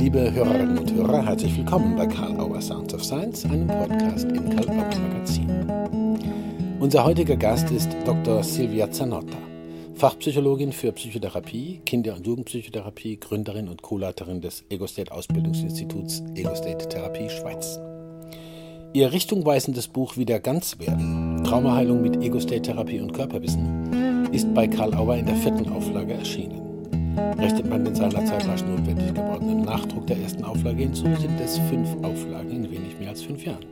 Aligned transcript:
Liebe 0.00 0.32
Hörerinnen 0.32 0.78
und 0.78 0.94
Hörer, 0.94 1.26
herzlich 1.26 1.54
willkommen 1.58 1.94
bei 1.94 2.06
Karl 2.06 2.40
Auer 2.40 2.62
Sounds 2.62 2.94
of 2.94 3.04
Science, 3.04 3.44
einem 3.44 3.66
Podcast 3.66 4.24
im 4.32 4.48
Karl 4.48 4.66
Auer 4.70 4.98
Magazin. 4.98 5.50
Unser 6.80 7.04
heutiger 7.04 7.36
Gast 7.36 7.70
ist 7.70 7.94
Dr. 8.06 8.42
Silvia 8.42 8.90
Zanotta, 8.90 9.36
Fachpsychologin 9.96 10.72
für 10.72 10.92
Psychotherapie, 10.92 11.82
Kinder- 11.84 12.16
und 12.16 12.26
Jugendpsychotherapie, 12.26 13.20
Gründerin 13.20 13.68
und 13.68 13.82
Co-Leiterin 13.82 14.40
des 14.40 14.64
Egostate 14.70 15.12
Ausbildungsinstituts 15.12 16.22
Egostate 16.34 16.88
Therapie 16.88 17.28
Schweiz. 17.28 17.78
Ihr 18.94 19.12
richtungweisendes 19.12 19.88
Buch 19.88 20.16
Wieder 20.16 20.40
ganz 20.40 20.78
werden, 20.78 21.44
Traumaheilung 21.44 22.00
mit 22.00 22.22
Ego-State-Therapie 22.22 23.00
und 23.00 23.12
Körperwissen, 23.12 24.32
ist 24.32 24.54
bei 24.54 24.66
Karl 24.66 24.94
Auer 24.94 25.16
in 25.16 25.26
der 25.26 25.36
vierten 25.36 25.68
Auflage 25.68 26.14
erschienen. 26.14 26.69
Rechnet 27.38 27.68
man 27.68 27.84
den 27.84 27.94
seinerzeit 27.94 28.46
rasch 28.46 28.62
notwendig 28.64 29.14
gewordenen 29.14 29.62
Nachdruck 29.62 30.06
der 30.06 30.18
ersten 30.18 30.44
Auflage 30.44 30.82
hinzu, 30.82 31.04
sind 31.04 31.40
es 31.40 31.58
fünf 31.70 31.88
Auflagen 32.02 32.50
in 32.50 32.70
wenig 32.70 32.98
mehr 32.98 33.10
als 33.10 33.22
fünf 33.22 33.44
Jahren. 33.44 33.64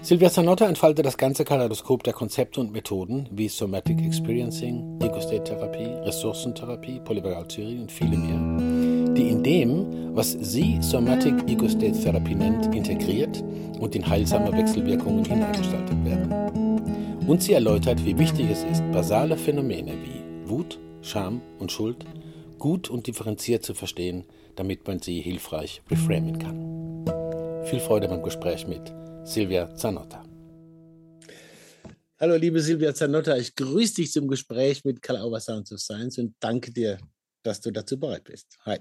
Silvia 0.00 0.30
Zanotta 0.30 0.66
entfaltet 0.66 1.04
das 1.04 1.16
ganze 1.16 1.44
Kaleidoskop 1.44 2.04
der 2.04 2.12
Konzepte 2.12 2.60
und 2.60 2.72
Methoden 2.72 3.28
wie 3.32 3.48
Somatic 3.48 4.00
Experiencing, 4.00 5.00
Ego-State-Therapie, 5.02 6.06
Ressourcentherapie, 6.06 7.00
Polyvagaltheorie 7.04 7.80
und 7.80 7.90
viele 7.90 8.16
mehr, 8.16 9.14
die 9.14 9.28
in 9.28 9.42
dem, 9.42 10.14
was 10.14 10.36
sie 10.40 10.78
Somatic 10.80 11.34
Ego-State-Therapie 11.48 12.36
nennt, 12.36 12.72
integriert 12.74 13.42
und 13.80 13.96
in 13.96 14.08
heilsame 14.08 14.52
Wechselwirkungen 14.56 15.24
hineingestaltet 15.24 16.04
werden. 16.04 16.32
Und 17.26 17.42
sie 17.42 17.54
erläutert, 17.54 18.04
wie 18.04 18.16
wichtig 18.16 18.50
es 18.52 18.62
ist, 18.64 18.82
basale 18.92 19.36
Phänomene 19.36 19.92
wie 19.92 20.48
Wut, 20.48 20.78
Scham 21.02 21.40
und 21.58 21.72
Schuld 21.72 22.06
gut 22.58 22.90
und 22.90 23.06
differenziert 23.06 23.64
zu 23.64 23.74
verstehen, 23.74 24.24
damit 24.56 24.86
man 24.86 25.00
sie 25.00 25.20
hilfreich 25.20 25.82
reframen 25.90 26.38
kann. 26.38 27.64
Viel 27.66 27.80
Freude 27.80 28.08
beim 28.08 28.22
Gespräch 28.22 28.66
mit 28.66 28.92
Silvia 29.24 29.74
Zanotta. 29.74 30.24
Hallo, 32.20 32.34
liebe 32.36 32.60
Silvia 32.60 32.94
Zanotta, 32.94 33.36
ich 33.36 33.54
grüße 33.54 33.96
dich 33.96 34.10
zum 34.10 34.26
Gespräch 34.26 34.84
mit 34.84 35.02
Kalauber 35.02 35.38
Sounds 35.38 35.70
of 35.72 35.78
Science 35.78 36.18
und 36.18 36.34
danke 36.40 36.72
dir, 36.72 36.98
dass 37.42 37.60
du 37.60 37.70
dazu 37.70 37.98
bereit 37.98 38.24
bist. 38.24 38.58
Hi. 38.64 38.78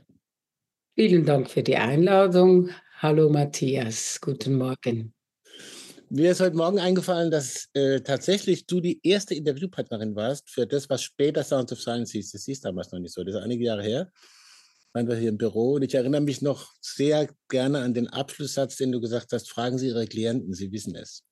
Vielen 0.95 1.25
Dank 1.25 1.49
für 1.49 1.61
die 1.61 1.75
Einladung. 1.75 2.69
Hallo 2.99 3.30
Matthias, 3.30 4.19
guten 4.19 4.55
Morgen. 4.55 5.13
Mir 6.09 6.31
ist 6.31 6.39
heute 6.39 6.55
Morgen 6.55 6.80
eingefallen, 6.80 7.31
dass 7.31 7.67
äh, 7.73 8.00
tatsächlich 8.00 8.66
du 8.66 8.80
die 8.80 9.02
erste 9.03 9.36
Interviewpartnerin 9.36 10.16
warst 10.16 10.49
für 10.49 10.66
das, 10.66 10.89
was 10.89 11.03
später 11.03 11.44
Sounds 11.44 11.73
of 11.73 11.81
Science 11.81 12.11
hieß. 12.11 12.31
Das 12.31 12.45
hieß 12.45 12.61
damals 12.61 12.94
noch 12.94 12.99
nicht 12.99 13.14
so. 13.14 13.25
Das 13.25 13.36
ist 13.36 13.41
einige 13.41 13.66
Jahre 13.66 13.83
her. 13.83 14.09
Waren 14.94 15.09
wir 15.09 15.17
hier 15.17 15.27
im 15.27 15.38
Büro 15.38 15.73
und 15.73 15.81
ich 15.81 15.94
erinnere 15.94 16.22
mich 16.22 16.41
noch 16.41 16.72
sehr 16.80 17.27
gerne 17.49 17.80
an 17.80 17.94
den 17.94 18.08
Abschlusssatz, 18.08 18.77
den 18.77 18.94
du 18.94 19.02
gesagt 19.02 19.33
hast: 19.33 19.49
Fragen 19.49 19.77
Sie 19.77 19.88
Ihre 19.88 20.08
Klienten, 20.08 20.53
Sie 20.53 20.72
wissen 20.72 20.95
es. 20.95 21.25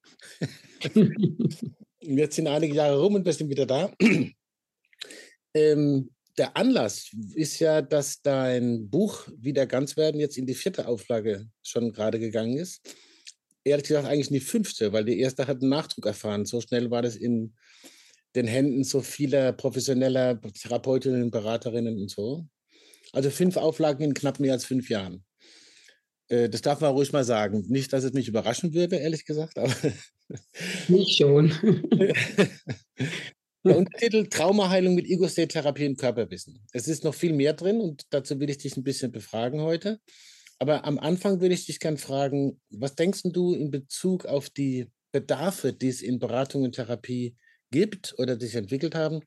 Jetzt 2.02 2.36
sind 2.36 2.48
einige 2.48 2.76
Jahre 2.76 3.00
rum 3.00 3.16
und 3.16 3.26
wir 3.26 3.32
sind 3.32 3.50
wieder 3.50 3.66
da. 3.66 3.94
ähm, 5.54 6.10
der 6.38 6.58
Anlass 6.58 7.12
ist 7.34 7.60
ja, 7.60 7.82
dass 7.82 8.22
dein 8.22 8.90
Buch 8.90 9.26
Wieder 9.38 9.68
ganz 9.68 9.96
werden 9.96 10.20
jetzt 10.20 10.38
in 10.38 10.46
die 10.46 10.54
vierte 10.54 10.86
Auflage 10.86 11.48
schon 11.64 11.94
gerade 11.94 12.20
gegangen 12.20 12.58
ist. 12.58 12.82
Ehrlich 13.66 13.88
gesagt 13.88 14.08
eigentlich 14.08 14.30
in 14.30 14.36
die 14.36 14.40
fünfte, 14.40 14.94
weil 14.94 15.04
die 15.04 15.20
erste 15.20 15.48
hat 15.48 15.62
einen 15.62 15.70
Nachdruck 15.70 16.06
erfahren. 16.06 16.46
So 16.46 16.62
schnell 16.62 16.92
war 16.92 17.02
das 17.02 17.16
in 17.16 17.56
den 18.36 18.48
Händen 18.48 18.84
so 18.84 19.02
vieler 19.02 19.52
professioneller 19.54 20.40
Therapeutinnen, 20.40 21.32
Beraterinnen 21.32 21.98
und 21.98 22.10
so. 22.10 22.46
Also 23.12 23.30
fünf 23.30 23.58
Auflagen 23.58 24.04
in 24.04 24.14
knapp 24.14 24.40
mehr 24.40 24.54
als 24.54 24.66
fünf 24.66 24.90
Jahren. 24.90 25.26
Äh, 26.28 26.50
das 26.50 26.62
darf 26.62 26.82
man 26.82 26.92
ruhig 26.92 27.12
mal 27.12 27.24
sagen. 27.24 27.66
Nicht, 27.68 27.94
dass 27.94 28.04
es 28.04 28.14
mich 28.14 28.28
überraschen 28.28 28.74
würde, 28.74 28.98
ehrlich 28.98 29.26
gesagt, 29.26 29.58
aber. 29.58 29.74
Mich 30.88 31.16
schon. 31.18 31.52
Der 33.64 33.78
Untertitel 33.78 34.28
Traumaheilung 34.28 34.94
mit 34.94 35.08
Ego-State-Therapie 35.08 35.86
im 35.86 35.96
Körperwissen. 35.96 36.60
Es 36.72 36.88
ist 36.88 37.04
noch 37.04 37.16
viel 37.16 37.34
mehr 37.34 37.54
drin 37.54 37.82
und 37.82 38.04
dazu 38.12 38.40
will 38.40 38.50
ich 38.52 38.60
dich 38.60 38.78
ein 38.78 38.84
bisschen 38.84 39.12
befragen 39.12 39.62
heute. 39.62 40.00
Aber 40.60 40.86
am 40.86 40.98
Anfang 41.00 41.42
würde 41.42 41.54
ich 41.54 41.66
dich 41.66 41.80
gerne 41.80 41.98
fragen, 41.98 42.62
was 42.70 42.96
denkst 42.96 43.24
du 43.26 43.54
in 43.54 43.72
Bezug 43.72 44.26
auf 44.26 44.50
die 44.50 44.90
Bedarfe, 45.12 45.74
die 45.74 45.90
es 45.90 46.02
in 46.02 46.20
Beratung 46.20 46.64
und 46.64 46.76
Therapie 46.76 47.36
gibt 47.72 48.16
oder 48.18 48.36
die 48.36 48.46
sich 48.46 48.56
entwickelt 48.56 48.96
haben, 48.96 49.22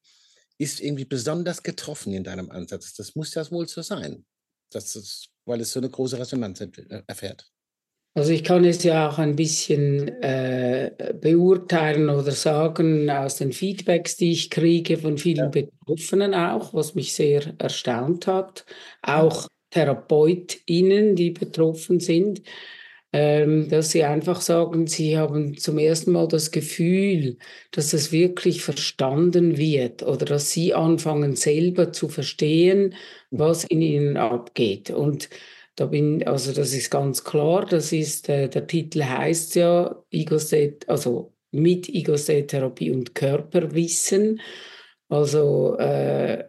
ist 0.58 0.80
irgendwie 0.80 1.04
besonders 1.04 1.62
getroffen 1.62 2.12
in 2.12 2.24
deinem 2.24 2.50
Ansatz? 2.50 2.94
Das 2.94 3.14
muss 3.14 3.34
ja 3.34 3.48
wohl 3.50 3.68
so 3.68 3.82
sein, 3.82 4.24
das 4.70 4.96
ist, 4.96 5.28
weil 5.44 5.60
es 5.60 5.72
so 5.72 5.80
eine 5.80 5.90
große 5.90 6.18
Resonanz 6.18 6.62
erfährt. 7.06 7.50
Also 8.14 8.32
ich 8.32 8.42
kann 8.42 8.64
es 8.64 8.82
ja 8.82 9.08
auch 9.08 9.18
ein 9.18 9.36
bisschen 9.36 10.08
äh, 10.22 11.14
beurteilen 11.20 12.08
oder 12.08 12.32
sagen 12.32 13.08
aus 13.10 13.36
den 13.36 13.52
Feedbacks, 13.52 14.16
die 14.16 14.32
ich 14.32 14.50
kriege 14.50 14.98
von 14.98 15.18
vielen 15.18 15.52
ja. 15.52 15.66
Betroffenen 15.86 16.34
auch, 16.34 16.74
was 16.74 16.96
mich 16.96 17.12
sehr 17.12 17.54
erstaunt 17.58 18.26
hat. 18.26 18.64
Auch 19.02 19.46
TherapeutInnen, 19.70 21.16
die 21.16 21.30
betroffen 21.30 22.00
sind, 22.00 22.42
ähm, 23.12 23.68
dass 23.70 23.90
sie 23.90 24.04
einfach 24.04 24.40
sagen, 24.40 24.86
sie 24.86 25.16
haben 25.16 25.56
zum 25.56 25.78
ersten 25.78 26.12
Mal 26.12 26.28
das 26.28 26.50
Gefühl, 26.50 27.38
dass 27.70 27.92
es 27.94 28.12
wirklich 28.12 28.62
verstanden 28.62 29.56
wird 29.56 30.02
oder 30.02 30.26
dass 30.26 30.50
sie 30.50 30.74
anfangen 30.74 31.34
selber 31.36 31.92
zu 31.92 32.08
verstehen, 32.08 32.94
was 33.30 33.64
in 33.64 33.80
ihnen 33.80 34.16
abgeht. 34.18 34.90
Und 34.90 35.30
da 35.76 35.86
bin, 35.86 36.26
also 36.26 36.52
das 36.52 36.74
ist 36.74 36.90
ganz 36.90 37.24
klar, 37.24 37.64
das 37.64 37.92
ist, 37.92 38.28
äh, 38.28 38.48
der 38.48 38.66
Titel 38.66 39.02
heißt 39.04 39.54
ja 39.54 40.02
Ego-State, 40.10 40.88
also 40.88 41.32
mit 41.50 41.88
Ego-State-Therapie 41.88 42.90
und 42.90 43.14
Körperwissen. 43.14 44.40
Also 45.08 45.76
äh, 45.78 46.44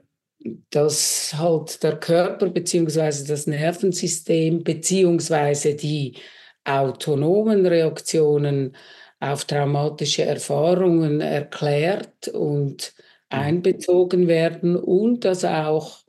dass 0.69 1.33
halt 1.37 1.83
der 1.83 1.97
Körper 1.97 2.49
beziehungsweise 2.49 3.27
das 3.27 3.47
Nervensystem 3.47 4.63
beziehungsweise 4.63 5.75
die 5.75 6.15
autonomen 6.63 7.65
Reaktionen 7.65 8.75
auf 9.19 9.45
traumatische 9.45 10.23
Erfahrungen 10.23 11.19
erklärt 11.19 12.29
und 12.29 12.93
mhm. 13.31 13.39
einbezogen 13.39 14.27
werden 14.27 14.75
und 14.75 15.25
dass 15.25 15.43
auch 15.43 16.03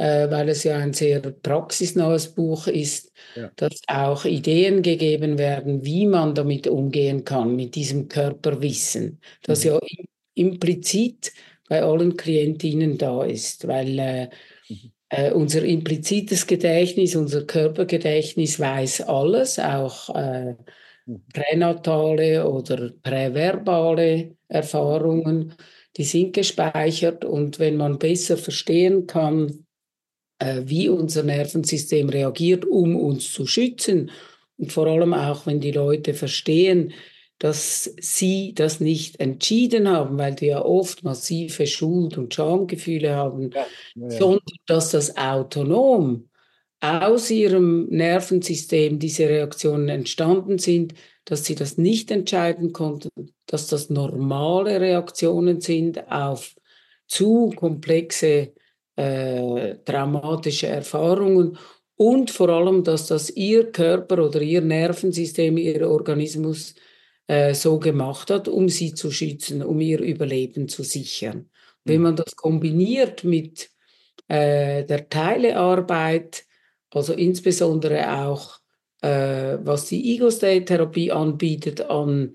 äh, 0.00 0.30
weil 0.30 0.48
es 0.48 0.64
ja 0.64 0.78
ein 0.78 0.94
sehr 0.94 1.20
praxisnahes 1.20 2.34
Buch 2.34 2.66
ist, 2.68 3.12
ja. 3.36 3.50
dass 3.56 3.82
auch 3.86 4.24
Ideen 4.24 4.80
gegeben 4.80 5.36
werden, 5.36 5.84
wie 5.84 6.06
man 6.06 6.34
damit 6.34 6.66
umgehen 6.66 7.22
kann, 7.24 7.54
mit 7.54 7.74
diesem 7.74 8.08
Körperwissen, 8.08 9.20
das 9.42 9.62
mhm. 9.62 9.70
ja 9.70 9.80
implizit 10.34 11.32
bei 11.70 11.84
allen 11.84 12.16
Klientinnen 12.16 12.98
da 12.98 13.22
ist, 13.22 13.68
weil 13.68 13.98
äh, 14.00 14.28
mhm. 14.68 14.92
äh, 15.08 15.30
unser 15.30 15.62
implizites 15.62 16.48
Gedächtnis, 16.48 17.14
unser 17.14 17.44
Körpergedächtnis 17.44 18.58
weiß 18.58 19.02
alles, 19.02 19.60
auch 19.60 20.12
äh, 20.16 20.56
mhm. 21.06 21.22
pränatale 21.32 22.50
oder 22.50 22.90
präverbale 23.04 24.34
Erfahrungen, 24.48 25.54
die 25.96 26.02
sind 26.02 26.32
gespeichert 26.32 27.24
und 27.24 27.60
wenn 27.60 27.76
man 27.76 28.00
besser 28.00 28.36
verstehen 28.36 29.06
kann, 29.06 29.64
äh, 30.40 30.62
wie 30.64 30.88
unser 30.88 31.22
Nervensystem 31.22 32.08
reagiert, 32.08 32.64
um 32.64 32.96
uns 32.96 33.32
zu 33.32 33.46
schützen. 33.46 34.10
Und 34.56 34.72
vor 34.72 34.88
allem 34.88 35.14
auch, 35.14 35.46
wenn 35.46 35.60
die 35.60 35.70
Leute 35.70 36.14
verstehen, 36.14 36.94
dass 37.40 37.90
sie 37.98 38.52
das 38.54 38.80
nicht 38.80 39.18
entschieden 39.18 39.88
haben, 39.88 40.18
weil 40.18 40.34
die 40.34 40.48
ja 40.48 40.62
oft 40.62 41.04
massive 41.04 41.66
Schuld- 41.66 42.18
und 42.18 42.34
Schamgefühle 42.34 43.16
haben, 43.16 43.50
ja, 43.50 43.66
ja. 43.94 44.10
sondern 44.10 44.56
dass 44.66 44.90
das 44.90 45.16
autonom 45.16 46.28
aus 46.80 47.30
ihrem 47.30 47.86
Nervensystem 47.88 48.98
diese 48.98 49.28
Reaktionen 49.28 49.88
entstanden 49.88 50.58
sind, 50.58 50.92
dass 51.24 51.46
sie 51.46 51.54
das 51.54 51.78
nicht 51.78 52.10
entscheiden 52.10 52.74
konnten, 52.74 53.32
dass 53.46 53.68
das 53.68 53.88
normale 53.88 54.78
Reaktionen 54.78 55.62
sind 55.62 56.10
auf 56.12 56.54
zu 57.06 57.54
komplexe 57.56 58.52
äh, 58.96 59.76
traumatische 59.86 60.66
Erfahrungen 60.66 61.56
und 61.96 62.30
vor 62.30 62.50
allem, 62.50 62.84
dass 62.84 63.06
das 63.06 63.30
ihr 63.30 63.72
Körper 63.72 64.26
oder 64.26 64.42
ihr 64.42 64.60
Nervensystem, 64.60 65.56
ihr 65.56 65.88
Organismus 65.88 66.74
äh, 67.30 67.54
so 67.54 67.78
gemacht 67.78 68.28
hat, 68.32 68.48
um 68.48 68.68
sie 68.68 68.92
zu 68.92 69.12
schützen, 69.12 69.62
um 69.62 69.80
ihr 69.80 70.00
Überleben 70.00 70.66
zu 70.66 70.82
sichern. 70.82 71.48
Wenn 71.84 71.98
mhm. 71.98 72.02
man 72.02 72.16
das 72.16 72.34
kombiniert 72.34 73.22
mit 73.22 73.70
äh, 74.26 74.84
der 74.84 75.08
Teilearbeit, 75.08 76.44
also 76.90 77.12
insbesondere 77.12 78.24
auch 78.24 78.58
äh, 79.02 79.58
was 79.62 79.86
die 79.86 80.14
Ego-State-Therapie 80.14 81.12
anbietet 81.12 81.82
an 81.82 82.34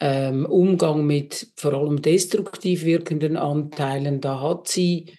ähm, 0.00 0.44
Umgang 0.46 1.06
mit 1.06 1.52
vor 1.54 1.74
allem 1.74 2.02
destruktiv 2.02 2.84
wirkenden 2.84 3.36
Anteilen, 3.36 4.20
da 4.20 4.40
hat 4.40 4.66
sie 4.66 5.16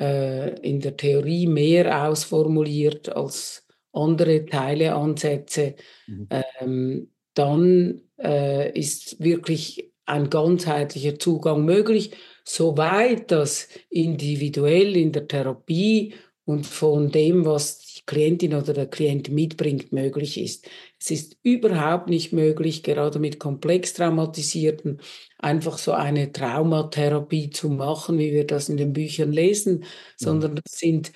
äh, 0.00 0.58
in 0.60 0.80
der 0.80 0.96
Theorie 0.96 1.46
mehr 1.46 2.08
ausformuliert 2.08 3.10
als 3.14 3.66
andere 3.92 4.46
Teile 4.46 4.94
ansetze, 4.94 5.74
mhm. 6.06 6.28
ähm, 6.60 7.13
dann 7.34 8.00
äh, 8.18 8.76
ist 8.78 9.22
wirklich 9.22 9.92
ein 10.06 10.30
ganzheitlicher 10.30 11.18
Zugang 11.18 11.64
möglich, 11.64 12.12
soweit 12.44 13.30
das 13.30 13.68
individuell 13.90 14.96
in 14.96 15.12
der 15.12 15.26
Therapie 15.28 16.14
und 16.44 16.66
von 16.66 17.10
dem, 17.10 17.46
was 17.46 17.78
die 17.78 18.02
Klientin 18.06 18.54
oder 18.54 18.74
der 18.74 18.86
Klient 18.86 19.30
mitbringt, 19.30 19.92
möglich 19.92 20.38
ist. 20.38 20.68
Es 21.00 21.10
ist 21.10 21.38
überhaupt 21.42 22.08
nicht 22.10 22.32
möglich, 22.32 22.82
gerade 22.82 23.18
mit 23.18 23.38
komplex 23.38 23.94
traumatisierten, 23.94 25.00
einfach 25.38 25.78
so 25.78 25.92
eine 25.92 26.32
Traumatherapie 26.32 27.50
zu 27.50 27.70
machen, 27.70 28.18
wie 28.18 28.32
wir 28.32 28.46
das 28.46 28.68
in 28.68 28.76
den 28.76 28.92
Büchern 28.92 29.32
lesen, 29.32 29.84
sondern 30.18 30.56
das 30.56 30.78
sind 30.78 31.12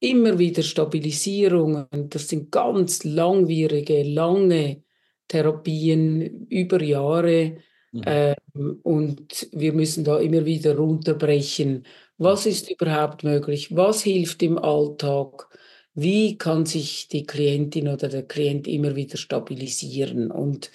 immer 0.00 0.38
wieder 0.38 0.62
Stabilisierungen, 0.62 1.86
das 1.90 2.28
sind 2.28 2.50
ganz 2.50 3.04
langwierige, 3.04 4.02
lange 4.02 4.83
Therapien 5.28 6.46
über 6.48 6.82
Jahre. 6.82 7.58
Mhm. 7.92 8.02
Ähm, 8.06 8.80
und 8.82 9.48
wir 9.52 9.72
müssen 9.72 10.04
da 10.04 10.18
immer 10.18 10.44
wieder 10.44 10.76
runterbrechen. 10.76 11.86
Was 12.18 12.46
ist 12.46 12.70
überhaupt 12.70 13.24
möglich? 13.24 13.74
Was 13.74 14.02
hilft 14.02 14.42
im 14.42 14.58
Alltag? 14.58 15.48
Wie 15.94 16.36
kann 16.38 16.66
sich 16.66 17.08
die 17.08 17.24
Klientin 17.24 17.88
oder 17.88 18.08
der 18.08 18.24
Klient 18.24 18.66
immer 18.66 18.96
wieder 18.96 19.16
stabilisieren? 19.16 20.30
Und 20.30 20.70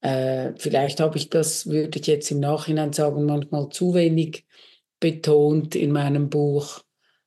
äh, 0.00 0.52
vielleicht 0.56 1.00
habe 1.00 1.18
ich 1.18 1.30
das, 1.30 1.66
würde 1.66 1.98
ich 1.98 2.06
jetzt 2.06 2.30
im 2.30 2.40
Nachhinein 2.40 2.92
sagen, 2.92 3.24
manchmal 3.24 3.68
zu 3.70 3.94
wenig 3.94 4.46
betont 5.00 5.74
in 5.74 5.92
meinem 5.92 6.30
Buch, 6.30 6.80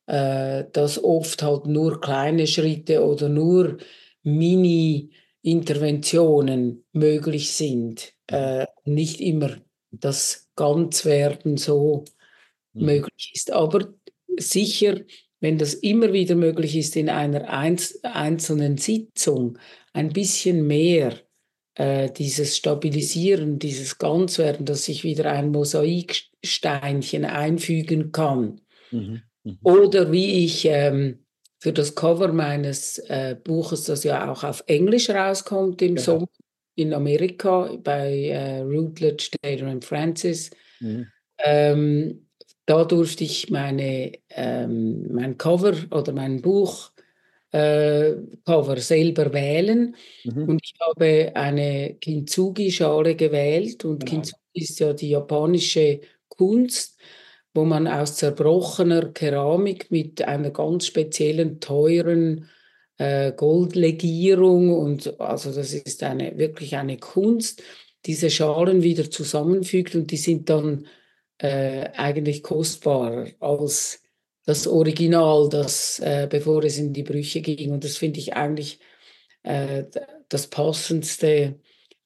äh, 0.08 0.66
dass 0.72 1.04
oft 1.04 1.44
halt 1.44 1.66
nur 1.66 2.00
kleine 2.00 2.48
Schritte 2.48 3.06
oder 3.06 3.30
nur 3.30 3.78
Mini-Interventionen 5.44 6.86
möglich 6.94 7.52
sind. 7.54 8.14
Mhm. 8.30 8.36
Äh, 8.36 8.66
nicht 8.86 9.22
immer 9.22 9.58
das 9.92 10.50
Ganzwerden 10.56 11.58
so 11.58 12.06
mhm. 12.74 12.86
möglich 12.86 13.32
ist. 13.34 13.52
Aber 13.52 13.94
sicher, 14.38 15.02
wenn 15.40 15.58
das 15.58 15.74
immer 15.74 16.14
wieder 16.14 16.36
möglich 16.36 16.76
ist, 16.76 16.96
in 16.96 17.10
einer 17.10 17.50
einz 17.50 18.00
einzelnen 18.04 18.78
Sitzung 18.78 19.58
ein 19.94 20.10
bisschen 20.10 20.68
mehr 20.68 21.14
äh, 21.76 22.12
dieses 22.12 22.58
Stabilisieren, 22.58 23.58
dieses 23.58 23.98
Ganzwerden, 23.98 24.66
dass 24.66 24.88
ich 24.90 25.04
wieder 25.04 25.32
ein 25.32 25.52
Mosaiksteinchen 25.52 27.26
einfügen 27.26 28.12
kann. 28.12 28.62
Mhm. 28.92 29.22
Mhm. 29.44 29.60
Oder 29.64 30.12
wie 30.12 30.44
ich 30.44 30.66
ähm, 30.66 31.26
für 31.60 31.74
das 31.74 31.94
Cover 31.94 32.32
meines 32.32 32.98
äh, 33.10 33.36
Buches, 33.42 33.84
das 33.84 34.04
ja 34.04 34.32
auch 34.32 34.44
auf 34.44 34.64
Englisch 34.68 35.10
rauskommt 35.10 35.82
im 35.82 35.98
ja. 35.98 36.02
Sommer 36.02 36.28
in 36.76 36.94
Amerika 36.94 37.78
bei 37.84 38.30
äh, 38.30 38.62
Routledge, 38.62 39.32
Taylor 39.42 39.70
und 39.70 39.84
Francis, 39.84 40.50
mhm. 40.80 41.08
ähm, 41.44 42.26
da 42.66 42.86
durfte 42.86 43.24
ich 43.24 43.50
meine, 43.50 44.14
ähm, 44.30 45.12
mein 45.12 45.38
Cover 45.38 45.74
oder 45.92 46.14
mein 46.14 46.42
Buch 46.42 46.92
äh, 47.52 48.14
Cover 48.46 48.78
selber 48.78 49.34
wählen. 49.34 49.96
Mhm. 50.24 50.50
Und 50.50 50.62
ich 50.64 50.76
habe 50.80 51.32
eine 51.34 51.96
Kintsugi-Schale 51.96 53.16
gewählt. 53.16 53.84
Und 53.86 54.06
genau. 54.06 54.12
Kintsugi 54.12 54.44
ist 54.54 54.80
ja 54.80 54.94
die 54.94 55.10
japanische 55.10 56.02
Kunst, 56.28 57.00
wo 57.60 57.66
man 57.66 57.88
aus 57.88 58.16
zerbrochener 58.16 59.12
Keramik 59.12 59.92
mit 59.92 60.22
einer 60.22 60.50
ganz 60.52 60.86
speziellen, 60.86 61.60
teuren 61.60 62.48
äh, 62.98 63.34
Goldlegierung 63.34 64.72
und 64.72 65.20
also 65.20 65.52
das 65.52 65.74
ist 65.74 66.04
eine, 66.04 66.38
wirklich 66.38 66.78
eine 66.78 66.98
Kunst, 66.98 67.62
diese 68.06 68.30
Schalen 68.30 68.82
wieder 68.82 69.12
zusammenfügt 69.12 69.94
und 69.96 70.10
die 70.10 70.18
sind 70.18 70.50
dann 70.50 70.88
äh, 71.40 71.90
eigentlich 71.98 72.44
kostbarer 72.44 73.28
als 73.42 74.02
das 74.46 74.66
Original, 74.66 75.50
das, 75.50 76.00
äh, 76.00 76.28
bevor 76.30 76.64
es 76.64 76.78
in 76.78 76.94
die 76.94 77.04
Brüche 77.04 77.42
ging. 77.42 77.72
Und 77.74 77.84
das 77.84 77.98
finde 77.98 78.20
ich 78.20 78.36
eigentlich 78.36 78.80
äh, 79.44 79.84
das 80.30 80.48
passendste, 80.48 81.60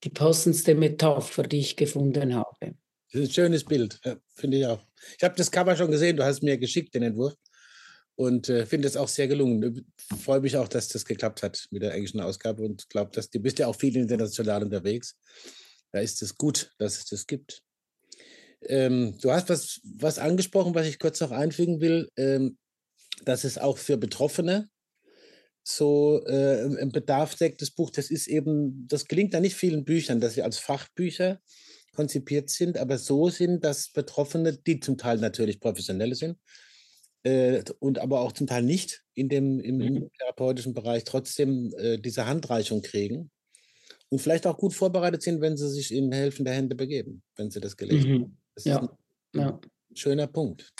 die 0.03 0.09
passendste 0.09 0.73
Metapher, 0.73 1.43
die 1.43 1.59
ich 1.59 1.75
gefunden 1.75 2.33
habe. 2.33 2.75
Das 3.13 3.21
ist 3.21 3.29
ein 3.29 3.33
schönes 3.33 3.63
Bild, 3.63 3.99
ja, 4.03 4.17
finde 4.33 4.57
ich 4.57 4.65
auch. 4.65 4.83
Ich 5.17 5.23
habe 5.23 5.35
das 5.35 5.51
Cover 5.51 5.75
schon 5.75 5.91
gesehen, 5.91 6.17
du 6.17 6.23
hast 6.23 6.41
mir 6.41 6.57
geschickt, 6.57 6.95
den 6.95 7.03
Entwurf. 7.03 7.35
Und 8.15 8.49
äh, 8.49 8.65
finde 8.65 8.87
es 8.87 8.97
auch 8.97 9.07
sehr 9.07 9.27
gelungen. 9.27 9.85
Ich 10.11 10.17
freue 10.17 10.39
mich 10.39 10.57
auch, 10.57 10.67
dass 10.67 10.87
das 10.87 11.05
geklappt 11.05 11.43
hat 11.43 11.67
mit 11.69 11.83
der 11.83 11.93
englischen 11.93 12.19
Ausgabe 12.19 12.63
und 12.63 12.89
glaube, 12.89 13.11
dass 13.13 13.29
du 13.29 13.39
bist 13.39 13.59
ja 13.59 13.67
auch 13.67 13.75
viel 13.75 13.95
international 13.95 14.63
unterwegs. 14.63 15.15
Da 15.91 15.99
ist 15.99 16.23
es 16.23 16.37
gut, 16.37 16.71
dass 16.79 16.97
es 16.97 17.05
das 17.05 17.27
gibt. 17.27 17.61
Ähm, 18.61 19.17
du 19.21 19.31
hast 19.31 19.49
was, 19.49 19.79
was 19.83 20.17
angesprochen, 20.17 20.73
was 20.73 20.87
ich 20.87 20.97
kurz 20.97 21.19
noch 21.19 21.31
einfügen 21.31 21.81
will, 21.81 22.09
ähm, 22.17 22.57
dass 23.25 23.43
es 23.43 23.59
auch 23.59 23.77
für 23.77 23.97
Betroffene 23.97 24.69
so 25.63 26.23
äh, 26.25 26.81
ein 26.81 26.91
Bedarf 26.91 27.35
deckt, 27.35 27.61
das 27.61 27.71
Buch. 27.71 27.91
Das 27.91 28.09
ist 28.09 28.27
eben, 28.27 28.87
das 28.87 29.05
gelingt 29.05 29.35
da 29.35 29.39
nicht 29.39 29.55
vielen 29.55 29.85
Büchern, 29.85 30.19
dass 30.19 30.33
sie 30.33 30.41
als 30.41 30.57
Fachbücher 30.57 31.39
konzipiert 31.93 32.49
sind, 32.49 32.77
aber 32.77 32.97
so 32.97 33.29
sind, 33.29 33.63
dass 33.63 33.89
Betroffene, 33.89 34.53
die 34.53 34.79
zum 34.79 34.97
Teil 34.97 35.17
natürlich 35.17 35.59
professionelle 35.59 36.15
sind, 36.15 36.37
äh, 37.23 37.63
und 37.79 37.99
aber 37.99 38.19
auch 38.19 38.33
zum 38.33 38.47
Teil 38.47 38.63
nicht 38.63 39.03
in 39.13 39.29
dem, 39.29 39.59
im, 39.59 39.77
mhm. 39.77 40.11
therapeutischen 40.19 40.73
Bereich 40.73 41.03
trotzdem 41.05 41.73
äh, 41.77 41.97
diese 41.97 42.25
Handreichung 42.25 42.81
kriegen 42.81 43.31
und 44.09 44.19
vielleicht 44.19 44.45
auch 44.45 44.57
gut 44.57 44.73
vorbereitet 44.73 45.21
sind, 45.21 45.41
wenn 45.41 45.55
sie 45.55 45.69
sich 45.69 45.93
in 45.93 46.11
helfende 46.11 46.51
Hände 46.51 46.75
begeben, 46.75 47.23
wenn 47.35 47.49
sie 47.49 47.61
das 47.61 47.77
gelesen 47.77 48.09
mhm. 48.09 48.13
haben. 48.15 48.37
Das 48.55 48.65
ja. 48.65 48.75
ist 48.77 48.89
ein, 49.33 49.39
ja. 49.39 49.61
schöner 49.95 50.27
Punkt. 50.27 50.73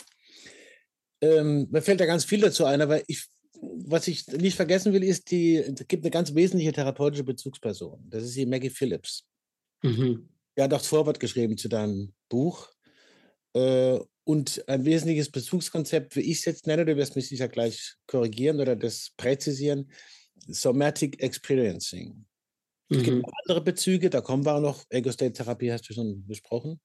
Ähm, 1.20 1.68
mir 1.70 1.82
fällt 1.82 2.00
da 2.00 2.06
ganz 2.06 2.24
viel 2.24 2.40
dazu 2.40 2.66
ein, 2.66 2.82
aber 2.82 3.08
ich, 3.08 3.26
was 3.60 4.06
ich 4.08 4.26
nicht 4.28 4.56
vergessen 4.56 4.92
will, 4.92 5.02
ist, 5.02 5.30
die, 5.30 5.56
es 5.56 5.88
gibt 5.88 6.04
eine 6.04 6.10
ganz 6.10 6.34
wesentliche 6.34 6.72
therapeutische 6.72 7.24
Bezugsperson. 7.24 8.04
Das 8.10 8.22
ist 8.22 8.36
die 8.36 8.44
Maggie 8.46 8.68
Phillips. 8.68 9.24
Mhm. 9.82 10.28
Auch 10.56 10.68
das 10.68 10.86
Vorwort 10.86 11.20
geschrieben 11.20 11.56
zu 11.56 11.68
deinem 11.68 12.14
Buch. 12.28 12.70
Äh, 13.54 13.98
und 14.24 14.66
ein 14.68 14.84
wesentliches 14.84 15.30
Bezugskonzept, 15.30 16.16
wie 16.16 16.20
ich 16.20 16.38
es 16.38 16.44
jetzt 16.46 16.66
nenne, 16.66 16.86
du 16.86 16.96
wirst 16.96 17.14
mich 17.14 17.28
sicher 17.28 17.48
gleich 17.48 17.94
korrigieren 18.06 18.60
oder 18.60 18.74
das 18.74 19.12
präzisieren, 19.16 19.90
Somatic 20.46 21.22
Experiencing. 21.22 22.24
Es 22.88 23.02
gibt 23.02 23.18
mhm. 23.18 23.24
andere 23.42 23.62
Bezüge, 23.62 24.10
da 24.10 24.20
kommen 24.20 24.44
wir 24.44 24.54
auch 24.54 24.60
noch. 24.60 24.84
Ego-State-Therapie 24.88 25.72
hast 25.72 25.88
du 25.88 25.94
schon 25.94 26.26
besprochen. 26.26 26.80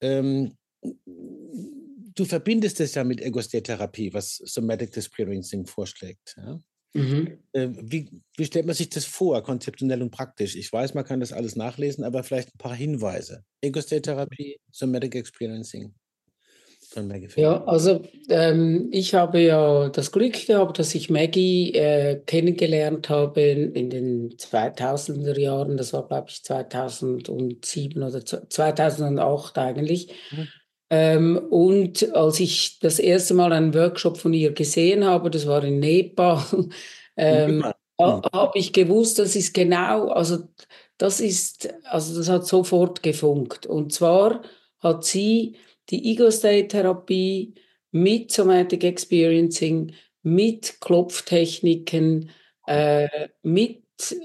Ähm, 0.00 0.56
du 0.82 2.24
verbindest 2.24 2.80
es 2.80 2.94
ja 2.94 3.04
mit 3.04 3.20
Ego-State-Therapie, 3.20 4.12
was 4.12 4.36
Somatic 4.36 4.96
Experiencing 4.96 5.66
vorschlägt. 5.66 6.36
Ja? 6.36 6.60
Mhm. 6.96 7.38
Äh, 7.52 7.68
wie, 7.80 8.08
wie, 8.36 8.44
stellt 8.44 8.66
man 8.66 8.74
sich 8.74 8.90
das 8.90 9.04
vor, 9.04 9.42
konzeptionell 9.42 10.02
und 10.02 10.10
praktisch? 10.10 10.56
Ich 10.56 10.72
weiß, 10.72 10.94
man 10.94 11.04
kann 11.04 11.20
das 11.20 11.32
alles 11.32 11.56
nachlesen, 11.56 12.04
aber 12.04 12.22
vielleicht 12.22 12.54
ein 12.54 12.58
paar 12.58 12.74
Hinweise. 12.74 13.44
Ego-State-Therapie, 13.60 14.58
Somatic 14.72 15.14
Experiencing 15.14 15.94
von 16.96 17.08
Maggie 17.08 17.28
Ja, 17.36 17.64
also 17.64 18.02
ähm, 18.28 18.88
ich 18.90 19.14
habe 19.14 19.40
ja 19.40 19.88
das 19.88 20.12
Glück 20.12 20.46
gehabt, 20.46 20.78
dass 20.78 20.94
ich 20.94 21.10
Maggie 21.10 21.74
äh, 21.74 22.20
kennengelernt 22.24 23.08
habe 23.08 23.40
in 23.40 23.90
den 23.90 24.30
2000er 24.36 25.38
Jahren. 25.38 25.76
Das 25.76 25.92
war, 25.92 26.06
glaube 26.06 26.28
ich, 26.30 26.42
2007 26.42 28.02
oder 28.02 28.24
2008 28.24 29.58
eigentlich. 29.58 30.08
Mhm. 30.30 30.48
Ähm, 30.88 31.36
und 31.50 32.14
als 32.14 32.40
ich 32.40 32.78
das 32.78 32.98
erste 32.98 33.34
Mal 33.34 33.52
einen 33.52 33.74
Workshop 33.74 34.18
von 34.18 34.32
ihr 34.32 34.52
gesehen 34.52 35.04
habe, 35.04 35.30
das 35.30 35.46
war 35.46 35.64
in 35.64 35.80
Nepal, 35.80 36.42
ähm, 37.16 37.58
mhm. 37.58 38.22
habe 38.32 38.58
ich 38.58 38.72
gewusst, 38.72 39.18
das 39.18 39.34
ist 39.34 39.52
genau, 39.52 40.08
also 40.08 40.44
das 40.98 41.20
ist, 41.20 41.74
also 41.84 42.16
das 42.16 42.28
hat 42.28 42.46
sofort 42.46 43.02
gefunkt. 43.02 43.66
Und 43.66 43.92
zwar 43.92 44.42
hat 44.78 45.04
sie 45.04 45.56
die 45.90 46.12
Ego-State-Therapie 46.12 47.54
mit 47.90 48.30
Somatic 48.32 48.84
Experiencing, 48.84 49.92
mit 50.22 50.80
Klopftechniken, 50.80 52.30
äh, 52.66 53.08
mit 53.42 53.82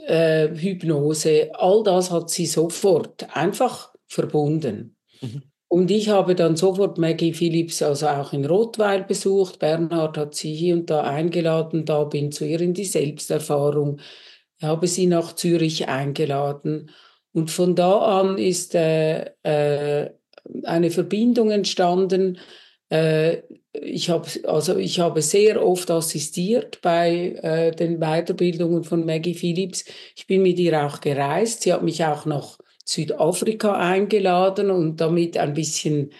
äh, 0.07 0.49
Hypnose, 0.49 1.51
all 1.53 1.83
das 1.83 2.11
hat 2.11 2.29
sie 2.29 2.45
sofort 2.45 3.35
einfach 3.35 3.93
verbunden. 4.07 4.97
Mhm. 5.21 5.50
Und 5.71 5.89
ich 5.89 6.09
habe 6.09 6.35
dann 6.35 6.57
sofort 6.57 6.97
Maggie 6.97 7.33
Phillips 7.33 7.81
also 7.81 8.07
auch 8.09 8.33
in 8.33 8.45
Rottweil 8.45 9.05
besucht. 9.05 9.59
Bernhard 9.59 10.17
hat 10.17 10.35
sie 10.35 10.53
hier 10.53 10.75
und 10.75 10.89
da 10.89 11.01
eingeladen, 11.03 11.85
da 11.85 12.03
bin 12.03 12.33
zu 12.33 12.45
ihr 12.45 12.59
in 12.59 12.73
die 12.73 12.83
Selbsterfahrung. 12.85 14.01
Ich 14.59 14.65
habe 14.65 14.87
sie 14.87 15.07
nach 15.07 15.33
Zürich 15.33 15.87
eingeladen. 15.87 16.91
Und 17.31 17.51
von 17.51 17.75
da 17.75 18.19
an 18.19 18.37
ist 18.37 18.75
äh, 18.75 19.31
äh, 19.43 20.11
eine 20.63 20.91
Verbindung 20.91 21.51
entstanden, 21.51 22.37
Äh, 22.91 23.43
ich, 23.73 24.09
hab, 24.09 24.27
also 24.45 24.77
ich 24.77 24.99
habe 24.99 25.21
sehr 25.21 25.65
oft 25.65 25.89
assistiert 25.91 26.81
bei 26.81 27.35
äh, 27.41 27.71
den 27.71 27.99
Weiterbildungen 27.99 28.83
von 28.83 29.05
Maggie 29.05 29.33
Phillips. 29.35 29.85
Ich 30.15 30.27
bin 30.27 30.43
mit 30.43 30.59
ihr 30.59 30.85
auch 30.85 30.99
gereist. 31.01 31.61
Sie 31.63 31.73
hat 31.73 31.83
mich 31.83 32.03
auch 32.03 32.25
nach 32.25 32.57
Südafrika 32.91 33.73
eingeladen 33.73 34.71
und 34.71 34.99
damit 34.99 35.37
ein 35.37 35.53
bisschen 35.53 36.11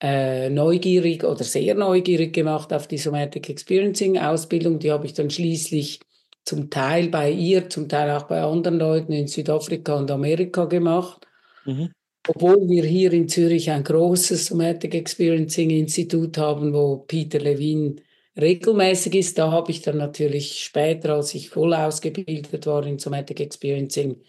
äh, 0.00 0.50
neugierig 0.50 1.24
oder 1.24 1.44
sehr 1.44 1.74
neugierig 1.74 2.32
gemacht 2.34 2.72
auf 2.72 2.86
die 2.88 2.98
Somatic 2.98 3.48
Experiencing 3.48 4.18
Ausbildung. 4.18 4.78
Die 4.78 4.90
habe 4.90 5.06
ich 5.06 5.14
dann 5.14 5.30
schließlich 5.30 6.00
zum 6.44 6.70
Teil 6.70 7.08
bei 7.08 7.30
ihr, 7.30 7.68
zum 7.68 7.88
Teil 7.88 8.10
auch 8.10 8.24
bei 8.24 8.40
anderen 8.42 8.78
Leuten 8.78 9.12
in 9.12 9.26
Südafrika 9.26 9.94
und 9.94 10.10
Amerika 10.10 10.66
gemacht. 10.66 11.26
Mhm. 11.64 11.90
Obwohl 12.28 12.68
wir 12.68 12.84
hier 12.84 13.12
in 13.12 13.28
Zürich 13.28 13.70
ein 13.70 13.84
großes 13.84 14.46
Somatic 14.46 14.94
Experiencing 14.94 15.70
Institut 15.70 16.38
haben, 16.38 16.72
wo 16.72 16.98
Peter 16.98 17.38
Levin 17.38 18.00
regelmäßig 18.36 19.14
ist, 19.14 19.38
da 19.38 19.50
habe 19.50 19.70
ich 19.70 19.82
dann 19.82 19.98
natürlich 19.98 20.62
später, 20.64 21.14
als 21.14 21.34
ich 21.34 21.50
voll 21.50 21.72
ausgebildet 21.72 22.66
war 22.66 22.84
in 22.84 22.98
Somatic 22.98 23.40
Experiencing, 23.40 24.20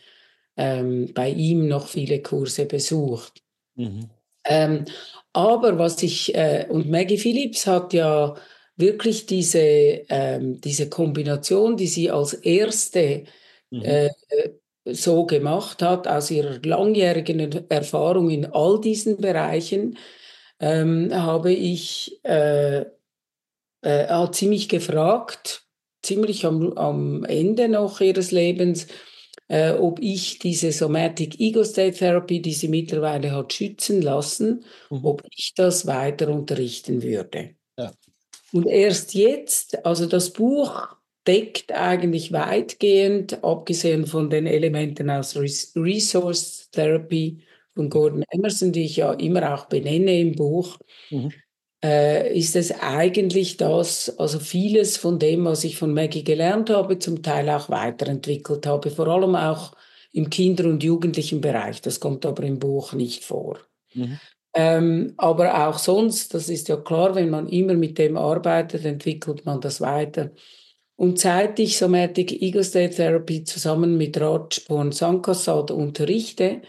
ähm, 0.58 1.12
bei 1.14 1.30
ihm 1.30 1.68
noch 1.68 1.88
viele 1.88 2.22
Kurse 2.22 2.66
besucht. 2.66 3.42
Mhm. 3.76 4.10
Ähm, 4.46 4.86
aber 5.34 5.78
was 5.78 6.02
ich, 6.04 6.34
äh, 6.36 6.66
und 6.70 6.90
Maggie 6.90 7.18
Phillips 7.18 7.68
hat 7.68 7.94
ja 7.94 8.36
wirklich 8.76 9.26
diese, 9.26 9.60
ähm, 9.60 10.60
diese 10.62 10.90
Kombination, 10.90 11.78
die 11.78 11.88
sie 11.88 12.10
als 12.12 12.34
erste 12.34 13.26
mhm. 13.70 13.82
äh, 13.84 14.10
so 14.86 15.26
gemacht 15.26 15.82
hat, 15.82 16.08
aus 16.08 16.32
ihrer 16.32 16.60
langjährigen 16.64 17.70
Erfahrung 17.70 18.30
in 18.30 18.46
all 18.46 18.80
diesen 18.80 19.18
Bereichen, 19.18 19.98
ähm, 20.60 21.14
habe 21.14 21.52
ich, 21.52 22.20
äh, 22.24 22.86
äh, 23.82 24.08
hat 24.08 24.36
sie 24.36 24.48
mich 24.48 24.70
gefragt, 24.70 25.64
ziemlich 26.02 26.46
am, 26.46 26.74
am 26.78 27.26
Ende 27.26 27.68
noch 27.68 28.00
ihres 28.02 28.32
Lebens, 28.32 28.88
äh, 29.48 29.72
ob 29.72 30.00
ich 30.02 30.40
diese 30.40 30.72
Somatic 30.72 31.40
Ego 31.40 31.64
State 31.64 31.98
Therapy, 31.98 32.42
die 32.42 32.54
sie 32.54 32.68
mittlerweile 32.68 33.32
hat 33.32 33.54
schützen 33.54 34.02
lassen, 34.02 34.66
mhm. 34.90 35.06
ob 35.06 35.24
ich 35.32 35.54
das 35.56 35.88
weiter 35.88 36.30
unterrichten 36.30 37.02
würde. 37.02 37.52
Ja. 37.78 37.92
Und 38.54 38.68
erst 38.68 39.14
jetzt, 39.14 39.86
also 39.86 40.06
das 40.06 40.32
Buch 40.32 40.96
deckt 41.28 41.74
eigentlich 41.74 42.32
weitgehend, 42.32 43.44
abgesehen 43.44 44.08
von 44.08 44.30
den 44.30 44.48
Elementen 44.48 45.10
aus 45.10 45.36
Resource 45.36 46.70
Therapy 46.72 47.40
von 47.76 47.90
Gordon 47.90 48.24
Emerson, 48.32 48.72
die 48.72 48.86
ich 48.86 48.98
ja 48.98 49.14
immer 49.14 49.54
auch 49.54 49.66
benenne 49.66 50.20
im 50.20 50.36
Buch, 50.36 50.78
mhm. 51.10 51.32
Äh, 51.84 52.38
ist 52.38 52.56
es 52.56 52.72
eigentlich 52.72 53.58
das, 53.58 54.18
also 54.18 54.40
vieles 54.40 54.98
von 54.98 55.20
dem, 55.20 55.46
was 55.46 55.64
ich 55.64 55.78
von 55.78 55.94
Maggie 55.94 56.24
gelernt 56.24 56.70
habe, 56.70 57.00
zum 57.00 57.22
Teil 57.22 57.50
auch 57.50 57.70
weiterentwickelt 57.70 58.66
habe, 58.66 58.90
vor 58.90 59.08
allem 59.08 59.36
auch 59.36 59.74
im 60.12 60.30
Kinder- 60.30 60.66
und 60.66 60.84
Jugendlichen 60.84 61.42
Bereich. 61.42 61.82
Das 61.82 62.00
kommt 62.00 62.26
aber 62.26 62.44
im 62.44 62.60
Buch 62.60 62.94
nicht 62.94 63.24
vor. 63.24 63.60
Mhm. 63.94 64.20
Ähm, 64.54 65.14
aber 65.18 65.68
auch 65.68 65.78
sonst, 65.78 66.34
das 66.34 66.50
ist 66.50 66.68
ja 66.68 66.78
klar, 66.78 67.14
wenn 67.14 67.30
man 67.30 67.48
immer 67.48 67.76
mit 67.76 68.00
dem 68.00 68.18
arbeitet, 68.18 68.86
entwickelt 68.86 69.46
man 69.46 69.62
das 69.62 69.82
weiter. 69.82 70.32
Und 70.96 71.20
seit 71.20 71.60
ich 71.60 71.78
Somatic 71.78 72.42
Ego 72.42 72.64
State 72.64 72.96
Therapy 72.96 73.44
zusammen 73.44 73.98
mit 73.98 74.20
Raj 74.20 74.62
Porn 74.68 74.92
Sankasad 74.92 75.70
unterrichte 75.70 76.64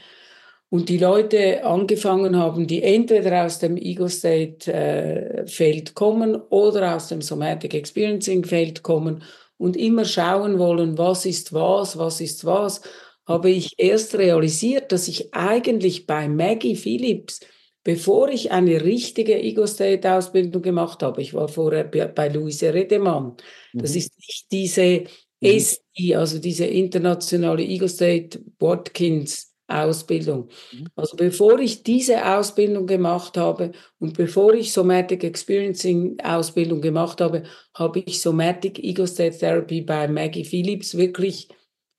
und 0.70 0.88
die 0.88 0.98
Leute 0.98 1.64
angefangen 1.64 2.36
haben, 2.36 2.66
die 2.66 2.82
entweder 2.82 3.44
aus 3.46 3.58
dem 3.58 3.76
Ego 3.76 4.08
State 4.08 4.72
äh, 4.72 5.46
Feld 5.46 5.94
kommen 5.94 6.36
oder 6.50 6.94
aus 6.96 7.08
dem 7.08 7.22
Somatic 7.22 7.74
Experiencing 7.74 8.44
Feld 8.44 8.82
kommen 8.82 9.22
und 9.56 9.76
immer 9.76 10.04
schauen 10.04 10.58
wollen, 10.58 10.98
was 10.98 11.26
ist 11.26 11.52
was, 11.52 11.96
was 11.98 12.20
ist 12.20 12.44
was, 12.44 12.82
habe 13.26 13.50
ich 13.50 13.74
erst 13.78 14.16
realisiert, 14.16 14.92
dass 14.92 15.08
ich 15.08 15.32
eigentlich 15.34 16.06
bei 16.06 16.28
Maggie 16.28 16.76
Phillips 16.76 17.40
bevor 17.88 18.28
ich 18.28 18.50
eine 18.50 18.84
richtige 18.84 19.40
Ego-State-Ausbildung 19.40 20.60
gemacht 20.60 21.02
habe, 21.02 21.22
ich 21.22 21.32
war 21.32 21.48
vorher 21.48 21.84
bei 21.84 22.28
Luise 22.28 22.74
Redemann, 22.74 23.38
das 23.72 23.92
mhm. 23.92 23.96
ist 23.96 24.18
nicht 24.18 24.52
diese 24.52 25.04
mhm. 25.40 25.58
SI, 25.58 26.14
also 26.14 26.38
diese 26.38 26.66
internationale 26.66 27.62
Ego-State 27.62 28.40
Watkins 28.58 29.47
Ausbildung. 29.68 30.48
Mhm. 30.72 30.86
Also 30.96 31.16
bevor 31.16 31.58
ich 31.60 31.82
diese 31.82 32.26
Ausbildung 32.26 32.86
gemacht 32.86 33.36
habe 33.36 33.72
und 33.98 34.16
bevor 34.16 34.54
ich 34.54 34.72
Somatic 34.72 35.22
Experiencing 35.22 36.18
Ausbildung 36.20 36.80
gemacht 36.80 37.20
habe, 37.20 37.44
habe 37.74 38.00
ich 38.00 38.20
Somatic 38.20 38.78
Ego 38.78 39.06
State 39.06 39.38
Therapy 39.38 39.82
bei 39.82 40.08
Maggie 40.08 40.44
Phillips 40.44 40.96
wirklich 40.96 41.48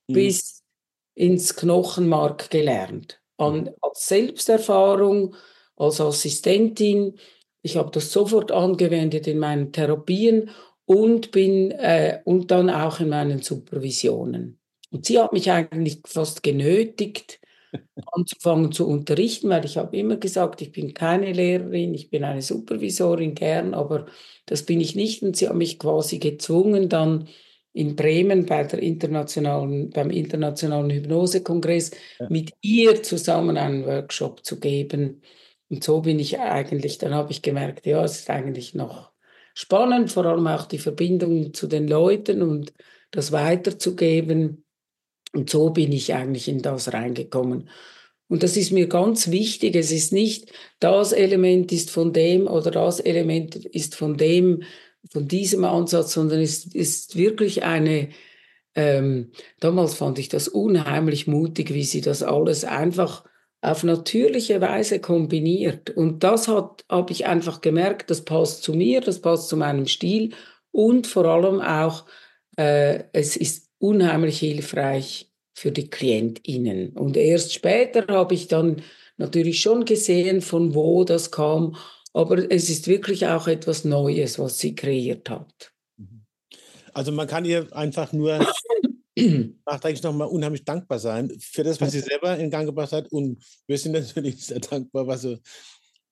mhm. 0.07 0.13
bis 0.13 0.63
ins 1.15 1.55
Knochenmark 1.55 2.49
gelernt. 2.49 3.21
An, 3.37 3.61
mhm. 3.61 3.69
als 3.81 4.07
Selbsterfahrung, 4.07 5.35
als 5.75 6.01
Assistentin. 6.01 7.19
Ich 7.61 7.77
habe 7.77 7.91
das 7.91 8.11
sofort 8.11 8.51
angewendet 8.51 9.27
in 9.27 9.37
meinen 9.37 9.71
Therapien 9.71 10.49
und 10.85 11.31
bin 11.31 11.71
äh, 11.71 12.19
und 12.25 12.49
dann 12.51 12.69
auch 12.69 12.99
in 12.99 13.09
meinen 13.09 13.41
Supervisionen. 13.41 14.59
Und 14.91 15.05
sie 15.05 15.19
hat 15.19 15.33
mich 15.33 15.51
eigentlich 15.51 15.99
fast 16.05 16.41
genötigt, 16.41 17.38
anzufangen 18.11 18.71
zu 18.71 18.87
unterrichten, 18.87 19.49
weil 19.49 19.65
ich 19.65 19.77
habe 19.77 19.97
immer 19.97 20.17
gesagt, 20.17 20.61
ich 20.61 20.71
bin 20.71 20.93
keine 20.93 21.31
Lehrerin, 21.33 21.93
ich 21.93 22.09
bin 22.09 22.23
eine 22.23 22.41
Supervisorin 22.41 23.35
gern, 23.35 23.73
aber 23.73 24.07
das 24.45 24.63
bin 24.63 24.81
ich 24.81 24.95
nicht. 24.95 25.21
Und 25.23 25.35
sie 25.35 25.47
hat 25.47 25.55
mich 25.55 25.79
quasi 25.79 26.19
gezwungen, 26.19 26.89
dann 26.89 27.27
in 27.73 27.95
Bremen 27.95 28.45
bei 28.45 28.63
der 28.63 28.79
internationalen, 28.79 29.91
beim 29.91 30.09
Internationalen 30.09 30.89
Hypnosekongress 30.89 31.91
ja. 32.19 32.27
mit 32.29 32.51
ihr 32.61 33.03
zusammen 33.03 33.57
einen 33.57 33.85
Workshop 33.85 34.43
zu 34.43 34.59
geben 34.59 35.21
und 35.69 35.83
so 35.83 36.01
bin 36.01 36.19
ich 36.19 36.39
eigentlich, 36.39 36.97
dann 36.97 37.13
habe 37.13 37.31
ich 37.31 37.41
gemerkt, 37.41 37.85
ja, 37.85 38.03
es 38.03 38.19
ist 38.19 38.29
eigentlich 38.29 38.73
noch 38.73 39.11
spannend, 39.53 40.11
vor 40.11 40.25
allem 40.25 40.47
auch 40.47 40.65
die 40.65 40.79
Verbindung 40.79 41.53
zu 41.53 41.67
den 41.67 41.87
Leuten 41.87 42.41
und 42.41 42.73
das 43.11 43.31
weiterzugeben. 43.31 44.65
Und 45.33 45.49
so 45.49 45.69
bin 45.69 45.91
ich 45.91 46.13
eigentlich 46.13 46.47
in 46.47 46.61
das 46.61 46.93
reingekommen. 46.93 47.69
Und 48.27 48.43
das 48.43 48.57
ist 48.57 48.71
mir 48.71 48.87
ganz 48.87 49.31
wichtig. 49.31 49.75
Es 49.75 49.91
ist 49.91 50.13
nicht, 50.13 50.51
das 50.79 51.11
Element 51.11 51.71
ist 51.71 51.89
von 51.89 52.13
dem 52.13 52.47
oder 52.47 52.71
das 52.71 52.99
Element 52.99 53.55
ist 53.55 53.95
von 53.95 54.17
dem, 54.17 54.63
von 55.11 55.27
diesem 55.27 55.63
Ansatz, 55.65 56.13
sondern 56.13 56.39
es 56.41 56.65
ist 56.65 57.15
wirklich 57.15 57.63
eine, 57.63 58.09
ähm, 58.75 59.31
damals 59.59 59.95
fand 59.95 60.19
ich 60.19 60.29
das 60.29 60.47
unheimlich 60.47 61.27
mutig, 61.27 61.73
wie 61.73 61.83
sie 61.83 62.01
das 62.01 62.21
alles 62.21 62.65
einfach 62.65 63.23
auf 63.61 63.83
natürliche 63.83 64.61
Weise 64.61 64.99
kombiniert. 64.99 65.89
Und 65.89 66.23
das 66.23 66.47
hat, 66.47 66.85
habe 66.89 67.11
ich 67.11 67.25
einfach 67.25 67.61
gemerkt, 67.61 68.09
das 68.09 68.23
passt 68.23 68.63
zu 68.63 68.73
mir, 68.73 69.01
das 69.01 69.21
passt 69.21 69.49
zu 69.49 69.57
meinem 69.57 69.87
Stil 69.87 70.33
und 70.71 71.07
vor 71.07 71.25
allem 71.25 71.61
auch, 71.61 72.05
äh, 72.57 73.03
es 73.11 73.35
ist 73.35 73.68
unheimlich 73.79 74.39
hilfreich 74.39 75.31
für 75.53 75.71
die 75.71 75.89
KlientInnen. 75.89 76.93
Und 76.93 77.17
erst 77.17 77.53
später 77.53 78.05
habe 78.07 78.33
ich 78.33 78.47
dann 78.47 78.81
natürlich 79.17 79.59
schon 79.59 79.85
gesehen, 79.85 80.41
von 80.41 80.75
wo 80.75 81.03
das 81.03 81.31
kam, 81.31 81.75
aber 82.13 82.49
es 82.51 82.69
ist 82.69 82.87
wirklich 82.87 83.27
auch 83.27 83.47
etwas 83.47 83.85
Neues, 83.85 84.39
was 84.39 84.59
sie 84.59 84.75
kreiert 84.75 85.29
hat. 85.29 85.73
Also 86.93 87.11
man 87.11 87.27
kann 87.27 87.45
ihr 87.45 87.67
einfach 87.75 88.13
nur 88.13 88.45
nachträglich 89.65 90.03
nochmal 90.03 90.27
unheimlich 90.27 90.65
dankbar 90.65 90.99
sein 90.99 91.31
für 91.39 91.63
das, 91.63 91.79
was 91.81 91.91
sie 91.91 91.99
selber 91.99 92.37
in 92.37 92.49
Gang 92.49 92.65
gebracht 92.65 92.91
hat. 92.91 93.11
Und 93.11 93.43
wir 93.67 93.77
sind 93.77 93.91
natürlich 93.91 94.45
sehr 94.45 94.59
dankbar, 94.59 95.07
was 95.07 95.21
sie 95.21 95.39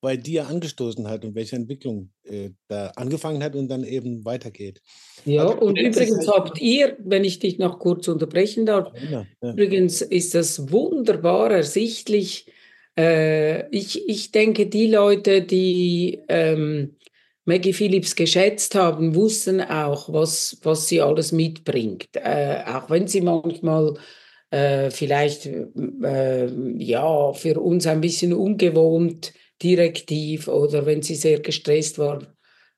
bei 0.02 0.16
dir 0.16 0.48
angestoßen 0.48 1.08
hat 1.08 1.26
und 1.26 1.36
welche 1.36 1.56
Entwicklung 1.56 2.12
äh, 2.24 2.52
da 2.68 2.92
angefangen 2.96 3.44
hat 3.44 3.56
und 3.56 3.68
dann 3.68 3.84
eben 3.84 4.26
weitergeht. 4.26 4.82
Ja, 5.26 5.48
also, 5.48 5.60
und 5.60 5.78
übrigens 5.78 6.28
habt 6.28 6.62
ihr, 6.62 6.98
wenn 7.00 7.24
ich 7.24 7.40
dich 7.40 7.58
noch 7.58 7.80
kurz 7.80 8.08
unterbrechen 8.08 8.66
darf, 8.66 8.92
ja, 9.10 9.26
ja. 9.42 9.52
übrigens 9.52 10.02
ist 10.02 10.36
das 10.36 10.72
wunderbar 10.72 11.52
ersichtlich. 11.52 12.52
Äh, 12.98 13.70
ich, 13.76 14.08
ich 14.08 14.32
denke, 14.32 14.68
die 14.68 14.88
Leute, 14.88 15.42
die 15.42 16.22
ähm, 16.28 16.96
Maggie 17.46 17.74
Phillips 17.74 18.16
geschätzt 18.16 18.76
haben, 18.76 19.16
wussten 19.16 19.62
auch, 19.62 20.12
was, 20.12 20.60
was 20.64 20.88
sie 20.88 21.02
alles 21.02 21.32
mitbringt. 21.32 22.10
Äh, 22.14 22.64
auch 22.66 22.90
wenn 22.90 23.08
sie 23.08 23.22
manchmal 23.22 23.96
äh, 24.52 24.92
vielleicht 24.92 25.48
äh, 25.48 26.52
ja, 26.78 27.34
für 27.34 27.60
uns 27.60 27.88
ein 27.88 28.02
bisschen 28.02 28.34
ungewohnt 28.34 29.34
direktiv 29.64 30.48
oder 30.48 30.86
wenn 30.86 31.02
sie 31.02 31.16
sehr 31.16 31.40
gestresst 31.40 32.00
war, 32.00 32.22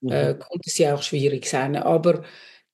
äh, 0.07 0.33
mhm. 0.33 0.39
konnte 0.39 0.69
sie 0.69 0.87
auch 0.87 1.01
schwierig 1.03 1.45
sein. 1.47 1.75
Aber 1.75 2.23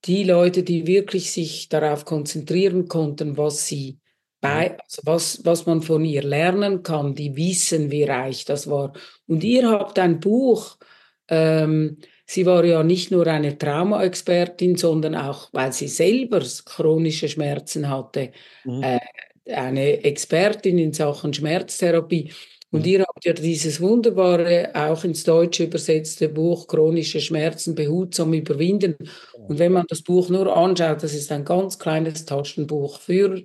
die 0.06 0.24
Leute, 0.24 0.64
die 0.64 0.88
wirklich 0.88 1.32
sich 1.32 1.70
darauf 1.70 2.06
konzentrieren 2.06 2.88
konnten, 2.88 3.38
was 3.38 3.68
sie 3.68 4.00
bei, 4.42 4.70
mhm. 4.70 4.78
also 4.84 5.02
was, 5.06 5.46
was 5.46 5.66
man 5.66 5.82
von 5.82 6.06
ihr 6.06 6.24
lernen 6.24 6.84
kann, 6.84 7.16
die 7.16 7.36
wissen, 7.36 7.92
wie 7.92 8.04
reich 8.04 8.46
das 8.46 8.70
war. 8.70 8.94
Und 9.28 9.44
ihr 9.44 9.70
habt 9.70 10.00
ein 10.00 10.20
Buch, 10.20 10.78
Ähm, 11.30 11.98
sie 12.28 12.46
war 12.46 12.64
ja 12.66 12.84
nicht 12.84 13.12
nur 13.12 13.28
eine 13.28 13.58
Traumaexpertin, 13.58 14.76
sondern 14.78 15.16
auch, 15.16 15.50
weil 15.54 15.74
sie 15.74 15.88
selber 15.88 16.42
chronische 16.66 17.30
Schmerzen 17.30 17.90
hatte, 17.90 18.32
mhm. 18.64 18.84
äh, 18.84 19.00
eine 19.54 20.04
Expertin 20.04 20.78
in 20.78 20.94
Sachen 20.94 21.34
Schmerztherapie. 21.34 22.32
Und 22.76 22.82
mhm. 22.82 22.88
ihr 22.88 23.00
habt 23.04 23.24
ja 23.24 23.32
dieses 23.32 23.80
wunderbare, 23.80 24.70
auch 24.74 25.06
ins 25.06 25.24
Deutsche 25.24 25.64
übersetzte 25.64 26.28
Buch 26.28 26.68
Chronische 26.68 27.22
Schmerzen 27.22 27.74
behutsam 27.74 28.34
überwinden. 28.34 28.98
Und 29.48 29.60
wenn 29.60 29.72
man 29.72 29.86
das 29.88 30.02
Buch 30.02 30.28
nur 30.28 30.54
anschaut, 30.54 31.02
das 31.02 31.14
ist 31.14 31.32
ein 31.32 31.46
ganz 31.46 31.80
kleines 31.80 32.26
Taschenbuch 32.26 33.00
für 33.00 33.42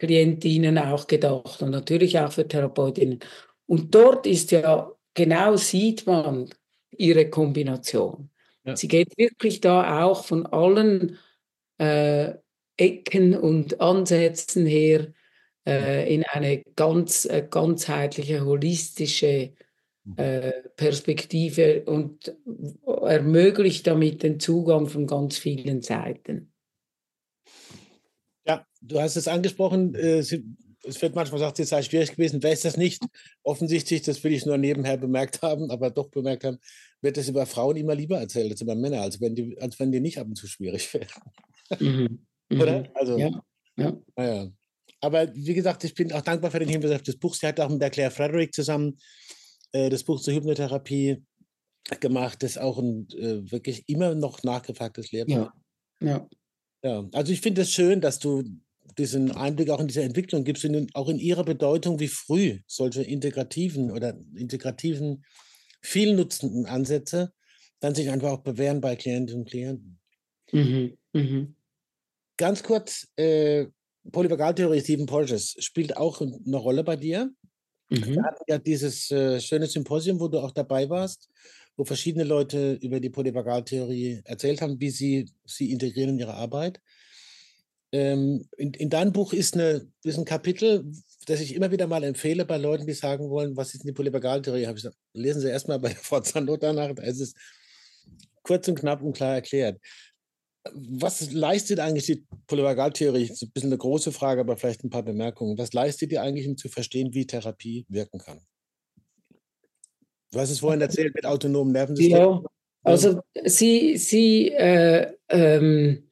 Klientinnen 0.00 0.78
auch 0.78 1.06
gedacht 1.06 1.62
und 1.62 1.70
natürlich 1.70 2.18
auch 2.18 2.32
für 2.32 2.48
Therapeutinnen. 2.48 3.20
Und 3.66 3.94
dort 3.94 4.26
ist 4.26 4.50
ja 4.50 4.90
genau 5.14 5.54
sieht 5.54 6.04
man 6.08 6.50
ihre 6.90 7.30
Kombination. 7.30 8.30
Ja. 8.64 8.74
Sie 8.74 8.88
geht 8.88 9.16
wirklich 9.16 9.60
da 9.60 10.04
auch 10.04 10.24
von 10.24 10.44
allen 10.46 11.18
äh, 11.78 12.32
Ecken 12.76 13.36
und 13.36 13.80
Ansätzen 13.80 14.66
her 14.66 15.12
äh, 15.66 16.12
in 16.12 16.24
eine 16.24 16.62
ganz 16.76 17.24
äh, 17.24 17.46
ganzheitliche, 17.48 18.44
holistische 18.44 19.52
mhm. 20.04 20.14
äh, 20.16 20.52
Perspektive 20.76 21.84
und 21.84 22.34
ermöglicht 22.86 23.86
damit 23.86 24.22
den 24.22 24.40
Zugang 24.40 24.86
von 24.86 25.06
ganz 25.06 25.38
vielen 25.38 25.82
Seiten. 25.82 26.52
Ja, 28.46 28.66
du 28.80 29.00
hast 29.00 29.16
es 29.16 29.28
angesprochen, 29.28 29.94
äh, 29.94 30.22
es 30.84 31.00
wird 31.00 31.14
manchmal 31.14 31.40
gesagt, 31.40 31.60
es 31.60 31.68
sei 31.68 31.82
schwierig 31.82 32.12
gewesen. 32.12 32.42
Wer 32.42 32.52
ist 32.52 32.64
das 32.64 32.76
nicht? 32.76 33.02
Offensichtlich, 33.42 34.02
das 34.02 34.22
will 34.24 34.32
ich 34.32 34.46
nur 34.46 34.58
nebenher 34.58 34.96
bemerkt 34.96 35.42
haben, 35.42 35.70
aber 35.70 35.90
doch 35.90 36.08
bemerkt 36.08 36.44
haben, 36.44 36.58
wird 37.00 37.16
das 37.16 37.28
über 37.28 37.46
Frauen 37.46 37.76
immer 37.76 37.94
lieber 37.94 38.18
erzählt 38.18 38.50
als 38.50 38.60
über 38.60 38.74
Männer, 38.74 39.02
als 39.02 39.20
wenn 39.20 39.34
die, 39.34 39.56
als 39.60 39.78
wenn 39.78 39.92
die 39.92 40.00
nicht 40.00 40.18
ab 40.18 40.26
und 40.26 40.36
zu 40.36 40.46
schwierig 40.46 40.92
wären. 40.94 41.08
Mhm. 41.78 42.26
Oder? 42.50 42.80
Mhm. 42.80 42.88
Also, 42.94 43.18
ja. 43.18 43.44
ja. 43.76 43.96
Naja. 44.16 44.50
Aber 45.02 45.34
wie 45.34 45.54
gesagt, 45.54 45.84
ich 45.84 45.94
bin 45.94 46.12
auch 46.12 46.22
dankbar 46.22 46.50
für 46.50 46.60
den 46.60 46.68
Hinweis 46.68 46.92
auf 46.92 47.02
das 47.02 47.16
Buch. 47.16 47.34
Sie 47.34 47.46
hat 47.46 47.60
auch 47.60 47.68
mit 47.68 47.82
der 47.82 47.90
Claire 47.90 48.10
Frederick 48.10 48.54
zusammen 48.54 48.98
äh, 49.72 49.90
das 49.90 50.04
Buch 50.04 50.20
zur 50.20 50.32
Hypnotherapie 50.32 51.22
gemacht. 52.00 52.42
Das 52.42 52.52
ist 52.52 52.58
auch 52.58 52.78
ein 52.78 53.08
äh, 53.10 53.50
wirklich 53.50 53.88
immer 53.88 54.14
noch 54.14 54.42
nachgefragtes 54.44 55.10
Lehrbuch. 55.10 55.50
Ja. 56.00 56.06
ja. 56.08 56.28
ja. 56.84 57.08
Also 57.12 57.32
ich 57.32 57.40
finde 57.40 57.62
es 57.62 57.68
das 57.68 57.74
schön, 57.74 58.00
dass 58.00 58.20
du 58.20 58.44
diesen 58.96 59.32
Einblick 59.32 59.70
auch 59.70 59.80
in 59.80 59.88
diese 59.88 60.02
Entwicklung 60.02 60.44
gibst, 60.44 60.64
in, 60.64 60.86
auch 60.94 61.08
in 61.08 61.18
ihrer 61.18 61.44
Bedeutung, 61.44 61.98
wie 61.98 62.08
früh 62.08 62.60
solche 62.66 63.02
integrativen 63.02 63.90
oder 63.90 64.16
integrativen, 64.36 65.24
vielnutzenden 65.80 66.66
Ansätze 66.66 67.32
dann 67.80 67.96
sich 67.96 68.10
einfach 68.10 68.30
auch 68.30 68.42
bewähren 68.42 68.80
bei 68.80 68.94
Klientinnen 68.94 69.42
und 69.42 69.50
Klienten. 69.50 69.98
Mhm. 70.52 70.96
Mhm. 71.12 71.56
Ganz 72.36 72.62
kurz, 72.62 73.08
äh, 73.16 73.66
Polyvagaltheorie 74.10 74.80
Stephen 74.80 75.06
Porges 75.06 75.54
spielt 75.58 75.96
auch 75.96 76.20
eine 76.20 76.56
Rolle 76.56 76.84
bei 76.84 76.96
dir. 76.96 77.30
Mhm. 77.88 78.14
Wir 78.14 78.22
hatten 78.22 78.44
ja 78.48 78.58
dieses 78.58 79.10
äh, 79.10 79.40
schöne 79.40 79.66
Symposium, 79.66 80.18
wo 80.18 80.28
du 80.28 80.38
auch 80.38 80.52
dabei 80.52 80.88
warst, 80.88 81.28
wo 81.76 81.84
verschiedene 81.84 82.24
Leute 82.24 82.74
über 82.74 83.00
die 83.00 83.10
Polyvagaltheorie 83.10 84.22
erzählt 84.24 84.62
haben, 84.62 84.80
wie 84.80 84.90
sie 84.90 85.30
sie 85.44 85.70
integrieren 85.70 86.10
in 86.10 86.18
ihre 86.18 86.34
Arbeit. 86.34 86.80
Ähm, 87.92 88.48
in, 88.56 88.72
in 88.72 88.88
deinem 88.88 89.12
Buch 89.12 89.34
ist, 89.34 89.54
eine, 89.54 89.86
ist 90.02 90.18
ein 90.18 90.24
Kapitel, 90.24 90.90
das 91.26 91.40
ich 91.40 91.54
immer 91.54 91.70
wieder 91.70 91.86
mal 91.86 92.02
empfehle 92.02 92.46
bei 92.46 92.56
Leuten, 92.56 92.86
die 92.86 92.94
sagen 92.94 93.28
wollen, 93.28 93.56
was 93.56 93.74
ist 93.74 93.82
denn 93.82 93.88
die 93.88 93.92
Polyvagaltheorie? 93.92 94.66
Habe 94.66 94.78
ich 94.78 94.82
gesagt, 94.82 94.96
lesen 95.12 95.42
Sie 95.42 95.50
erstmal 95.50 95.78
bei 95.78 95.90
der 95.90 95.98
Frau 95.98 96.20
Zanota 96.20 96.72
nach. 96.72 96.90
Es 96.96 97.20
ist 97.20 97.36
kurz 98.42 98.66
und 98.68 98.78
knapp 98.78 99.02
und 99.02 99.14
klar 99.14 99.34
erklärt. 99.34 99.78
Was 100.72 101.32
leistet 101.32 101.80
eigentlich 101.80 102.06
die 102.06 102.24
Polyvagaltheorie? 102.46 103.28
Das 103.28 103.36
ist 103.36 103.42
ein 103.42 103.50
bisschen 103.52 103.70
eine 103.70 103.78
große 103.78 104.12
Frage, 104.12 104.42
aber 104.42 104.56
vielleicht 104.56 104.84
ein 104.84 104.90
paar 104.90 105.02
Bemerkungen. 105.02 105.58
Was 105.58 105.72
leistet 105.72 106.12
die 106.12 106.18
eigentlich, 106.18 106.46
um 106.46 106.56
zu 106.56 106.68
verstehen, 106.68 107.14
wie 107.14 107.26
Therapie 107.26 107.84
wirken 107.88 108.18
kann? 108.18 108.40
Du 110.30 110.38
hast 110.38 110.50
es 110.50 110.60
vorhin 110.60 110.80
erzählt 110.80 111.14
mit 111.14 111.26
autonomen 111.26 111.72
Nervensystemen. 111.72 112.20
Ja, 112.20 112.42
also 112.84 113.20
sie, 113.44 113.96
sie 113.96 114.50
äh, 114.50 115.12
ähm, 115.28 116.08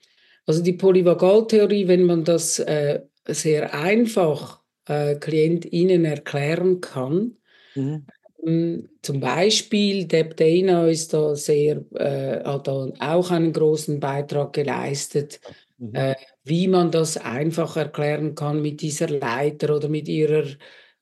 also 0.46 0.62
die 0.64 0.72
Polyvagaltheorie, 0.72 1.86
wenn 1.86 2.02
man 2.02 2.24
das 2.24 2.58
äh, 2.58 3.02
sehr 3.28 3.72
einfach 3.72 4.60
äh, 4.86 5.14
KlientInnen 5.14 6.04
erklären 6.04 6.80
kann, 6.80 7.36
mhm. 7.76 8.06
Ähm, 8.44 8.88
zum 9.02 9.20
Beispiel 9.20 10.06
Deb 10.06 10.36
Dana 10.36 10.88
ist 10.88 11.12
da 11.12 11.34
sehr, 11.34 11.84
äh, 11.94 12.44
hat 12.44 12.66
da 12.66 12.88
auch 13.00 13.30
einen 13.30 13.52
großen 13.52 14.00
Beitrag 14.00 14.52
geleistet, 14.52 15.40
mhm. 15.78 15.94
äh, 15.94 16.14
wie 16.44 16.68
man 16.68 16.90
das 16.90 17.16
einfach 17.16 17.76
erklären 17.76 18.34
kann 18.34 18.62
mit 18.62 18.80
dieser 18.80 19.08
Leiter 19.08 19.76
oder 19.76 19.88
mit 19.88 20.08
ihrer 20.08 20.44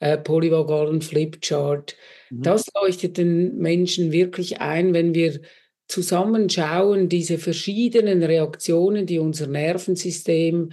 äh, 0.01 0.19
polyvagalen 0.19 1.03
Flipchart. 1.03 1.97
Mhm. 2.31 2.43
Das 2.43 2.67
leuchtet 2.75 3.19
den 3.19 3.57
Menschen 3.59 4.13
wirklich 4.13 4.61
ein, 4.61 4.95
wenn 4.95 5.15
wir 5.15 5.41
zusammenschauen, 5.89 7.09
diese 7.09 7.39
verschiedenen 7.39 8.23
Reaktionen, 8.23 9.07
die 9.07 9.19
unser 9.19 9.47
Nervensystem 9.47 10.71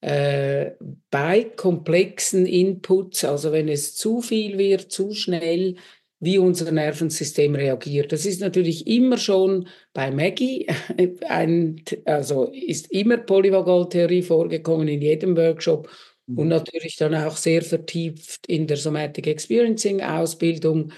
äh, 0.00 0.72
bei 1.10 1.44
komplexen 1.44 2.46
Inputs, 2.46 3.24
also 3.24 3.50
wenn 3.50 3.68
es 3.68 3.96
zu 3.96 4.20
viel 4.20 4.58
wird, 4.58 4.92
zu 4.92 5.12
schnell, 5.12 5.76
wie 6.20 6.38
unser 6.38 6.72
Nervensystem 6.72 7.54
reagiert. 7.54 8.12
Das 8.12 8.26
ist 8.26 8.40
natürlich 8.40 8.86
immer 8.86 9.18
schon 9.18 9.68
bei 9.92 10.10
Maggie, 10.10 10.66
ein, 11.28 11.82
also 12.04 12.50
ist 12.52 12.90
immer 12.90 13.18
Polyvagaltheorie 13.18 14.22
vorgekommen 14.22 14.88
in 14.88 15.00
jedem 15.00 15.36
Workshop 15.36 15.88
mhm. 16.26 16.38
und 16.38 16.48
natürlich 16.48 16.96
dann 16.96 17.14
auch 17.14 17.36
sehr 17.36 17.62
vertieft 17.62 18.46
in 18.48 18.66
der 18.66 18.76
Somatic 18.76 19.26
Experiencing 19.26 20.02
Ausbildung. 20.02 20.92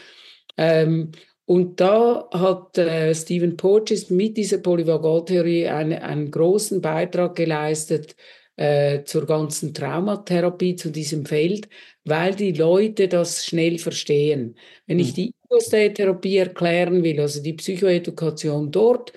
Ähm, 0.56 1.12
und 1.44 1.80
da 1.80 2.28
hat 2.32 2.78
äh, 2.78 3.14
Stephen 3.14 3.56
Porges 3.56 4.08
mit 4.08 4.36
dieser 4.36 4.58
Polyvagaltheorie 4.58 5.66
eine, 5.66 6.02
einen 6.02 6.30
großen 6.30 6.80
Beitrag 6.80 7.34
geleistet 7.34 8.14
äh, 8.60 9.04
zur 9.04 9.24
ganzen 9.24 9.72
Traumatherapie, 9.72 10.76
zu 10.76 10.90
diesem 10.90 11.24
Feld, 11.24 11.66
weil 12.04 12.34
die 12.34 12.52
Leute 12.52 13.08
das 13.08 13.46
schnell 13.46 13.78
verstehen. 13.78 14.54
Wenn 14.86 14.98
ich 14.98 15.12
mhm. 15.12 15.14
die 15.14 15.34
Ego-State-Therapie 15.46 16.36
erklären 16.36 17.02
will, 17.02 17.20
also 17.20 17.42
die 17.42 17.54
Psychoedukation 17.54 18.70
dort, 18.70 19.14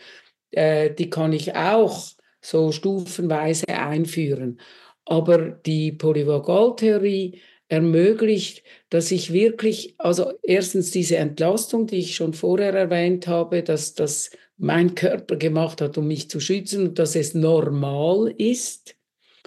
äh, 0.51 0.91
die 0.93 1.09
kann 1.09 1.33
ich 1.33 1.53
auch 1.55 2.07
so 2.39 2.71
stufenweise 2.71 3.67
einführen. 3.67 4.61
Aber 5.03 5.49
die 5.49 5.91
Polyvagaltheorie 5.91 7.41
ermöglicht, 7.67 8.63
dass 8.89 9.11
ich 9.11 9.33
wirklich, 9.33 9.95
also 9.97 10.31
erstens 10.41 10.91
diese 10.91 11.17
Entlastung, 11.17 11.87
die 11.87 11.97
ich 11.97 12.15
schon 12.15 12.33
vorher 12.33 12.73
erwähnt 12.73 13.27
habe, 13.27 13.61
dass 13.61 13.93
das 13.93 14.31
mein 14.55 14.95
Körper 14.95 15.35
gemacht 15.35 15.81
hat, 15.81 15.97
um 15.97 16.07
mich 16.07 16.29
zu 16.29 16.39
schützen 16.39 16.87
und 16.87 16.99
dass 16.99 17.17
es 17.17 17.33
normal 17.33 18.33
ist 18.37 18.95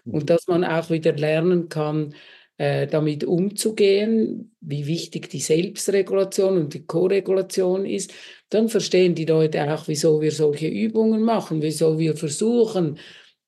und 0.07 0.31
dass 0.31 0.47
man 0.47 0.65
auch 0.65 0.91
wieder 0.91 1.13
lernen 1.13 1.69
kann, 1.69 2.15
äh, 2.59 2.87
damit 2.87 3.25
umzugehen, 3.25 4.57
wie 4.61 4.87
wichtig 4.87 5.29
die 5.29 5.41
Selbstregulation 5.41 6.57
und 6.57 6.75
die 6.75 6.87
Koregulation 6.87 7.85
ist, 7.85 8.15
dann 8.49 8.69
verstehen 8.69 9.15
die 9.15 9.27
Leute 9.27 9.73
auch, 9.73 9.89
wieso 9.89 10.23
wir 10.23 10.33
solche 10.33 10.69
Übungen 10.69 11.23
machen, 11.23 11.61
wieso 11.61 11.99
wir 11.99 12.17
versuchen, 12.17 12.99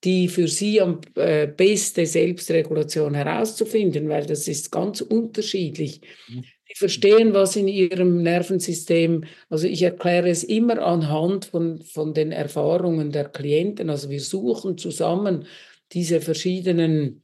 die 0.05 0.29
für 0.29 0.47
sie 0.47 0.81
am 0.81 1.01
äh, 1.14 1.47
beste 1.47 2.07
Selbstregulation 2.07 3.14
herauszufinden, 3.14 4.09
weil 4.09 4.27
das 4.27 4.47
ist 4.47 4.71
ganz 4.71 5.01
unterschiedlich. 5.01 6.01
Mhm. 6.29 6.44
Die 6.71 6.77
verstehen, 6.77 7.33
was 7.33 7.57
in 7.57 7.66
ihrem 7.66 8.23
Nervensystem, 8.23 9.25
also 9.49 9.66
ich 9.66 9.83
erkläre 9.83 10.29
es 10.29 10.44
immer 10.44 10.83
anhand 10.83 11.47
von, 11.47 11.81
von 11.81 12.12
den 12.12 12.31
Erfahrungen 12.31 13.11
der 13.11 13.31
Klienten. 13.31 13.88
Also 13.88 14.11
wir 14.11 14.21
suchen 14.21 14.77
zusammen 14.77 15.47
diese 15.92 16.20
verschiedenen 16.20 17.22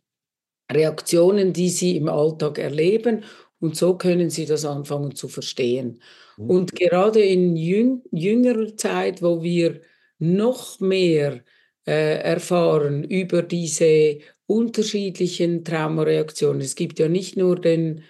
Reaktionen, 0.70 1.52
die 1.52 1.68
sie 1.68 1.96
im 1.96 2.08
Alltag 2.08 2.58
erleben 2.58 3.24
und 3.60 3.76
so 3.76 3.96
können 3.96 4.30
sie 4.30 4.46
das 4.46 4.64
anfangen 4.64 5.14
zu 5.14 5.28
verstehen. 5.28 6.00
Mhm. 6.36 6.50
Und 6.50 6.74
gerade 6.74 7.20
in 7.20 7.56
jüng 7.56 8.02
jüngerer 8.10 8.76
Zeit, 8.76 9.22
wo 9.22 9.42
wir 9.42 9.80
noch 10.18 10.80
mehr 10.80 11.42
äh, 11.86 12.18
erfahren 12.18 13.04
über 13.04 13.42
diese 13.42 14.18
unterschiedlichen 14.46 15.64
Traumareaktionen. 15.64 16.60
Es 16.60 16.74
gibt 16.74 16.98
ja 16.98 17.08
nicht 17.08 17.36
nur 17.36 17.60
den 17.60 18.04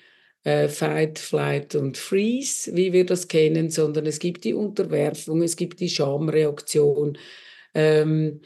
äh, 0.45 0.69
Fight, 0.69 1.19
Flight 1.19 1.75
und 1.75 1.97
Freeze, 1.97 2.75
wie 2.75 2.93
wir 2.93 3.07
das 3.07 3.29
kennen, 3.29 3.71
sondern 3.71 4.07
es 4.07 4.19
gibt 4.19 4.45
die 4.45 4.55
Unterwerfung, 4.55 5.43
es 5.43 5.57
gibt 5.57 5.81
die 5.81 5.88
Schamreaktion. 5.88 7.19
Ähm, 7.75 8.40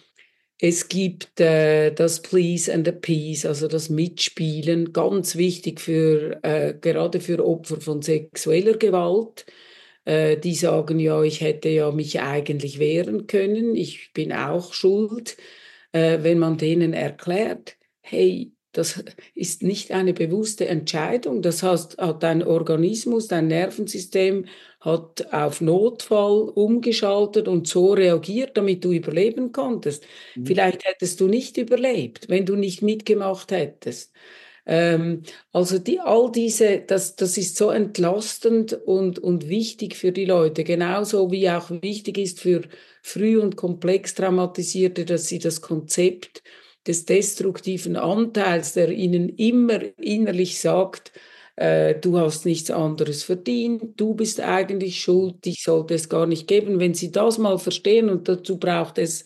es 0.61 0.89
gibt 0.89 1.41
äh, 1.41 1.93
das 1.93 2.23
Please 2.23 2.73
and 2.73 2.89
Appease, 2.89 3.49
also 3.49 3.69
das 3.69 3.89
Mitspielen, 3.91 4.93
ganz 4.93 5.37
wichtig 5.37 5.81
für 5.81 6.41
äh, 6.43 6.75
gerade 6.81 7.21
für 7.21 7.45
Opfer 7.47 7.81
von 7.81 8.03
sexueller 8.03 8.77
Gewalt. 8.77 9.47
äh, 10.07 10.39
die 10.39 10.55
sagen, 10.57 11.01
ja, 11.01 11.23
ich 11.23 11.41
hätte 11.43 11.69
ja 11.71 11.93
mich 11.93 12.21
eigentlich 12.21 12.79
wehren 12.81 13.27
können, 13.29 13.77
ich 13.77 14.13
bin 14.15 14.33
auch 14.33 14.73
schuld, 14.75 15.37
äh, 15.93 16.21
wenn 16.23 16.39
man 16.39 16.59
denen 16.59 16.95
erklärt, 16.95 17.77
hey, 18.03 18.53
das 18.79 19.03
ist 19.35 19.65
nicht 19.65 19.91
eine 19.91 20.15
bewusste 20.15 20.69
Entscheidung. 20.69 21.43
Das 21.43 21.65
heißt, 21.65 21.99
hat 21.99 22.23
dein 22.23 22.45
Organismus, 22.45 23.27
dein 23.27 23.49
Nervensystem 23.49 24.47
hat 24.81 25.33
auf 25.33 25.61
Notfall 25.61 26.43
umgeschaltet 26.55 27.49
und 27.49 27.67
so 27.67 27.93
reagiert, 27.95 28.57
damit 28.57 28.85
du 28.85 28.93
überleben 28.93 29.51
konntest. 29.51 30.07
Mhm. 30.37 30.47
Vielleicht 30.47 30.85
hättest 30.85 31.21
du 31.21 31.27
nicht 31.27 31.57
überlebt, 31.57 32.29
wenn 32.29 32.47
du 32.47 32.55
nicht 32.55 32.81
mitgemacht 32.81 33.51
hättest. 33.51 34.13
Ähm, 34.65 35.23
also 35.53 35.81
die, 35.81 35.99
all 35.99 36.31
diese, 36.31 36.79
das, 36.79 37.17
das 37.17 37.37
ist 37.37 37.57
so 37.57 37.71
entlastend 37.71 38.75
und, 38.75 39.19
und 39.19 39.49
wichtig 39.49 39.97
für 39.97 40.13
die 40.13 40.27
Leute, 40.27 40.63
genauso 40.63 41.33
wie 41.33 41.51
auch 41.51 41.71
wichtig 41.71 42.19
ist 42.19 42.39
für 42.39 42.63
früh 43.03 43.41
und 43.41 43.57
komplex 43.57 44.15
Traumatisierte, 44.15 45.05
dass 45.05 45.27
sie 45.27 45.41
das 45.41 45.63
Konzept 45.63 46.45
des 46.89 47.05
destruktiven 47.05 47.97
Anteils, 47.97 48.73
der 48.73 48.91
ihnen 48.91 49.29
immer 49.29 49.81
innerlich 49.99 50.59
sagt, 50.59 51.13
äh, 51.57 51.95
du 51.97 52.19
hast 52.19 52.47
nichts 52.47 52.71
anderes 52.71 53.25
verdient, 53.25 54.01
du 54.01 54.15
bist 54.15 54.41
eigentlich 54.41 55.01
schuld, 55.01 55.45
dich 55.45 55.63
sollte 55.63 55.95
es 55.95 56.09
gar 56.09 56.27
nicht 56.27 56.47
geben. 56.47 56.81
Wenn 56.81 56.95
sie 56.95 57.13
das 57.13 57.39
mal 57.39 57.59
verstehen 57.59 58.09
und 58.09 58.29
dazu 58.29 58.59
braucht 58.59 58.99
es 58.99 59.25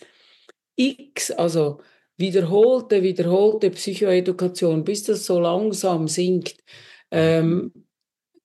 X, 0.76 1.30
also 1.30 1.80
wiederholte, 2.16 3.02
wiederholte 3.02 3.70
Psychoedukation, 3.70 4.84
bis 4.84 5.04
das 5.04 5.26
so 5.26 5.38
langsam 5.38 6.08
sinkt. 6.08 6.56
Ähm, 7.10 7.72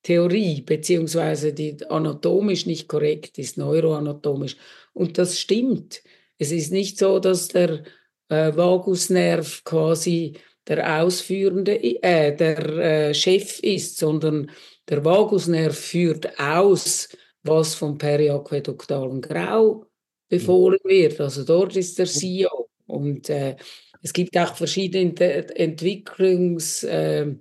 Theorie, 0.05 0.61
beziehungsweise 0.61 1.51
die 1.51 1.83
anatomisch 1.89 2.67
nicht 2.67 2.87
korrekt 2.87 3.39
ist, 3.39 3.57
neuroanatomisch. 3.57 4.55
Und 4.93 5.17
das 5.17 5.39
stimmt. 5.39 6.03
Es 6.37 6.51
ist 6.51 6.71
nicht 6.71 6.99
so, 6.99 7.17
dass 7.17 7.47
der 7.47 7.83
äh, 8.29 8.55
Vagusnerv 8.55 9.63
quasi 9.63 10.33
der 10.67 11.01
ausführende, 11.01 11.81
äh, 11.81 12.35
der 12.35 12.59
äh, 12.77 13.13
Chef 13.15 13.59
ist, 13.61 13.97
sondern 13.97 14.51
der 14.87 15.03
Vagusnerv 15.03 15.75
führt 15.75 16.39
aus, 16.39 17.09
was 17.41 17.73
vom 17.73 17.97
periaquäduktalen 17.97 19.21
Grau 19.21 19.87
befohlen 20.29 20.79
wird. 20.83 21.19
Also 21.19 21.43
dort 21.43 21.75
ist 21.75 21.97
der 21.97 22.05
CEO. 22.05 22.69
Und 22.85 23.31
äh, 23.31 23.55
es 24.03 24.13
gibt 24.13 24.37
auch 24.37 24.55
verschiedene 24.55 25.15
Entwicklungs, 25.55 26.83
äh, 26.83 27.33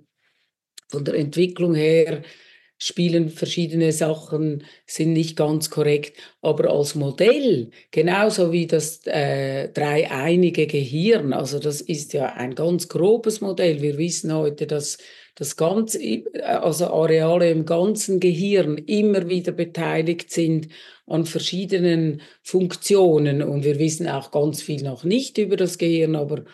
von 0.87 1.05
der 1.05 1.13
Entwicklung 1.15 1.75
her 1.75 2.23
spielen 2.77 3.29
verschiedene 3.29 3.91
Sachen, 3.91 4.63
sind 4.85 5.13
nicht 5.13 5.35
ganz 5.37 5.69
korrekt. 5.69 6.17
Aber 6.41 6.71
als 6.71 6.95
Modell, 6.95 7.71
genauso 7.91 8.51
wie 8.51 8.67
das 8.67 9.05
äh, 9.05 9.69
dreieinige 9.69 10.67
Gehirn, 10.67 11.33
also 11.33 11.59
das 11.59 11.81
ist 11.81 12.13
ja 12.13 12.33
ein 12.33 12.55
ganz 12.55 12.89
grobes 12.89 13.41
Modell. 13.41 13.81
Wir 13.81 13.97
wissen 13.97 14.33
heute, 14.33 14.67
dass 14.67 14.97
das 15.35 15.57
ganze, 15.57 15.99
also 16.43 16.87
Areale 16.87 17.49
im 17.49 17.65
ganzen 17.65 18.19
Gehirn 18.19 18.77
immer 18.77 19.27
wieder 19.27 19.51
beteiligt 19.51 20.31
sind 20.31 20.69
an 21.07 21.25
verschiedenen 21.25 22.21
Funktionen. 22.41 23.41
Und 23.41 23.63
wir 23.63 23.77
wissen 23.79 24.07
auch 24.07 24.31
ganz 24.31 24.61
viel 24.61 24.81
noch 24.83 25.03
nicht 25.03 25.37
über 25.37 25.57
das 25.57 25.77
Gehirn, 25.77 26.15
aber 26.15 26.45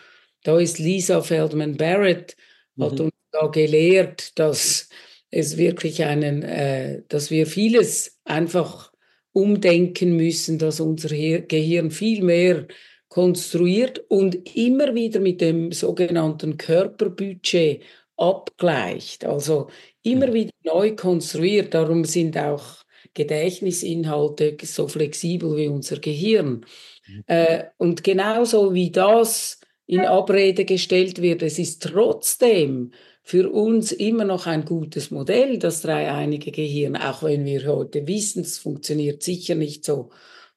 da 0.42 0.58
ist 0.58 0.78
Lisa 0.78 1.22
Feldman 1.22 1.76
Barrett, 1.76 2.36
hat 2.78 2.94
mhm. 2.94 3.06
uns 3.06 3.12
da 3.30 3.46
gelehrt, 3.46 4.38
dass 4.38 4.88
es 5.32 5.56
wirklich 5.56 6.04
einen, 6.04 6.42
äh, 6.42 7.02
dass 7.08 7.30
wir 7.30 7.46
vieles 7.46 8.20
einfach 8.24 8.92
umdenken 9.32 10.14
müssen, 10.14 10.58
dass 10.58 10.78
unser 10.78 11.08
Gehirn 11.08 11.90
viel 11.90 12.22
mehr 12.22 12.68
konstruiert 13.08 14.04
und 14.08 14.56
immer 14.56 14.94
wieder 14.94 15.20
mit 15.20 15.40
dem 15.40 15.72
sogenannten 15.72 16.58
Körperbudget 16.58 17.82
abgleicht. 18.16 19.24
Also 19.24 19.68
immer 20.02 20.32
wieder 20.32 20.52
neu 20.64 20.94
konstruiert. 20.94 21.74
Darum 21.74 22.04
sind 22.04 22.36
auch 22.36 22.84
Gedächtnisinhalte 23.14 24.56
so 24.62 24.86
flexibel 24.86 25.56
wie 25.56 25.68
unser 25.68 25.98
Gehirn. 25.98 26.64
Mhm. 27.06 27.24
Äh, 27.26 27.64
und 27.78 28.04
genauso 28.04 28.74
wie 28.74 28.90
das 28.90 29.60
in 29.86 30.00
Abrede 30.00 30.64
gestellt 30.64 31.20
wird, 31.20 31.42
es 31.42 31.58
ist 31.58 31.82
trotzdem 31.82 32.92
für 33.22 33.50
uns 33.50 33.92
immer 33.92 34.24
noch 34.24 34.46
ein 34.46 34.64
gutes 34.64 35.10
Modell, 35.10 35.58
das 35.58 35.80
dreieinige 35.82 36.50
Gehirn, 36.50 36.96
auch 36.96 37.22
wenn 37.22 37.44
wir 37.44 37.66
heute 37.66 38.06
wissen, 38.06 38.42
es 38.42 38.58
funktioniert 38.58 39.22
sicher 39.22 39.54
nicht 39.54 39.84
so. 39.84 40.10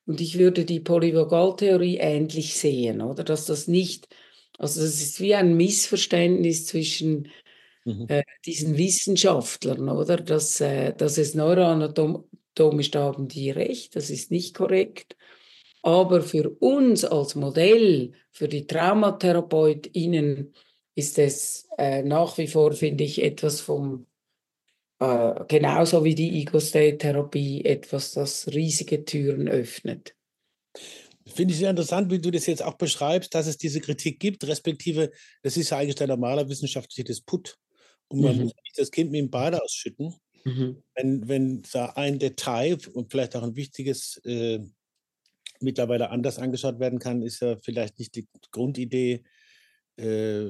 Und 0.07 0.19
ich 0.19 0.37
würde 0.37 0.65
die 0.65 0.79
Polyvagaltheorie 0.79 1.97
ähnlich 1.97 2.55
sehen, 2.55 3.01
oder? 3.01 3.23
Dass 3.23 3.45
das 3.45 3.67
nicht, 3.67 4.07
also 4.57 4.81
das 4.81 5.01
ist 5.01 5.19
wie 5.19 5.35
ein 5.35 5.55
Missverständnis 5.57 6.65
zwischen 6.65 7.29
mhm. 7.85 8.05
äh, 8.09 8.23
diesen 8.45 8.77
Wissenschaftlern, 8.77 9.89
oder? 9.89 10.17
Dass, 10.17 10.59
äh, 10.61 10.93
dass 10.93 11.17
es 11.17 11.35
neuroanatomisch 11.35 12.91
da 12.91 13.03
haben 13.03 13.27
die 13.27 13.51
recht, 13.51 13.95
das 13.95 14.09
ist 14.09 14.31
nicht 14.31 14.55
korrekt. 14.55 15.15
Aber 15.81 16.21
für 16.21 16.49
uns 16.49 17.05
als 17.05 17.35
Modell, 17.35 18.13
für 18.31 18.47
die 18.47 18.65
TraumatherapeutInnen, 18.65 20.53
ist 20.95 21.19
es 21.19 21.67
äh, 21.77 22.01
nach 22.03 22.37
wie 22.37 22.47
vor, 22.47 22.71
finde 22.71 23.03
ich, 23.03 23.21
etwas 23.21 23.61
vom, 23.61 24.05
äh, 24.99 25.33
genauso 25.47 26.03
wie 26.03 26.15
die 26.15 26.41
Ego-State-Therapie, 26.41 27.65
etwas, 27.65 28.13
das 28.13 28.47
riesige 28.47 29.03
Türen 29.03 29.47
öffnet. 29.47 30.15
Finde 31.27 31.53
ich 31.53 31.59
sehr 31.59 31.71
interessant, 31.71 32.11
wie 32.11 32.19
du 32.19 32.31
das 32.31 32.45
jetzt 32.45 32.63
auch 32.63 32.75
beschreibst, 32.75 33.33
dass 33.33 33.47
es 33.47 33.57
diese 33.57 33.81
Kritik 33.81 34.19
gibt, 34.19 34.45
respektive, 34.47 35.11
das 35.41 35.57
ist 35.57 35.71
ja 35.71 35.79
eigentlich 35.79 35.95
der 35.95 36.07
normale 36.07 36.47
wissenschaftliche 36.47 37.03
Disput. 37.03 37.57
Und 38.07 38.21
man 38.21 38.35
mhm. 38.35 38.43
muss 38.43 38.53
nicht 38.63 38.77
das 38.77 38.91
Kind 38.91 39.11
mit 39.11 39.19
dem 39.19 39.31
Bade 39.31 39.61
ausschütten. 39.61 40.15
Mhm. 40.43 40.83
Wenn, 40.93 41.27
wenn 41.27 41.63
da 41.73 41.87
ein 41.95 42.19
Detail 42.19 42.77
und 42.93 43.11
vielleicht 43.11 43.35
auch 43.35 43.43
ein 43.43 43.55
wichtiges 43.55 44.17
äh, 44.23 44.59
mittlerweile 45.59 46.11
anders 46.11 46.37
angeschaut 46.37 46.79
werden 46.79 46.99
kann, 46.99 47.23
ist 47.23 47.41
ja 47.41 47.57
vielleicht 47.57 47.97
nicht 47.99 48.15
die 48.15 48.27
Grundidee, 48.51 49.23
äh, 49.97 50.45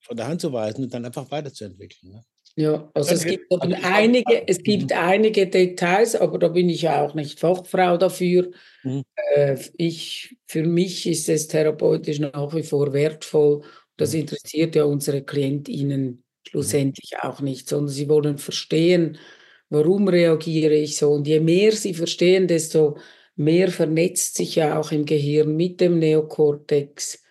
von 0.00 0.16
der 0.16 0.28
Hand 0.28 0.40
zu 0.40 0.52
weisen 0.52 0.84
und 0.84 0.92
dann 0.92 1.04
einfach 1.04 1.30
weiterzuentwickeln. 1.30 2.12
Ne? 2.12 2.24
Ja, 2.54 2.90
also 2.92 3.14
es 3.14 3.24
gibt, 3.24 3.50
einige, 3.82 4.46
es 4.46 4.62
gibt 4.62 4.90
mhm. 4.90 4.96
einige 4.96 5.46
Details, 5.46 6.14
aber 6.14 6.38
da 6.38 6.48
bin 6.48 6.68
ich 6.68 6.82
ja 6.82 7.02
auch 7.02 7.14
nicht 7.14 7.40
Fachfrau 7.40 7.96
dafür. 7.96 8.50
Mhm. 8.82 9.02
Äh, 9.34 9.56
ich, 9.78 10.36
für 10.46 10.62
mich 10.62 11.06
ist 11.06 11.28
es 11.30 11.48
therapeutisch 11.48 12.18
nach 12.18 12.54
wie 12.54 12.62
vor 12.62 12.92
wertvoll. 12.92 13.62
Das 13.96 14.12
mhm. 14.12 14.20
interessiert 14.20 14.74
ja 14.74 14.84
unsere 14.84 15.22
KlientInnen 15.22 16.04
mhm. 16.04 16.22
schlussendlich 16.46 17.12
auch 17.22 17.40
nicht, 17.40 17.68
sondern 17.68 17.88
sie 17.88 18.08
wollen 18.08 18.36
verstehen, 18.36 19.16
warum 19.70 20.08
reagiere 20.08 20.74
ich 20.74 20.98
so. 20.98 21.12
Und 21.12 21.26
je 21.26 21.40
mehr 21.40 21.72
sie 21.72 21.94
verstehen, 21.94 22.48
desto 22.48 22.98
mehr 23.34 23.70
vernetzt 23.70 24.36
sich 24.36 24.56
ja 24.56 24.78
auch 24.78 24.92
im 24.92 25.06
Gehirn 25.06 25.56
mit 25.56 25.80
dem 25.80 25.98
Neokortex 25.98 27.22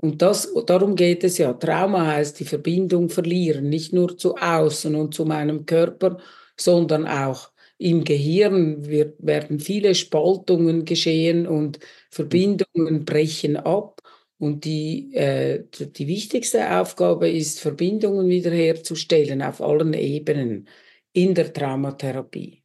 und 0.00 0.22
das, 0.22 0.48
darum 0.66 0.96
geht 0.96 1.24
es 1.24 1.36
ja. 1.38 1.52
Trauma 1.52 2.06
heißt 2.06 2.40
die 2.40 2.46
Verbindung 2.46 3.10
verlieren, 3.10 3.68
nicht 3.68 3.92
nur 3.92 4.16
zu 4.16 4.34
außen 4.36 4.94
und 4.94 5.14
zu 5.14 5.26
meinem 5.26 5.66
Körper, 5.66 6.18
sondern 6.56 7.06
auch 7.06 7.52
im 7.76 8.04
Gehirn 8.04 8.86
wird, 8.86 9.16
werden 9.18 9.60
viele 9.60 9.94
Spaltungen 9.94 10.86
geschehen 10.86 11.46
und 11.46 11.80
Verbindungen 12.10 13.04
brechen 13.04 13.56
ab. 13.56 14.00
Und 14.38 14.64
die, 14.64 15.14
äh, 15.14 15.64
die 15.70 16.06
wichtigste 16.06 16.78
Aufgabe 16.80 17.28
ist, 17.28 17.60
Verbindungen 17.60 18.28
wiederherzustellen 18.28 19.42
auf 19.42 19.60
allen 19.60 19.92
Ebenen 19.92 20.66
in 21.12 21.34
der 21.34 21.52
Traumatherapie. 21.52 22.62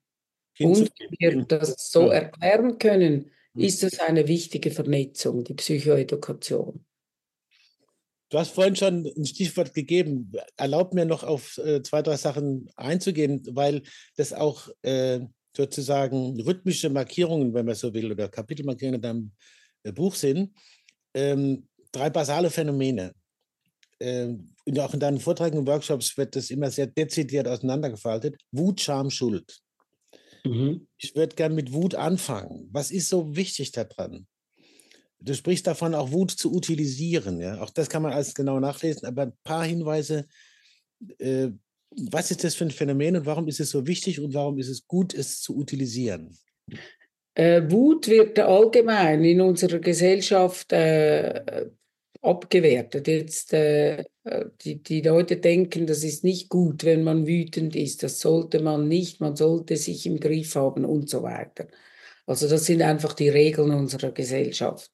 Und 0.59 0.89
wenn 0.99 1.35
wir 1.37 1.45
das 1.45 1.91
so 1.91 2.09
erklären 2.09 2.77
können, 2.79 3.31
ist 3.57 3.83
es 3.83 3.99
eine 3.99 4.27
wichtige 4.27 4.71
Vernetzung, 4.71 5.43
die 5.43 5.53
Psychoedukation. 5.53 6.84
Du 8.35 8.39
hast 8.41 8.51
vorhin 8.51 8.75
schon 8.75 9.09
ein 9.15 9.25
Stichwort 9.25 9.73
gegeben. 9.73 10.33
Erlaubt 10.57 10.93
mir 10.93 11.05
noch 11.05 11.23
auf 11.23 11.57
äh, 11.57 11.81
zwei, 11.83 12.01
drei 12.01 12.17
Sachen 12.17 12.69
einzugehen, 12.75 13.41
weil 13.51 13.81
das 14.17 14.33
auch 14.33 14.67
äh, 14.81 15.21
sozusagen 15.55 16.41
rhythmische 16.41 16.89
Markierungen, 16.89 17.53
wenn 17.53 17.65
man 17.65 17.75
so 17.75 17.93
will, 17.93 18.11
oder 18.11 18.27
Kapitelmarkierungen 18.27 18.95
in 18.95 19.01
deinem 19.01 19.31
äh, 19.83 19.93
Buch 19.93 20.15
sind. 20.15 20.51
Ähm, 21.13 21.69
drei 21.93 22.09
basale 22.09 22.49
Phänomene. 22.49 23.13
Ähm, 24.01 24.53
und 24.65 24.79
auch 24.81 24.93
in 24.93 24.99
deinen 24.99 25.21
Vorträgen 25.21 25.59
und 25.59 25.67
Workshops 25.67 26.17
wird 26.17 26.35
das 26.35 26.49
immer 26.49 26.69
sehr 26.69 26.87
dezidiert 26.87 27.47
auseinandergefaltet. 27.47 28.35
Wut, 28.51 28.81
Scham, 28.81 29.11
Schuld. 29.11 29.59
Mhm. 30.43 30.85
Ich 30.97 31.15
würde 31.15 31.37
gerne 31.37 31.55
mit 31.55 31.71
Wut 31.71 31.95
anfangen. 31.95 32.67
Was 32.73 32.91
ist 32.91 33.07
so 33.07 33.33
wichtig 33.33 33.71
daran? 33.71 34.27
Du 35.19 35.33
sprichst 35.33 35.65
davon, 35.65 35.95
auch 35.95 36.11
Wut 36.11 36.31
zu 36.31 36.53
utilisieren. 36.53 37.39
Ja? 37.39 37.61
Auch 37.61 37.69
das 37.69 37.89
kann 37.89 38.03
man 38.03 38.13
alles 38.13 38.33
genau 38.33 38.59
nachlesen, 38.59 39.07
aber 39.07 39.23
ein 39.23 39.33
paar 39.43 39.65
Hinweise. 39.65 40.27
Äh, 41.19 41.49
was 41.97 42.31
ist 42.31 42.43
das 42.43 42.55
für 42.55 42.65
ein 42.65 42.71
Phänomen 42.71 43.15
und 43.15 43.25
warum 43.25 43.47
ist 43.47 43.59
es 43.59 43.69
so 43.69 43.87
wichtig 43.87 44.19
und 44.19 44.33
warum 44.33 44.59
ist 44.59 44.69
es 44.69 44.85
gut, 44.87 45.13
es 45.13 45.41
zu 45.41 45.55
utilisieren? 45.57 46.37
Äh, 47.33 47.69
Wut 47.69 48.07
wird 48.07 48.39
allgemein 48.39 49.23
in 49.23 49.41
unserer 49.41 49.79
Gesellschaft 49.79 50.71
äh, 50.73 51.69
abgewertet. 52.21 53.07
Jetzt 53.07 53.53
äh, 53.53 54.03
die, 54.61 54.81
die 54.81 55.01
Leute 55.01 55.37
denken, 55.37 55.85
das 55.85 56.03
ist 56.03 56.23
nicht 56.23 56.49
gut, 56.49 56.83
wenn 56.83 57.03
man 57.03 57.27
wütend 57.27 57.75
ist. 57.75 58.03
Das 58.03 58.19
sollte 58.19 58.61
man 58.61 58.87
nicht. 58.87 59.21
Man 59.21 59.35
sollte 59.35 59.77
sich 59.77 60.05
im 60.05 60.19
Griff 60.19 60.55
haben 60.55 60.85
und 60.85 61.09
so 61.09 61.23
weiter. 61.23 61.67
Also 62.25 62.47
das 62.47 62.65
sind 62.65 62.81
einfach 62.81 63.13
die 63.13 63.29
Regeln 63.29 63.71
unserer 63.71 64.11
Gesellschaft. 64.11 64.91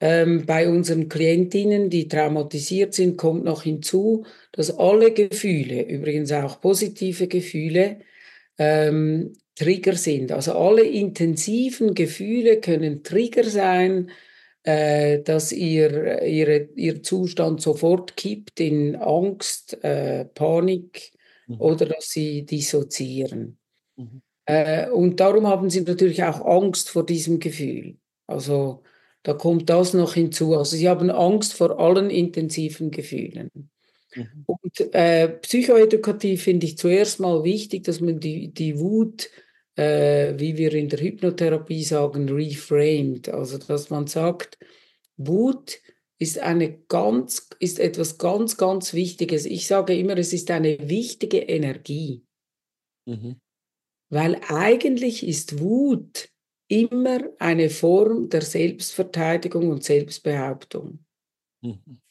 Ähm, 0.00 0.46
bei 0.46 0.68
unseren 0.68 1.08
Klientinnen, 1.08 1.88
die 1.88 2.08
traumatisiert 2.08 2.92
sind, 2.92 3.16
kommt 3.16 3.44
noch 3.44 3.62
hinzu, 3.62 4.26
dass 4.50 4.76
alle 4.76 5.12
Gefühle, 5.12 5.82
übrigens 5.82 6.32
auch 6.32 6.60
positive 6.60 7.28
Gefühle, 7.28 8.00
ähm, 8.58 9.34
Trigger 9.54 9.94
sind. 9.94 10.32
Also 10.32 10.54
alle 10.54 10.82
intensiven 10.82 11.94
Gefühle 11.94 12.60
können 12.60 13.04
Trigger 13.04 13.44
sein, 13.44 14.10
äh, 14.64 15.20
dass 15.20 15.52
ihr, 15.52 16.22
ihre, 16.22 16.68
ihr 16.74 17.02
Zustand 17.02 17.60
sofort 17.60 18.16
kippt 18.16 18.60
in 18.60 18.96
Angst, 18.96 19.82
äh, 19.84 20.24
Panik 20.24 21.12
mhm. 21.46 21.60
oder 21.60 21.86
dass 21.86 22.10
sie 22.10 22.44
dissoziieren. 22.44 23.58
Mhm. 23.96 24.22
Äh, 24.46 24.90
und 24.90 25.20
darum 25.20 25.46
haben 25.46 25.70
sie 25.70 25.82
natürlich 25.82 26.22
auch 26.24 26.44
Angst 26.44 26.90
vor 26.90 27.06
diesem 27.06 27.38
Gefühl. 27.38 27.96
Also 28.26 28.82
da 29.22 29.34
kommt 29.34 29.70
das 29.70 29.94
noch 29.94 30.14
hinzu. 30.14 30.56
Also 30.56 30.76
sie 30.76 30.88
haben 30.88 31.10
Angst 31.10 31.54
vor 31.54 31.78
allen 31.78 32.10
intensiven 32.10 32.90
Gefühlen. 32.90 33.50
Mhm. 34.14 34.44
Und 34.46 34.94
äh, 34.94 35.28
psychoedukativ 35.28 36.42
finde 36.42 36.66
ich 36.66 36.78
zuerst 36.78 37.20
mal 37.20 37.44
wichtig, 37.44 37.84
dass 37.84 38.00
man 38.00 38.20
die, 38.20 38.52
die 38.52 38.78
Wut, 38.78 39.30
äh, 39.76 40.34
wie 40.38 40.56
wir 40.56 40.74
in 40.74 40.88
der 40.88 41.00
Hypnotherapie 41.00 41.84
sagen, 41.84 42.28
reframed. 42.28 43.28
Also 43.28 43.58
dass 43.58 43.90
man 43.90 44.06
sagt, 44.06 44.58
Wut 45.16 45.80
ist 46.18 46.38
eine 46.38 46.78
ganz, 46.88 47.48
ist 47.58 47.78
etwas 47.78 48.18
ganz, 48.18 48.56
ganz 48.56 48.92
Wichtiges. 48.92 49.44
Ich 49.44 49.66
sage 49.66 49.96
immer, 49.96 50.16
es 50.16 50.32
ist 50.32 50.50
eine 50.50 50.88
wichtige 50.88 51.38
Energie. 51.38 52.22
Mhm. 53.06 53.36
Weil 54.12 54.38
eigentlich 54.48 55.26
ist 55.26 55.58
Wut 55.58 56.28
immer 56.68 57.20
eine 57.38 57.70
Form 57.70 58.28
der 58.28 58.42
Selbstverteidigung 58.42 59.70
und 59.70 59.84
Selbstbehauptung. 59.84 61.02
Mhm. 61.62 62.02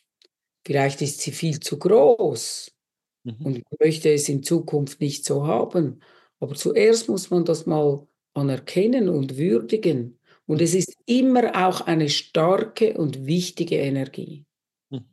Vielleicht 0.66 1.04
ist 1.04 1.22
sie 1.22 1.32
viel 1.32 1.60
zu 1.60 1.78
groß 1.78 2.76
mhm. 3.24 3.46
und 3.46 3.64
möchte 3.80 4.12
es 4.12 4.28
in 4.30 4.42
Zukunft 4.42 5.00
nicht 5.00 5.26
so 5.26 5.46
haben. 5.46 6.02
Aber 6.40 6.56
zuerst 6.56 7.08
muss 7.08 7.30
man 7.30 7.46
das 7.46 7.68
mal 7.68 8.08
anerkennen 8.34 9.08
und 9.08 9.38
würdigen. 9.38 10.20
Und 10.48 10.60
es 10.60 10.74
ist 10.74 10.98
immer 11.06 11.68
auch 11.68 11.82
eine 11.82 12.10
starke 12.10 12.98
und 12.98 13.28
wichtige 13.28 13.78
Energie. 13.78 14.48
Mhm. 14.90 15.06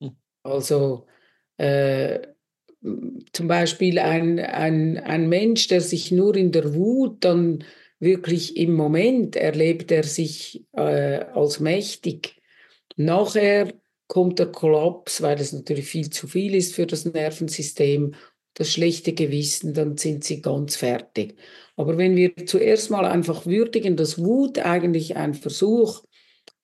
Mhm. 0.00 0.16
Also 0.42 1.06
äh, 1.56 2.34
zum 3.32 3.48
Beispiel 3.48 3.98
ein, 3.98 4.38
ein, 4.38 4.98
ein 4.98 5.28
Mensch, 5.28 5.68
der 5.68 5.80
sich 5.80 6.12
nur 6.12 6.36
in 6.36 6.52
der 6.52 6.74
Wut 6.74 7.24
dann 7.24 7.64
wirklich 7.98 8.56
im 8.56 8.74
Moment 8.74 9.36
erlebt 9.36 9.90
er 9.90 10.04
sich 10.04 10.64
äh, 10.72 11.24
als 11.24 11.60
mächtig. 11.60 12.36
Nachher 12.96 13.72
kommt 14.06 14.38
der 14.38 14.46
Kollaps, 14.46 15.22
weil 15.22 15.40
es 15.40 15.52
natürlich 15.52 15.86
viel 15.86 16.10
zu 16.10 16.28
viel 16.28 16.54
ist 16.54 16.74
für 16.74 16.86
das 16.86 17.04
Nervensystem, 17.04 18.14
das 18.54 18.72
schlechte 18.72 19.12
Gewissen, 19.12 19.74
dann 19.74 19.96
sind 19.98 20.24
sie 20.24 20.40
ganz 20.40 20.76
fertig. 20.76 21.36
Aber 21.76 21.98
wenn 21.98 22.16
wir 22.16 22.34
zuerst 22.46 22.90
mal 22.90 23.04
einfach 23.04 23.44
würdigen, 23.46 23.96
dass 23.96 24.18
Wut 24.18 24.58
eigentlich 24.58 25.16
ein 25.16 25.34
Versuch 25.34 26.04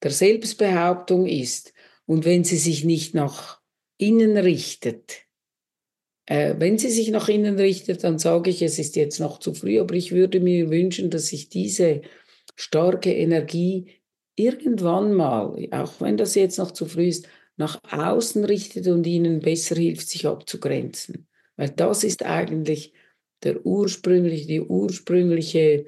der 0.02 0.10
Selbstbehauptung 0.10 1.26
ist 1.26 1.74
und 2.06 2.24
wenn 2.24 2.44
sie 2.44 2.56
sich 2.56 2.84
nicht 2.84 3.14
nach 3.14 3.60
innen 3.98 4.36
richtet, 4.36 5.26
äh, 6.26 6.54
wenn 6.58 6.78
sie 6.78 6.90
sich 6.90 7.10
nach 7.10 7.28
innen 7.28 7.58
richtet, 7.58 8.04
dann 8.04 8.18
sage 8.18 8.50
ich, 8.50 8.62
es 8.62 8.78
ist 8.78 8.96
jetzt 8.96 9.20
noch 9.20 9.38
zu 9.38 9.54
früh, 9.54 9.80
aber 9.80 9.94
ich 9.94 10.12
würde 10.12 10.40
mir 10.40 10.70
wünschen, 10.70 11.10
dass 11.10 11.28
sich 11.28 11.48
diese 11.48 12.02
starke 12.56 13.12
Energie 13.12 13.90
irgendwann 14.36 15.14
mal, 15.14 15.56
auch 15.72 16.00
wenn 16.00 16.16
das 16.16 16.34
jetzt 16.34 16.58
noch 16.58 16.70
zu 16.70 16.86
früh 16.86 17.08
ist, 17.08 17.28
nach 17.56 17.80
außen 17.90 18.44
richtet 18.44 18.86
und 18.86 19.06
ihnen 19.06 19.40
besser 19.40 19.76
hilft, 19.76 20.08
sich 20.08 20.26
abzugrenzen. 20.26 21.28
Weil 21.56 21.70
das 21.70 22.04
ist 22.04 22.24
eigentlich 22.24 22.92
der 23.42 23.64
ursprüngliche, 23.66 24.46
die 24.46 24.60
ursprüngliche 24.60 25.86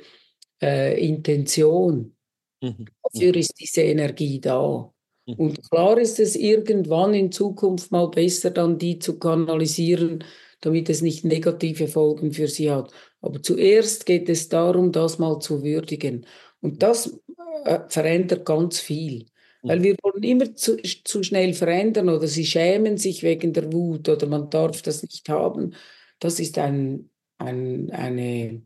äh, 0.62 1.06
Intention. 1.06 2.16
Mhm. 2.60 2.86
Dafür 3.02 3.36
ist 3.36 3.54
diese 3.58 3.82
Energie 3.82 4.40
da. 4.40 4.93
Mhm. 5.26 5.34
Und 5.34 5.70
klar 5.70 5.98
ist 5.98 6.20
es 6.20 6.36
irgendwann 6.36 7.14
in 7.14 7.32
Zukunft 7.32 7.90
mal 7.92 8.08
besser, 8.08 8.50
dann 8.50 8.78
die 8.78 8.98
zu 8.98 9.18
kanalisieren, 9.18 10.24
damit 10.60 10.88
es 10.88 11.02
nicht 11.02 11.24
negative 11.24 11.88
Folgen 11.88 12.32
für 12.32 12.48
sie 12.48 12.70
hat. 12.70 12.90
Aber 13.20 13.42
zuerst 13.42 14.06
geht 14.06 14.28
es 14.28 14.48
darum, 14.48 14.92
das 14.92 15.18
mal 15.18 15.38
zu 15.40 15.62
würdigen. 15.62 16.26
Und 16.60 16.82
das 16.82 17.18
äh, 17.64 17.80
verändert 17.88 18.44
ganz 18.44 18.80
viel. 18.80 19.26
Mhm. 19.62 19.68
Weil 19.68 19.82
wir 19.82 19.96
wollen 20.02 20.22
immer 20.22 20.54
zu, 20.54 20.76
zu 20.76 21.22
schnell 21.22 21.54
verändern 21.54 22.08
oder 22.08 22.26
sie 22.26 22.44
schämen 22.46 22.96
sich 22.98 23.22
wegen 23.22 23.52
der 23.52 23.72
Wut 23.72 24.08
oder 24.08 24.26
man 24.26 24.50
darf 24.50 24.82
das 24.82 25.02
nicht 25.02 25.28
haben. 25.28 25.74
Das 26.18 26.40
ist 26.40 26.58
ein, 26.58 27.10
ein, 27.38 27.90
eine 27.90 28.62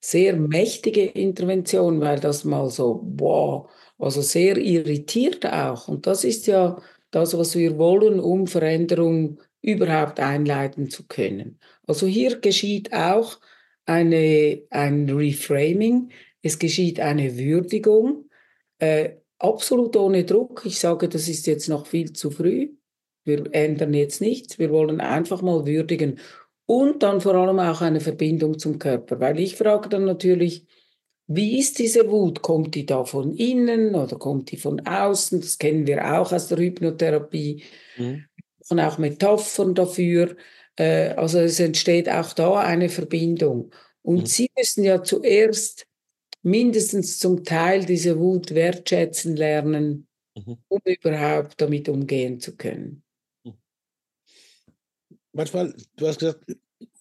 sehr 0.00 0.36
mächtige 0.36 1.04
Intervention, 1.06 2.00
weil 2.00 2.20
das 2.20 2.44
mal 2.44 2.68
so, 2.70 3.00
wow, 3.16 3.70
also 3.98 4.22
sehr 4.22 4.56
irritiert 4.56 5.46
auch. 5.46 5.88
Und 5.88 6.06
das 6.06 6.24
ist 6.24 6.46
ja 6.46 6.80
das, 7.10 7.36
was 7.36 7.54
wir 7.56 7.78
wollen, 7.78 8.20
um 8.20 8.46
Veränderung 8.46 9.40
überhaupt 9.62 10.20
einleiten 10.20 10.90
zu 10.90 11.06
können. 11.06 11.58
Also 11.86 12.06
hier 12.06 12.38
geschieht 12.40 12.92
auch 12.92 13.40
eine, 13.86 14.62
ein 14.70 15.08
Reframing, 15.08 16.10
es 16.42 16.58
geschieht 16.58 17.00
eine 17.00 17.38
Würdigung, 17.38 18.28
äh, 18.78 19.16
absolut 19.38 19.96
ohne 19.96 20.24
Druck. 20.24 20.62
Ich 20.64 20.78
sage, 20.78 21.08
das 21.08 21.28
ist 21.28 21.46
jetzt 21.46 21.68
noch 21.68 21.86
viel 21.86 22.12
zu 22.12 22.30
früh. 22.30 22.70
Wir 23.24 23.44
ändern 23.54 23.94
jetzt 23.94 24.20
nichts. 24.20 24.58
Wir 24.58 24.70
wollen 24.70 25.00
einfach 25.00 25.40
mal 25.40 25.66
würdigen. 25.66 26.18
Und 26.66 27.02
dann 27.02 27.20
vor 27.20 27.34
allem 27.34 27.58
auch 27.58 27.80
eine 27.80 28.00
Verbindung 28.00 28.58
zum 28.58 28.78
Körper. 28.78 29.20
Weil 29.20 29.40
ich 29.40 29.56
frage 29.56 29.88
dann 29.88 30.04
natürlich, 30.04 30.66
wie 31.26 31.58
ist 31.58 31.78
diese 31.78 32.10
Wut? 32.10 32.42
Kommt 32.42 32.74
die 32.74 32.84
da 32.84 33.04
von 33.04 33.34
innen 33.34 33.94
oder 33.94 34.18
kommt 34.18 34.50
die 34.50 34.56
von 34.56 34.80
außen? 34.86 35.40
Das 35.40 35.58
kennen 35.58 35.86
wir 35.86 36.18
auch 36.18 36.32
aus 36.32 36.48
der 36.48 36.58
Hypnotherapie. 36.58 37.64
Mhm. 37.96 38.24
Und 38.68 38.80
auch 38.80 38.98
Metaphern 38.98 39.74
dafür. 39.74 40.36
Äh, 40.76 41.10
also 41.10 41.38
es 41.38 41.60
entsteht 41.60 42.08
auch 42.08 42.32
da 42.34 42.60
eine 42.60 42.88
Verbindung. 42.88 43.70
Und 44.02 44.20
mhm. 44.20 44.26
Sie 44.26 44.50
müssen 44.56 44.84
ja 44.84 45.02
zuerst 45.02 45.86
mindestens 46.42 47.18
zum 47.18 47.42
Teil 47.42 47.86
diese 47.86 48.18
Wut 48.18 48.54
wertschätzen 48.54 49.34
lernen, 49.34 50.06
mhm. 50.34 50.58
um 50.68 50.80
überhaupt 50.84 51.58
damit 51.60 51.88
umgehen 51.88 52.38
zu 52.38 52.54
können. 52.54 53.02
Mhm. 53.44 53.54
Manchmal, 55.32 55.74
du 55.96 56.06
hast 56.06 56.18
gesagt, 56.18 56.44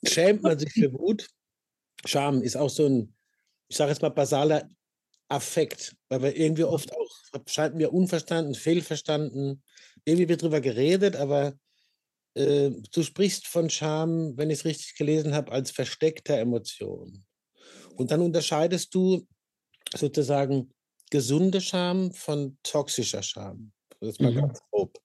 schämt 0.06 0.44
man 0.44 0.58
sich 0.58 0.72
für 0.72 0.94
Wut. 0.94 1.28
Scham 2.06 2.42
ist 2.42 2.56
auch 2.56 2.70
so 2.70 2.86
ein 2.86 3.14
ich 3.74 3.78
sage 3.78 3.90
jetzt 3.90 4.04
mal, 4.04 4.10
basaler 4.10 4.70
Affekt, 5.30 5.96
weil 6.08 6.22
wir 6.22 6.38
irgendwie 6.38 6.64
oft 6.64 6.94
auch, 6.94 7.42
scheint 7.48 7.74
mir 7.74 7.92
unverstanden, 7.92 8.54
fehlverstanden, 8.54 9.64
irgendwie 10.06 10.30
wird 10.30 10.44
drüber 10.44 10.62
geredet, 10.62 11.16
aber 11.16 11.58
äh, 12.36 12.70
du 12.70 13.02
sprichst 13.02 13.48
von 13.48 13.72
Scham, 13.72 14.38
wenn 14.38 14.52
ich 14.52 14.60
es 14.60 14.66
richtig 14.66 14.96
gelesen 14.96 15.34
habe, 15.34 15.52
als 15.52 15.72
versteckter 15.72 16.38
Emotion. 16.38 17.26
Und 17.96 18.12
dann 18.12 18.22
unterscheidest 18.22 18.94
du 18.94 19.28
sozusagen 19.96 20.72
gesunde 21.10 21.60
Scham 21.60 22.12
von 22.12 22.60
toxischer 22.62 23.24
Scham. 23.24 23.72
Das 24.00 24.10
ist 24.10 24.22
mal 24.22 24.34
mhm. 24.34 24.42
ganz 24.42 24.60
grob. 24.70 25.00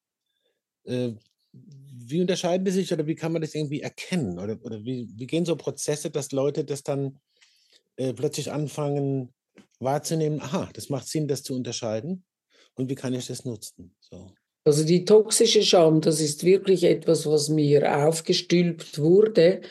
äh, 0.85 1.15
wie 1.53 2.21
unterscheiden 2.21 2.67
die 2.67 2.71
sich 2.71 2.93
oder 2.93 3.07
wie 3.07 3.15
kann 3.15 3.33
man 3.33 3.41
das 3.41 3.55
irgendwie 3.55 3.81
erkennen? 3.81 4.39
Oder, 4.39 4.63
oder 4.63 4.85
wie, 4.85 5.09
wie 5.15 5.27
gehen 5.27 5.47
so 5.47 5.57
Prozesse, 5.57 6.11
dass 6.11 6.33
Leute 6.33 6.67
das 6.67 6.83
dann 6.83 7.19
äh, 7.99 8.15
plötzlich 8.15 8.51
anfangen 8.51 9.35
wahrzunehmen, 9.81 10.41
aha, 10.41 10.71
das 10.73 10.89
macht 10.89 11.09
Sinn, 11.09 11.29
das 11.29 11.43
zu 11.43 11.55
unterscheiden 11.55 12.25
und 12.75 12.89
wie 12.89 12.95
kann 12.95 13.13
ich 13.13 13.27
das 13.27 13.45
nutzen? 13.45 13.95
So. 14.01 14.33
Also 14.65 14.85
die 14.85 15.05
toxische 15.05 15.63
Scham, 15.63 16.01
das 16.01 16.21
ist 16.21 16.45
wirklich 16.45 16.85
etwas, 16.85 17.27
was 17.27 17.49
mir 17.49 18.05
aufgestülpt 18.07 18.99
wurde, 18.99 19.63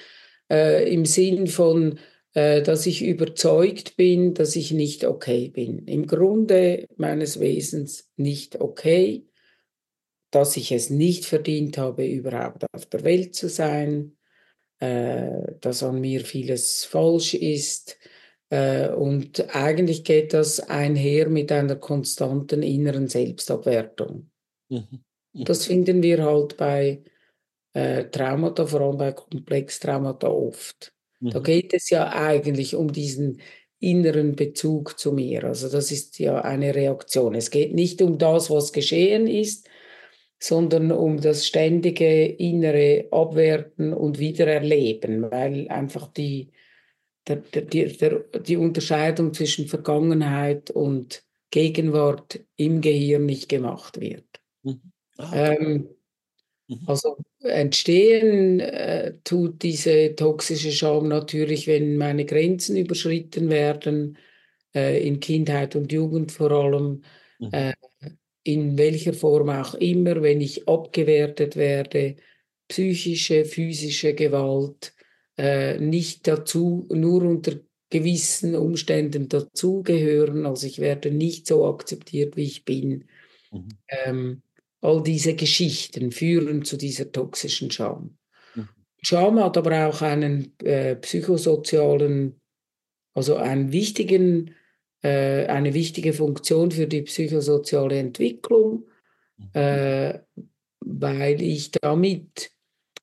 äh, 0.51 0.91
im 0.91 1.05
Sinn 1.05 1.47
von, 1.47 1.99
äh, 2.33 2.61
dass 2.61 2.85
ich 2.85 3.03
überzeugt 3.03 3.95
bin, 3.95 4.33
dass 4.33 4.55
ich 4.55 4.71
nicht 4.71 5.05
okay 5.05 5.49
bin. 5.49 5.85
Im 5.85 6.07
Grunde 6.07 6.85
meines 6.95 7.39
Wesens 7.39 8.09
nicht 8.15 8.59
okay, 8.59 9.25
dass 10.31 10.57
ich 10.57 10.71
es 10.71 10.89
nicht 10.89 11.25
verdient 11.25 11.77
habe, 11.77 12.05
überhaupt 12.05 12.65
auf 12.73 12.85
der 12.87 13.03
Welt 13.03 13.35
zu 13.35 13.49
sein, 13.49 14.17
äh, 14.79 15.53
dass 15.61 15.83
an 15.83 16.01
mir 16.01 16.21
vieles 16.21 16.85
falsch 16.85 17.33
ist. 17.33 17.97
Äh, 18.49 18.89
und 18.89 19.53
eigentlich 19.55 20.03
geht 20.03 20.33
das 20.33 20.59
einher 20.59 21.29
mit 21.29 21.51
einer 21.51 21.75
konstanten 21.75 22.63
inneren 22.63 23.07
Selbstabwertung. 23.07 24.29
Mhm. 24.69 25.03
Mhm. 25.33 25.43
Das 25.43 25.65
finden 25.65 26.01
wir 26.01 26.23
halt 26.23 26.57
bei 26.57 27.03
äh, 27.73 28.05
Traumata, 28.05 28.65
vor 28.65 28.81
allem 28.81 28.97
bei 28.97 29.11
Komplextraumata 29.11 30.27
oft. 30.27 30.93
Mhm. 31.19 31.31
Da 31.31 31.39
geht 31.39 31.73
es 31.73 31.89
ja 31.89 32.09
eigentlich 32.09 32.75
um 32.75 32.91
diesen 32.91 33.41
inneren 33.79 34.35
Bezug 34.35 34.97
zu 34.97 35.11
mir. 35.11 35.43
Also 35.43 35.69
das 35.69 35.91
ist 35.91 36.17
ja 36.19 36.41
eine 36.41 36.73
Reaktion. 36.73 37.35
Es 37.35 37.51
geht 37.51 37.73
nicht 37.75 38.01
um 38.01 38.17
das, 38.17 38.49
was 38.49 38.73
geschehen 38.73 39.27
ist, 39.27 39.69
sondern 40.39 40.91
um 40.91 41.19
das 41.19 41.45
ständige 41.45 42.25
innere 42.25 43.07
Abwerten 43.11 43.93
und 43.93 44.19
Wiedererleben, 44.19 45.29
weil 45.31 45.67
einfach 45.69 46.07
die, 46.07 46.51
der, 47.27 47.37
der, 47.37 47.87
der, 47.87 48.19
die 48.39 48.57
Unterscheidung 48.57 49.33
zwischen 49.33 49.67
Vergangenheit 49.67 50.71
und 50.71 51.23
Gegenwart 51.51 52.39
im 52.55 52.81
Gehirn 52.81 53.25
nicht 53.25 53.49
gemacht 53.49 53.99
wird. 53.99 54.25
Mhm. 54.63 54.81
Ah, 55.17 55.53
ähm, 55.53 55.89
mhm. 56.67 56.79
Also 56.85 57.17
entstehen 57.39 58.59
äh, 58.59 59.13
tut 59.23 59.63
diese 59.63 60.15
toxische 60.15 60.71
Scham 60.71 61.07
natürlich, 61.07 61.67
wenn 61.67 61.97
meine 61.97 62.25
Grenzen 62.25 62.77
überschritten 62.77 63.49
werden, 63.49 64.17
äh, 64.75 65.05
in 65.05 65.19
Kindheit 65.19 65.75
und 65.75 65.91
Jugend 65.91 66.31
vor 66.31 66.51
allem, 66.51 67.03
mhm. 67.39 67.49
äh, 67.51 67.73
in 68.43 68.77
welcher 68.77 69.13
Form 69.13 69.49
auch 69.49 69.73
immer, 69.75 70.21
wenn 70.21 70.39
ich 70.39 70.67
abgewertet 70.67 71.55
werde, 71.55 72.15
psychische, 72.67 73.45
physische 73.45 74.13
Gewalt, 74.13 74.93
äh, 75.37 75.77
nicht 75.79 76.27
dazu, 76.27 76.87
nur 76.89 77.23
unter 77.23 77.53
gewissen 77.89 78.55
Umständen 78.55 79.29
dazugehören, 79.29 80.45
also 80.45 80.67
ich 80.67 80.79
werde 80.79 81.11
nicht 81.11 81.47
so 81.47 81.65
akzeptiert, 81.65 82.35
wie 82.35 82.43
ich 82.43 82.65
bin. 82.65 83.05
Mhm. 83.51 83.69
Ähm, 83.87 84.41
all 84.81 85.01
diese 85.01 85.35
Geschichten 85.35 86.11
führen 86.11 86.63
zu 86.63 86.77
dieser 86.77 87.11
toxischen 87.11 87.71
Scham. 87.71 88.17
Mhm. 88.55 88.69
Scham 89.01 89.39
hat 89.39 89.57
aber 89.57 89.87
auch 89.87 90.01
einen 90.01 90.53
äh, 90.59 90.95
psychosozialen, 90.97 92.39
also 93.13 93.37
einen 93.37 93.71
wichtigen, 93.71 94.53
äh, 95.01 95.45
eine 95.45 95.73
wichtige 95.73 96.13
Funktion 96.13 96.71
für 96.71 96.87
die 96.87 97.03
psychosoziale 97.03 97.97
Entwicklung, 97.97 98.87
mhm. 99.37 99.49
äh, 99.53 100.19
weil 100.79 101.41
ich 101.41 101.71
damit, 101.71 102.51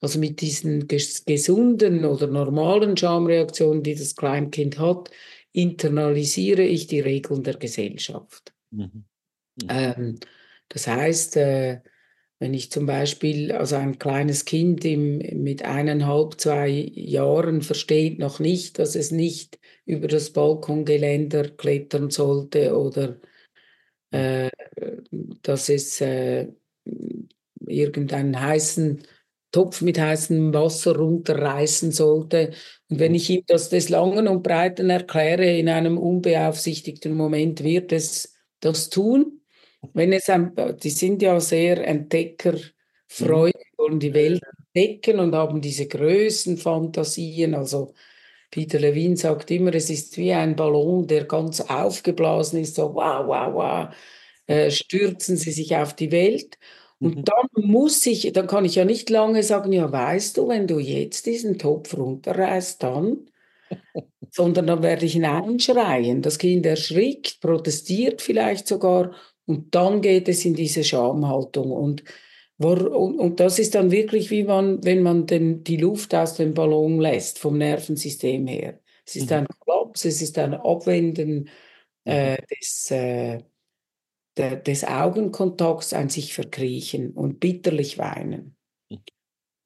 also 0.05 0.19
mit 0.19 0.43
diesen 0.43 0.87
ges 0.87 1.25
gesunden 1.25 2.05
oder 2.05 2.27
normalen 2.27 2.95
Schamreaktionen, 2.95 3.83
die 3.83 3.95
das 3.95 4.15
Kleinkind 4.15 4.79
hat, 4.79 5.11
internalisiere 5.53 6.63
ich 6.63 6.87
die 6.87 7.01
Regeln 7.01 7.43
der 7.43 7.55
Gesellschaft. 7.55 8.53
Mhm. 8.71 9.07
Mhm. 9.63 9.67
Ähm, 9.71 10.21
das 10.69 10.87
heißt, 10.89 11.39
äh, 11.39 11.81
wenn 12.39 12.53
ich 12.53 12.71
zum 12.71 12.85
Beispiel, 12.85 13.51
also 13.53 13.77
ein 13.77 13.99
kleines 13.99 14.45
Kind 14.45 14.85
im, 14.85 15.21
mit 15.43 15.65
eineinhalb, 15.65 16.39
zwei 16.39 16.69
Jahren 16.69 17.63
versteht 17.63 18.19
noch 18.19 18.41
nicht, 18.41 18.79
dass 18.79 18.97
es 18.97 19.11
nicht 19.11 19.59
über 19.87 20.07
das 20.07 20.35
Balkongeländer 20.35 21.49
klettern 21.49 22.11
sollte 22.11 22.77
oder 22.77 23.17
äh, 24.11 24.51
dass 25.41 25.71
es 25.71 26.03
äh, 26.03 26.49
irgendeinen 27.67 28.39
heißen 28.39 29.03
Topf 29.55 29.83
mit 29.83 30.01
heißem 30.01 30.53
Wasser 30.53 30.97
runterreißen 30.97 31.93
sollte. 31.93 32.51
Und 32.91 32.99
wenn 32.99 33.15
ich 33.15 33.31
ihm 33.31 33.45
das 33.47 33.69
des 33.69 33.89
Langen 33.89 34.27
und 34.27 34.43
Breiten 34.43 34.91
erkläre, 34.91 35.47
in 35.47 35.69
einem 35.69 35.97
unbeaufsichtigten 35.97 37.15
Moment 37.15 37.63
wird 37.63 37.93
es 37.93 38.35
das 38.59 38.91
tun. 38.91 39.43
Wenn 39.93 40.13
es 40.13 40.29
ein, 40.29 40.53
die 40.83 40.91
sind 40.91 41.23
ja 41.23 41.39
sehr 41.39 41.87
entdeckerfreudig, 41.87 43.55
mhm. 43.55 43.79
wollen 43.79 44.01
die 44.01 44.13
Welt 44.13 44.43
entdecken 44.75 45.21
und 45.21 45.37
haben 45.37 45.61
diese 45.61 45.87
Größenfantasien. 45.87 47.55
Also 47.55 47.95
Peter 48.51 48.81
Levine 48.81 49.17
sagt 49.17 49.53
immer, 49.53 49.73
es 49.73 49.89
ist 49.89 50.17
wie 50.17 50.33
ein 50.33 50.57
Ballon, 50.57 51.07
der 51.07 51.27
ganz 51.27 51.61
aufgeblasen 51.61 52.61
ist, 52.61 52.75
so 52.75 52.93
wow, 52.95 53.25
wow, 53.25 53.55
wow, 53.55 53.95
äh, 54.49 54.73
stürzen 54.73 55.37
sie 55.37 55.53
sich 55.53 55.77
auf 55.77 55.95
die 55.95 56.11
Welt. 56.11 56.59
Und 57.01 57.17
mhm. 57.17 57.25
dann 57.25 57.65
muss 57.65 58.05
ich, 58.07 58.33
dann 58.33 58.47
kann 58.47 58.65
ich 58.65 58.77
ja 58.77 58.85
nicht 58.85 59.11
lange 59.11 59.43
sagen, 59.43 59.73
ja, 59.73 59.91
weißt 59.91 60.37
du, 60.37 60.49
wenn 60.49 60.67
du 60.67 60.79
jetzt 60.79 61.27
diesen 61.27 61.59
Topf 61.59 61.97
runterreißt, 61.97 62.83
dann, 62.83 63.27
sondern 64.31 64.67
dann 64.67 64.83
werde 64.83 65.07
ich 65.07 65.15
hineinschreien. 65.15 66.23
Das 66.23 66.39
Kind 66.39 66.67
erschrickt, 66.67 67.41
protestiert 67.41 68.23
vielleicht 68.23 68.67
sogar 68.67 69.15
und 69.47 69.75
dann 69.75 70.01
geht 70.01 70.29
es 70.29 70.45
in 70.45 70.55
diese 70.55 70.85
Schamhaltung. 70.85 71.71
Und, 71.71 72.05
und, 72.59 72.87
und 72.87 73.41
das 73.41 73.59
ist 73.59 73.75
dann 73.75 73.91
wirklich 73.91 74.31
wie 74.31 74.45
man, 74.45 74.83
wenn 74.85 75.03
man 75.03 75.27
den, 75.27 75.65
die 75.65 75.77
Luft 75.77 76.15
aus 76.15 76.35
dem 76.35 76.55
Ballon 76.55 77.01
lässt, 77.01 77.39
vom 77.39 77.59
Nervensystem 77.59 78.47
her. 78.47 78.81
Es 79.07 79.17
ist 79.17 79.31
mhm. 79.31 79.37
ein 79.37 79.47
Kollaps, 79.59 80.05
es 80.05 80.23
ist 80.23 80.39
ein 80.39 80.55
Abwenden 80.55 81.49
äh, 82.05 82.33
mhm. 82.33 82.37
des, 82.51 82.91
äh, 82.91 83.39
de, 84.39 84.63
des 84.63 84.85
Augenkontakts, 84.85 85.93
ein 85.93 86.09
sich 86.09 86.35
verkriechen 86.35 87.13
und 87.13 87.41
bitterlich 87.41 87.99
weinen. 87.99 88.57
Mhm. 88.91 88.99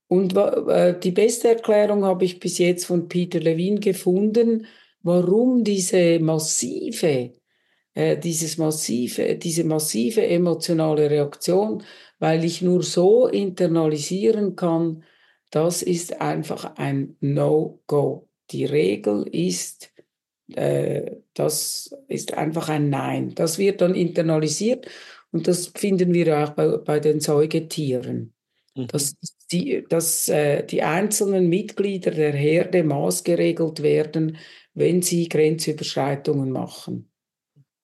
Und 0.08 0.36
äh, 0.36 0.98
die 0.98 1.12
beste 1.12 1.48
Erklärung 1.48 2.04
habe 2.04 2.24
ich 2.24 2.40
bis 2.40 2.58
jetzt 2.58 2.86
von 2.86 3.08
Peter 3.08 3.40
Levine 3.40 3.80
gefunden, 3.80 4.66
warum 5.02 5.64
diese 5.64 6.18
massive 6.18 7.32
äh, 7.98 8.16
dieses 8.16 8.58
massive, 8.58 9.34
diese 9.34 9.64
massive 9.64 10.24
emotionale 10.24 11.10
Reaktion, 11.10 11.82
weil 12.20 12.44
ich 12.44 12.62
nur 12.62 12.84
so 12.84 13.26
internalisieren 13.26 14.54
kann, 14.54 15.02
das 15.50 15.82
ist 15.82 16.20
einfach 16.20 16.76
ein 16.76 17.16
No-Go. 17.20 18.28
Die 18.52 18.66
Regel 18.66 19.26
ist, 19.26 19.90
äh, 20.54 21.16
das 21.34 21.94
ist 22.08 22.34
einfach 22.34 22.68
ein 22.68 22.90
Nein. 22.90 23.34
Das 23.34 23.58
wird 23.58 23.80
dann 23.80 23.94
internalisiert 23.94 24.86
und 25.30 25.46
das 25.46 25.68
finden 25.68 26.14
wir 26.14 26.44
auch 26.44 26.50
bei, 26.50 26.76
bei 26.78 27.00
den 27.00 27.20
Säugetieren. 27.20 28.32
Mhm. 28.74 28.86
Dass, 28.88 29.16
die, 29.52 29.84
dass 29.88 30.28
äh, 30.28 30.64
die 30.64 30.82
einzelnen 30.82 31.48
Mitglieder 31.48 32.10
der 32.10 32.32
Herde 32.32 32.84
maßgeregelt 32.84 33.82
werden, 33.82 34.38
wenn 34.74 35.02
sie 35.02 35.28
Grenzüberschreitungen 35.28 36.50
machen. 36.50 37.10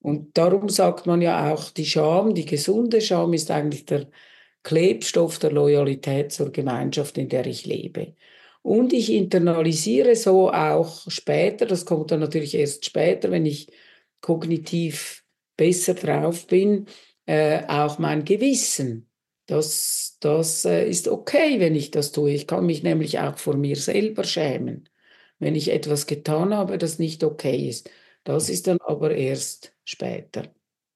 Und 0.01 0.37
darum 0.37 0.69
sagt 0.69 1.07
man 1.07 1.23
ja 1.23 1.53
auch, 1.53 1.71
die 1.71 1.87
Scham, 1.87 2.35
die 2.35 2.45
gesunde 2.45 3.01
Scham 3.01 3.33
ist 3.33 3.51
eigentlich 3.51 3.87
der 3.87 4.07
Klebstoff 4.63 5.39
der 5.39 5.53
Loyalität 5.53 6.33
zur 6.33 6.53
Gemeinschaft, 6.53 7.19
in 7.19 7.29
der 7.29 7.47
ich 7.47 7.67
lebe. 7.67 8.15
Und 8.65 8.95
ich 8.95 9.13
internalisiere 9.13 10.17
so 10.17 10.51
auch 10.51 11.03
später, 11.11 11.67
das 11.67 11.85
kommt 11.85 12.11
dann 12.11 12.21
natürlich 12.21 12.55
erst 12.55 12.87
später, 12.87 13.31
wenn 13.31 13.45
ich 13.45 13.71
kognitiv 14.23 15.23
besser 15.55 15.93
drauf 15.93 16.47
bin, 16.47 16.87
äh, 17.27 17.63
auch 17.69 17.99
mein 17.99 18.25
Gewissen. 18.25 19.11
Das, 19.45 20.17
das 20.21 20.65
äh, 20.65 20.89
ist 20.89 21.09
okay, 21.09 21.61
wenn 21.61 21.75
ich 21.75 21.91
das 21.91 22.11
tue. 22.11 22.31
Ich 22.31 22.47
kann 22.47 22.65
mich 22.65 22.83
nämlich 22.83 23.19
auch 23.19 23.37
vor 23.37 23.55
mir 23.59 23.77
selber 23.77 24.25
schämen, 24.25 24.89
wenn 25.39 25.55
ich 25.55 25.71
etwas 25.71 26.07
getan 26.07 26.55
habe, 26.55 26.79
das 26.79 26.99
nicht 26.99 27.23
okay 27.23 27.69
ist. 27.69 27.91
Das 28.25 28.49
ist 28.49 28.67
dann 28.67 28.79
aber 28.81 29.15
erst 29.15 29.75
später. 29.85 30.45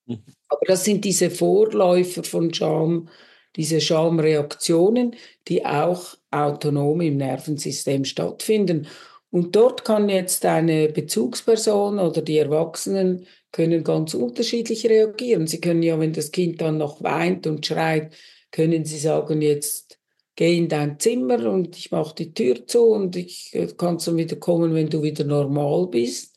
Mhm. 0.06 0.22
Aber 0.48 0.64
das 0.66 0.84
sind 0.84 1.04
diese 1.04 1.30
Vorläufer 1.30 2.24
von 2.24 2.54
Scham, 2.54 3.10
diese 3.58 3.80
Schamreaktionen, 3.82 5.16
die 5.48 5.66
auch 5.66 6.16
autonom 6.30 7.00
im 7.02 7.18
Nervensystem 7.18 8.04
stattfinden. 8.06 8.86
Und 9.30 9.54
dort 9.56 9.84
kann 9.84 10.08
jetzt 10.08 10.46
eine 10.46 10.88
Bezugsperson 10.88 11.98
oder 11.98 12.22
die 12.22 12.38
Erwachsenen 12.38 13.26
können 13.52 13.84
ganz 13.84 14.14
unterschiedlich 14.14 14.86
reagieren. 14.86 15.46
Sie 15.46 15.60
können 15.60 15.82
ja, 15.82 15.98
wenn 15.98 16.12
das 16.12 16.30
Kind 16.30 16.60
dann 16.60 16.78
noch 16.78 17.02
weint 17.02 17.46
und 17.46 17.66
schreit, 17.66 18.14
können 18.50 18.84
Sie 18.84 18.98
sagen, 18.98 19.42
jetzt 19.42 19.98
geh 20.36 20.56
in 20.56 20.68
dein 20.68 21.00
Zimmer 21.00 21.50
und 21.50 21.76
ich 21.76 21.90
mache 21.90 22.14
die 22.14 22.32
Tür 22.32 22.66
zu 22.66 22.84
und 22.84 23.16
ich 23.16 23.54
äh, 23.54 23.66
kannst 23.76 24.06
dann 24.06 24.16
wieder 24.16 24.36
kommen, 24.36 24.72
wenn 24.74 24.88
du 24.88 25.02
wieder 25.02 25.24
normal 25.24 25.88
bist. 25.88 26.36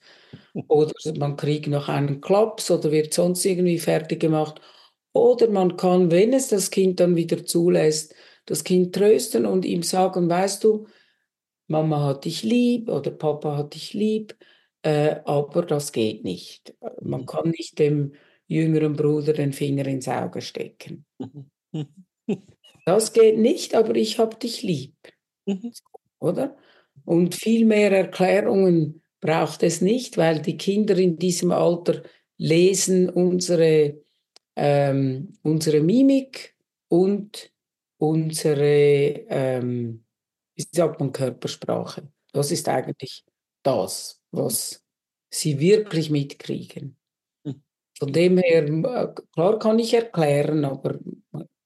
Oder 0.68 0.94
man 1.18 1.38
kriegt 1.38 1.68
noch 1.68 1.88
einen 1.88 2.20
Klaps 2.20 2.72
oder 2.72 2.92
wird 2.92 3.14
sonst 3.14 3.46
irgendwie 3.46 3.80
fertig 3.80 4.20
gemacht. 4.20 4.60
Oder 5.14 5.50
man 5.50 5.78
kann, 5.78 6.12
wenn 6.12 6.34
es 6.34 6.48
das 6.48 6.72
Kind 6.72 7.00
dann 7.00 7.16
wieder 7.16 7.46
zulässt, 7.46 8.16
das 8.46 8.64
Kind 8.64 8.96
trösten 8.96 9.46
und 9.46 9.66
ihm 9.66 9.84
sagen, 9.84 10.30
weißt 10.30 10.64
du, 10.64 10.88
Mama 11.68 12.04
hat 12.04 12.26
dich 12.26 12.44
lieb 12.44 12.90
oder 12.90 13.12
Papa 13.12 13.58
hat 13.58 13.76
dich 13.76 13.94
lieb, 13.94 14.36
äh, 14.84 15.18
aber 15.26 15.64
das 15.64 15.92
geht 15.92 16.24
nicht. 16.24 16.76
Man 17.02 17.22
mhm. 17.22 17.26
kann 17.26 17.50
nicht 17.50 17.80
dem 17.80 18.14
jüngeren 18.48 18.96
Bruder 18.96 19.34
den 19.34 19.54
Finger 19.54 19.86
ins 19.88 20.08
Auge 20.08 20.42
stecken. 20.42 21.06
Das 22.86 23.14
geht 23.14 23.38
nicht, 23.38 23.76
aber 23.76 23.96
ich 23.96 24.18
habe 24.18 24.36
dich 24.38 24.64
lieb. 24.64 24.96
Mhm. 25.46 25.72
Oder? 26.20 26.58
Und 27.06 27.36
viel 27.36 27.66
mehr 27.66 27.92
Erklärungen 27.92 29.02
braucht 29.20 29.64
es 29.64 29.82
nicht, 29.82 30.18
weil 30.18 30.42
die 30.42 30.58
Kinder 30.58 30.98
in 30.98 31.18
diesem 31.18 31.52
Alter 31.52 32.04
lesen 32.38 33.10
unsere, 33.10 34.02
ähm, 34.56 35.34
unsere 35.44 35.82
Mimik 35.82 36.56
und 36.90 37.52
unsere, 37.98 39.26
ähm, 39.30 40.06
wie 40.56 40.66
sagt 40.72 41.00
man, 41.00 41.12
Körpersprache. 41.14 42.12
Das 42.34 42.52
ist 42.52 42.68
eigentlich 42.70 43.24
das, 43.64 44.22
was 44.32 44.84
sie 45.32 45.60
wirklich 45.60 46.10
mitkriegen. 46.10 46.98
Hm. 47.46 47.64
Von 47.98 48.14
dem 48.14 48.38
her, 48.40 48.66
äh, 48.68 49.16
klar 49.34 49.60
kann 49.60 49.80
ich 49.80 49.94
erklären, 49.94 50.66
aber 50.66 51.00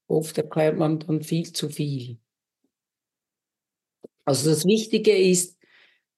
oft 0.08 0.38
erklärt 0.38 0.78
man 0.78 1.00
dann 1.00 1.22
viel 1.22 1.52
zu 1.52 1.68
viel. 1.68 2.18
Also 4.24 4.50
das 4.50 4.64
Wichtige 4.64 5.16
ist 5.16 5.56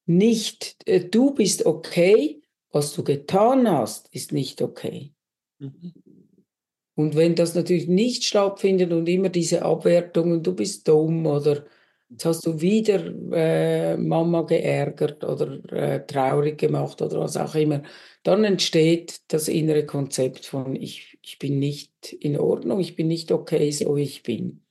nicht, 0.07 0.77
äh, 0.87 1.05
du 1.09 1.35
bist 1.35 1.67
okay, 1.67 2.43
was 2.71 2.95
du 2.95 3.05
getan 3.05 3.71
hast, 3.71 4.09
ist 4.15 4.33
nicht 4.33 4.63
okay. 4.63 5.13
Mhm. 5.59 5.93
Und 6.99 7.15
wenn 7.15 7.37
das 7.37 7.55
natürlich 7.55 7.87
nicht 7.87 8.25
stattfindet 8.25 8.93
und 8.93 9.09
immer 9.09 9.29
diese 9.29 9.63
Abwertungen, 9.63 10.43
du 10.43 10.53
bist 10.53 10.89
dumm 10.89 11.27
oder 11.27 11.65
jetzt 12.11 12.25
hast 12.25 12.45
du 12.45 12.61
wieder 12.61 13.07
äh, 13.33 13.97
Mama 13.97 14.43
geärgert 14.43 15.23
oder 15.23 15.63
äh, 15.73 16.05
traurig 16.05 16.59
gemacht 16.59 17.01
oder 17.01 17.21
was 17.21 17.37
auch 17.37 17.55
immer, 17.55 17.85
dann 18.25 18.43
entsteht 18.43 19.21
das 19.29 19.47
innere 19.47 19.87
Konzept 19.87 20.45
von 20.45 20.75
ich, 20.75 21.17
ich 21.23 21.39
bin 21.39 21.61
nicht 21.61 22.13
in 22.15 22.37
Ordnung, 22.37 22.81
ich 22.81 22.97
bin 22.97 23.07
nicht 23.07 23.31
okay, 23.31 23.71
so 23.71 23.95
wie 23.95 24.03
ich 24.03 24.25
bin. 24.25 24.65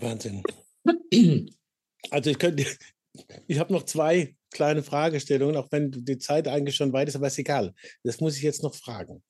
Wahnsinn. 0.00 0.42
Also 2.10 2.30
ich 2.30 2.38
könnte, 2.38 2.64
ich 3.46 3.58
habe 3.58 3.72
noch 3.72 3.84
zwei 3.84 4.34
kleine 4.50 4.82
Fragestellungen, 4.82 5.56
auch 5.56 5.68
wenn 5.70 5.90
die 5.90 6.18
Zeit 6.18 6.48
eigentlich 6.48 6.76
schon 6.76 6.92
weit 6.92 7.08
ist, 7.08 7.16
aber 7.16 7.26
ist 7.26 7.38
egal. 7.38 7.74
Das 8.04 8.20
muss 8.20 8.36
ich 8.36 8.42
jetzt 8.42 8.62
noch 8.62 8.74
fragen. 8.74 9.22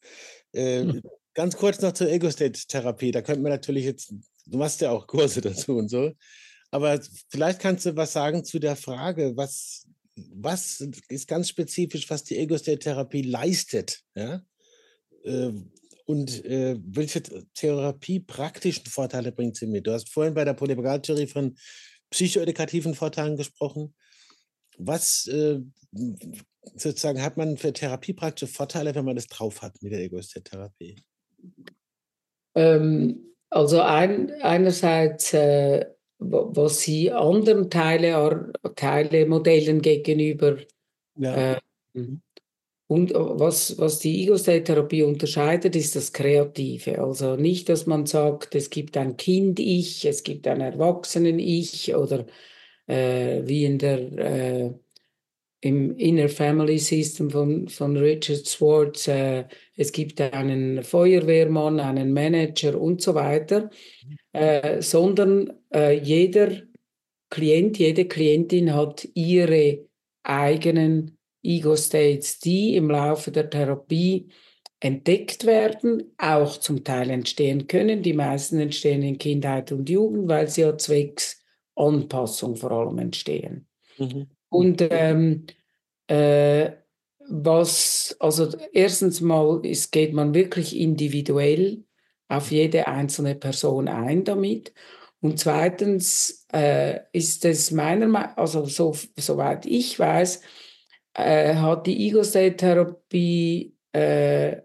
Äh, 0.53 0.83
hm. 0.83 1.03
Ganz 1.35 1.57
kurz 1.57 1.81
noch 1.81 1.93
zur 1.93 2.09
Ego-State-Therapie. 2.09 3.11
Da 3.11 3.23
könnte 3.23 3.43
man 3.43 3.53
natürlich 3.53 3.85
jetzt, 3.85 4.13
du 4.47 4.59
machst 4.59 4.81
ja 4.81 4.91
auch 4.91 5.07
Kurse 5.07 5.41
dazu 5.43 5.77
und 5.77 5.89
so, 5.89 6.13
aber 6.71 7.01
vielleicht 7.29 7.61
kannst 7.61 7.87
du 7.87 7.97
was 7.97 8.13
sagen 8.13 8.45
zu 8.45 8.59
der 8.59 8.77
Frage, 8.77 9.37
was, 9.37 9.87
was 10.15 10.87
ist 11.09 11.29
ganz 11.29 11.49
spezifisch, 11.49 12.09
was 12.11 12.25
die 12.25 12.39
Ego-State-Therapie 12.39 13.23
leistet? 13.23 14.01
Ja? 14.15 14.43
Äh, 15.25 15.53
und 16.07 16.45
äh, 16.45 16.79
welche 16.85 17.23
Therapie 17.55 18.21
praktischen 18.21 18.87
Vorteile 18.87 19.33
bringt 19.33 19.57
sie 19.57 19.67
mit? 19.67 19.87
Du 19.87 19.93
hast 19.93 20.09
vorhin 20.09 20.35
bei 20.35 20.45
der 20.45 20.55
Polyvagaltheorie 20.55 21.27
von 21.27 21.57
psychoedukativen 22.11 22.95
Vorteilen 22.95 23.37
gesprochen. 23.37 23.95
Was 24.79 25.27
äh, 25.29 25.61
sozusagen 26.75 27.23
hat 27.23 27.37
man 27.37 27.57
für 27.57 27.73
therapiepraktische 27.73 28.53
Vorteile, 28.53 28.95
wenn 28.95 29.05
man 29.05 29.17
das 29.17 29.27
drauf 29.27 29.63
hat 29.63 29.83
mit 29.83 29.93
der 29.93 30.01
Egoistik-Therapie? 30.01 30.97
Ähm, 32.55 33.35
also 33.51 33.81
ein, 33.81 34.31
einerseits, 34.43 35.33
äh, 35.33 35.87
was 36.19 36.81
sie 36.81 37.13
anderen 37.13 37.71
Teile, 37.71 38.53
Teile 38.75 39.27
gegenüber 39.83 40.59
ja. 41.19 41.53
äh, 41.53 41.61
mhm. 41.93 42.23
und 42.87 43.13
was, 43.15 43.79
was 43.79 43.99
die 43.99 44.23
Ego-State-Therapie 44.23 45.03
unterscheidet, 45.03 45.77
ist 45.77 45.95
das 45.95 46.13
Kreative. 46.13 47.01
Also 47.01 47.37
nicht, 47.37 47.69
dass 47.69 47.87
man 47.87 48.07
sagt, 48.07 48.55
es 48.55 48.71
gibt 48.71 48.97
ein 48.97 49.17
Kind-Ich, 49.17 50.07
es 50.07 50.23
gibt 50.23 50.49
ein 50.49 50.61
Erwachsenen-Ich 50.61 51.95
oder 51.95 52.21
äh, 52.21 52.27
wie 52.87 53.65
in 53.65 53.79
der, 53.79 53.99
äh, 53.99 54.71
im 55.61 55.97
Inner 55.97 56.29
Family 56.29 56.79
System 56.79 57.31
von, 57.31 57.69
von 57.69 57.97
Richard 57.97 58.47
Swartz. 58.47 59.09
Äh, 59.09 59.45
es 59.77 59.91
gibt 59.93 60.21
einen 60.21 60.83
Feuerwehrmann, 60.83 61.81
einen 61.81 62.13
Manager 62.13 62.81
und 62.81 63.03
so 63.03 63.15
weiter, 63.15 63.71
äh, 64.33 64.81
sondern 64.81 65.53
äh, 65.75 65.99
jeder 65.99 66.53
Klient, 67.29 67.79
jede 67.79 68.05
Klientin 68.05 68.73
hat 68.73 69.09
ihre 69.15 69.81
eigenen 70.23 71.19
Ego-States, 71.43 72.39
die 72.39 72.77
im 72.77 72.89
Laufe 72.89 73.33
der 73.33 73.51
Therapie 73.51 74.29
entdeckt 74.79 75.45
werden, 75.45 76.15
auch 76.19 76.59
zum 76.59 76.85
Teil 76.85 77.11
entstehen 77.11 77.67
können. 77.67 78.03
Die 78.03 78.13
meisten 78.13 78.61
entstehen 78.61 79.03
in 79.03 79.19
Kindheit 79.19 79.73
und 79.73 79.89
Jugend, 79.89 80.29
weil 80.29 80.49
sie 80.49 80.61
ja 80.61 80.79
zwecks 80.79 81.43
Anpassung 81.77 82.57
vor 82.57 82.73
allem 82.73 82.99
entstehen. 82.99 83.69
Mhm. 83.99 84.27
Und 84.49 84.87
ähm, 84.91 85.47
äh, 86.09 86.73
was, 87.29 88.17
also 88.21 88.49
erstens 88.73 89.21
mal 89.21 89.65
ist, 89.65 89.93
geht 89.93 90.13
man 90.13 90.35
wirklich 90.35 90.77
individuell 90.77 91.85
auf 92.29 92.51
jede 92.51 92.87
einzelne 92.87 93.35
Person 93.35 93.89
ein 93.89 94.25
damit. 94.25 94.73
Und 95.21 95.39
zweitens 95.39 96.47
äh, 96.53 97.01
ist 97.13 97.45
es 97.45 97.71
meiner 97.71 98.07
Meinung 98.07 98.37
also 98.37 98.67
so, 98.67 98.95
soweit 99.17 99.67
ich 99.67 99.99
weiß, 99.99 100.43
äh, 101.15 101.55
hat 101.55 101.87
die 101.87 102.09
Ego-State-Therapie 102.09 103.77
äh, 103.93 104.57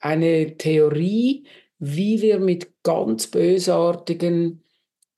eine 0.00 0.56
Theorie, 0.56 1.46
wie 1.78 2.20
wir 2.20 2.40
mit 2.40 2.82
ganz 2.82 3.28
bösartigen 3.28 4.62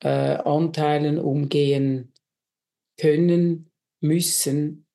äh, 0.01 0.37
Anteilen 0.37 1.19
umgehen 1.19 2.13
können, 2.99 3.71
müssen. 4.01 4.85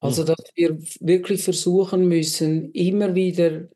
Also, 0.00 0.22
hm. 0.22 0.26
dass 0.26 0.50
wir 0.54 0.78
wirklich 1.00 1.42
versuchen 1.42 2.06
müssen, 2.06 2.70
immer 2.72 3.14
wieder 3.14 3.68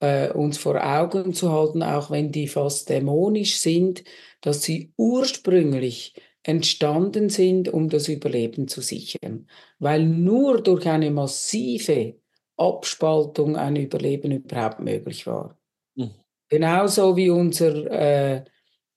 äh, 0.00 0.30
uns 0.32 0.58
vor 0.58 0.84
Augen 0.84 1.32
zu 1.32 1.52
halten, 1.52 1.82
auch 1.82 2.10
wenn 2.10 2.32
die 2.32 2.48
fast 2.48 2.88
dämonisch 2.88 3.58
sind, 3.58 4.04
dass 4.40 4.62
sie 4.62 4.92
ursprünglich 4.96 6.14
entstanden 6.42 7.28
sind, 7.28 7.68
um 7.68 7.88
das 7.88 8.08
Überleben 8.08 8.66
zu 8.66 8.80
sichern. 8.80 9.46
Weil 9.78 10.04
nur 10.04 10.60
durch 10.60 10.86
eine 10.88 11.10
massive 11.10 12.16
Abspaltung 12.56 13.56
ein 13.56 13.76
Überleben 13.76 14.32
überhaupt 14.32 14.80
möglich 14.80 15.26
war. 15.26 15.58
Mhm. 15.94 16.10
Genauso 16.48 17.16
wie 17.16 17.30
unser 17.30 17.74
äh, 17.90 18.44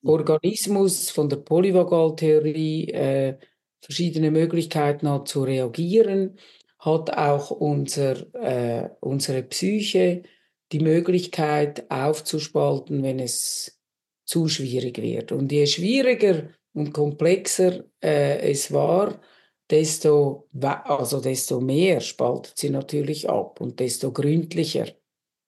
Organismus 0.06 1.10
von 1.10 1.30
der 1.30 1.38
Polyvagaltheorie 1.38 2.90
äh, 2.92 3.38
verschiedene 3.82 4.32
Möglichkeiten 4.32 5.10
hat 5.10 5.28
zu 5.28 5.44
reagieren, 5.44 6.38
hat 6.80 7.18
auch 7.18 7.52
unser, 7.52 8.34
äh, 8.36 8.90
unsere 9.02 9.44
Psyche 9.44 10.24
die 10.72 10.80
Möglichkeit 10.80 11.90
aufzuspalten, 11.90 13.04
wenn 13.04 13.20
es 13.20 13.80
zu 14.26 14.48
schwierig 14.48 14.98
wird. 14.98 15.32
Und 15.32 15.52
je 15.52 15.68
schwieriger 15.68 16.50
und 16.74 16.94
komplexer 16.94 17.86
äh, 18.04 18.52
es 18.52 18.72
war, 18.72 19.22
desto, 19.70 20.50
also 20.62 21.22
desto 21.22 21.60
mehr 21.62 22.02
spaltet 22.02 22.58
sie 22.58 22.70
natürlich 22.70 23.30
ab 23.30 23.62
und 23.62 23.80
desto 23.80 24.12
gründlicher. 24.12 24.88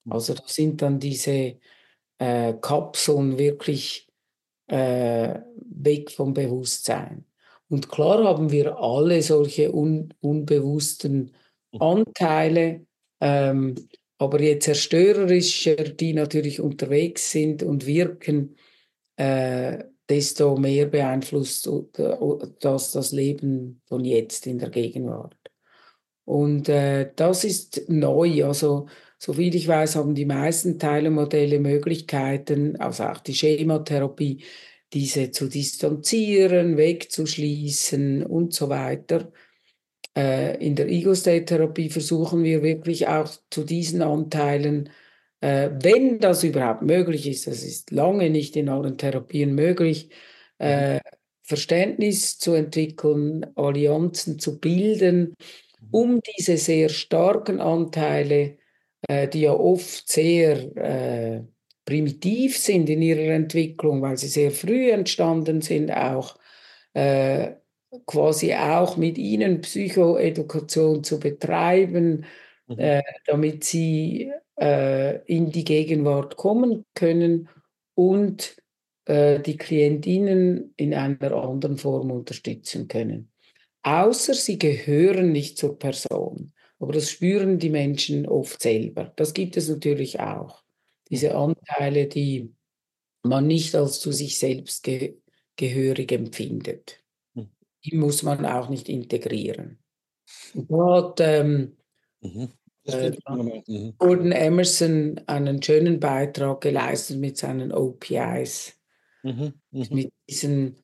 Also 0.10 0.34
da 0.34 0.44
sind 0.46 0.82
dann 0.82 1.00
diese 1.00 1.60
äh, 2.20 2.54
Kapseln 2.62 3.38
wirklich 3.38 4.07
äh, 4.68 5.40
weg 5.56 6.12
vom 6.12 6.34
Bewusstsein. 6.34 7.26
Und 7.70 7.90
klar 7.90 8.24
haben 8.24 8.52
wir 8.52 8.78
alle 8.78 9.22
solche 9.22 9.74
un 9.74 10.14
unbewussten 10.22 11.32
mhm. 11.72 11.82
Anteile, 11.82 12.86
ähm, 13.20 13.76
aber 14.18 14.42
je 14.42 14.60
zerstörerischer 14.60 15.76
die 15.76 16.14
natürlich 16.14 16.60
unterwegs 16.60 17.32
sind 17.32 17.62
und 17.64 17.86
wirken, 17.86 18.56
äh, 19.18 19.84
desto 20.10 20.56
mehr 20.56 20.86
beeinflusst 20.86 21.70
das 22.60 22.92
das 22.92 23.12
Leben 23.12 23.82
von 23.86 24.06
jetzt 24.06 24.48
in 24.48 24.58
der 24.58 24.70
Gegenwart. 24.70 25.36
Und 26.26 26.68
äh, 26.70 27.12
das 27.16 27.44
ist 27.44 27.84
neu. 27.88 28.46
Also 28.46 28.88
Soviel 29.20 29.56
ich 29.56 29.68
weiß, 29.68 29.96
haben 29.96 30.16
die 30.16 30.26
meisten 30.26 30.80
Teilmodelle 30.80 31.60
Möglichkeiten, 31.60 32.76
also 32.78 33.04
auch 33.06 33.20
die 33.20 33.34
Schematherapie, 33.34 34.44
diese 34.94 35.32
zu 35.32 35.48
distanzieren, 35.50 36.78
wegzuschließen 36.78 38.24
und 38.24 38.54
so 38.54 38.70
weiter. 38.70 39.32
Äh, 40.18 40.64
in 40.66 40.76
der 40.76 40.88
Ego-State-Therapie 40.90 41.90
versuchen 41.90 42.44
wir 42.44 42.64
wirklich 42.64 43.08
auch 43.08 43.30
zu 43.50 43.64
diesen 43.64 44.02
Anteilen, 44.02 44.90
äh, 45.42 45.70
wenn 45.82 46.20
das 46.20 46.44
überhaupt 46.44 46.82
möglich 46.84 47.28
ist, 47.28 47.48
das 47.48 47.64
ist 47.64 47.92
lange 47.92 48.30
nicht 48.30 48.56
in 48.56 48.70
allen 48.70 48.98
Therapien 48.98 49.54
möglich, 49.56 50.10
äh, 50.60 51.00
Verständnis 51.44 52.40
zu 52.40 52.54
entwickeln, 52.54 53.46
Allianzen 53.56 54.40
zu 54.40 54.60
bilden, 54.60 55.36
um 55.92 56.22
diese 56.38 56.58
sehr 56.58 56.90
starken 56.90 57.62
Anteile, 57.62 58.58
äh, 59.08 59.28
die 59.28 59.42
ja 59.42 59.54
oft 59.54 60.10
sehr 60.10 60.76
äh, 60.76 61.44
primitiv 61.86 62.58
sind 62.58 62.90
in 62.90 63.02
ihrer 63.02 63.34
Entwicklung, 63.34 64.02
weil 64.02 64.18
sie 64.18 64.28
sehr 64.28 64.52
früh 64.52 64.92
entstanden 64.92 65.62
sind, 65.62 65.92
auch 65.92 66.38
äh, 66.94 67.54
quasi 68.06 68.54
auch 68.54 68.98
mit 68.98 69.18
ihnen 69.18 69.62
Psychoedukation 69.62 71.04
zu 71.04 71.20
betreiben, 71.20 72.26
mhm. 72.68 72.80
äh, 72.80 73.04
damit 73.26 73.64
sie 73.64 74.32
äh, 74.60 75.22
in 75.26 75.52
die 75.52 75.64
Gegenwart 75.64 76.36
kommen 76.36 76.86
können 76.94 77.50
und 77.96 78.58
äh, 79.06 79.40
die 79.40 79.58
Klientinnen 79.58 80.74
in 80.76 80.94
einer 80.94 81.32
anderen 81.32 81.78
Form 81.78 82.12
unterstützen 82.12 82.88
können. 82.88 83.32
Außer 83.84 84.34
sie 84.34 84.60
gehören 84.60 85.32
nicht 85.32 85.58
zur 85.58 85.80
Person. 85.80 86.52
Aber 86.80 86.94
das 86.94 87.10
spüren 87.10 87.60
die 87.60 87.70
Menschen 87.70 88.28
oft 88.28 88.62
selber. 88.62 89.12
Das 89.16 89.34
gibt 89.34 89.58
es 89.58 89.70
natürlich 89.70 90.20
auch. 90.20 90.64
Diese. 91.10 91.36
Anteile, 91.36 92.08
die 92.08 92.54
man 93.24 93.48
nicht 93.48 93.76
als 93.76 94.00
zu 94.00 94.12
sich 94.12 94.38
selbst 94.40 94.84
ge 94.84 95.18
gehörig 95.56 96.12
empfindet. 96.12 97.04
Mhm. 97.34 97.50
Die 97.84 97.96
muss 97.96 98.22
man 98.22 98.46
auch 98.46 98.70
nicht 98.70 98.90
integrieren. 98.90 99.80
Und 100.54 100.70
dort 100.70 101.20
ähm, 101.20 101.78
mhm. 102.22 102.50
äh, 102.84 103.12
mhm. 103.28 103.94
Gordon 103.98 104.32
Emerson 104.32 105.20
einen 105.26 105.64
schönen 105.64 106.00
Beitrag 106.00 106.62
geleistet 106.62 107.18
mit 107.18 107.38
seinen 107.38 107.72
OPIs. 107.72 108.80
Mhm, 109.24 109.54
mhm. 109.72 109.88
Mit 109.90 110.14
diesen 110.30 110.78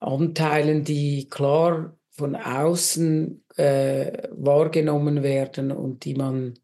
Anteilen, 0.00 0.82
die 0.82 1.28
klar 1.28 1.96
von 2.16 2.36
außen 2.36 3.44
äh, 3.56 4.28
wahrgenommen 4.30 5.22
werden 5.22 5.72
und 5.72 6.04
die 6.04 6.14
man 6.14 6.58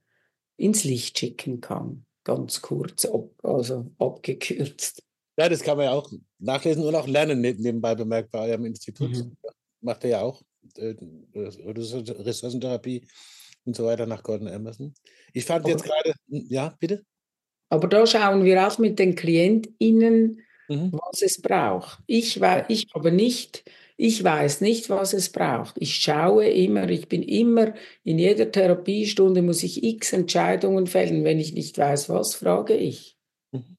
ins 0.57 0.85
Licht 0.85 1.19
schicken 1.19 1.61
kann. 1.61 2.07
Ganz 2.25 2.61
kurz, 2.63 3.05
ab, 3.05 3.31
also 3.43 3.91
abgekürzt. 3.99 5.03
Ja, 5.39 5.49
das 5.49 5.63
kann 5.63 5.77
man 5.77 5.87
ja 5.87 5.93
auch 5.93 6.11
nachlesen 6.39 6.85
und 6.85 6.95
auch 6.95 7.09
lernen, 7.09 7.41
ne, 7.41 7.55
nebenbei 7.59 7.95
bemerkt 7.95 8.31
bei 8.31 8.51
eurem 8.51 8.67
Institut. 8.67 9.11
Mhm. 9.11 9.37
Macht 9.81 10.05
er 10.05 10.11
ja 10.11 10.21
auch 10.21 10.43
äh, 10.77 10.95
Ressourcentherapie 11.35 13.07
und 13.65 13.75
so 13.75 13.87
weiter 13.87 14.07
nach 14.07 14.23
Gordon 14.23 14.49
Emerson. 14.49 14.95
Ich 15.33 15.45
fand 15.45 15.65
aber, 15.65 15.71
jetzt 15.71 15.85
gerade, 15.85 16.13
ja, 16.29 16.77
bitte? 16.79 17.03
Aber 17.71 17.89
da 17.89 18.07
schauen 18.07 18.45
wir 18.45 18.67
auch 18.67 18.79
mit 18.79 18.99
den 18.99 19.15
KlientInnen 19.15 20.43
mhm. 20.71 20.93
was 20.93 21.23
es 21.23 21.41
braucht. 21.41 21.99
Ich, 22.07 22.41
ich 22.69 22.87
aber 22.95 23.11
nicht, 23.11 23.65
ich 24.01 24.25
weiß 24.25 24.63
nicht, 24.63 24.89
was 24.89 25.13
es 25.13 25.31
braucht. 25.31 25.77
Ich 25.79 25.97
schaue 25.97 26.49
immer, 26.49 26.89
ich 26.89 27.07
bin 27.07 27.23
immer, 27.23 27.75
in 28.03 28.19
jeder 28.19 28.51
Therapiestunde 28.51 29.43
muss 29.43 29.63
ich 29.63 29.85
x 29.85 30.15
Entscheidungen 30.15 30.87
fällen. 30.87 31.23
Wenn 31.23 31.39
ich 31.39 31.53
nicht 31.53 31.77
weiß, 31.77 32.09
was, 32.09 32.35
frage 32.35 32.75
ich. 32.75 33.19
Mhm. 33.53 33.77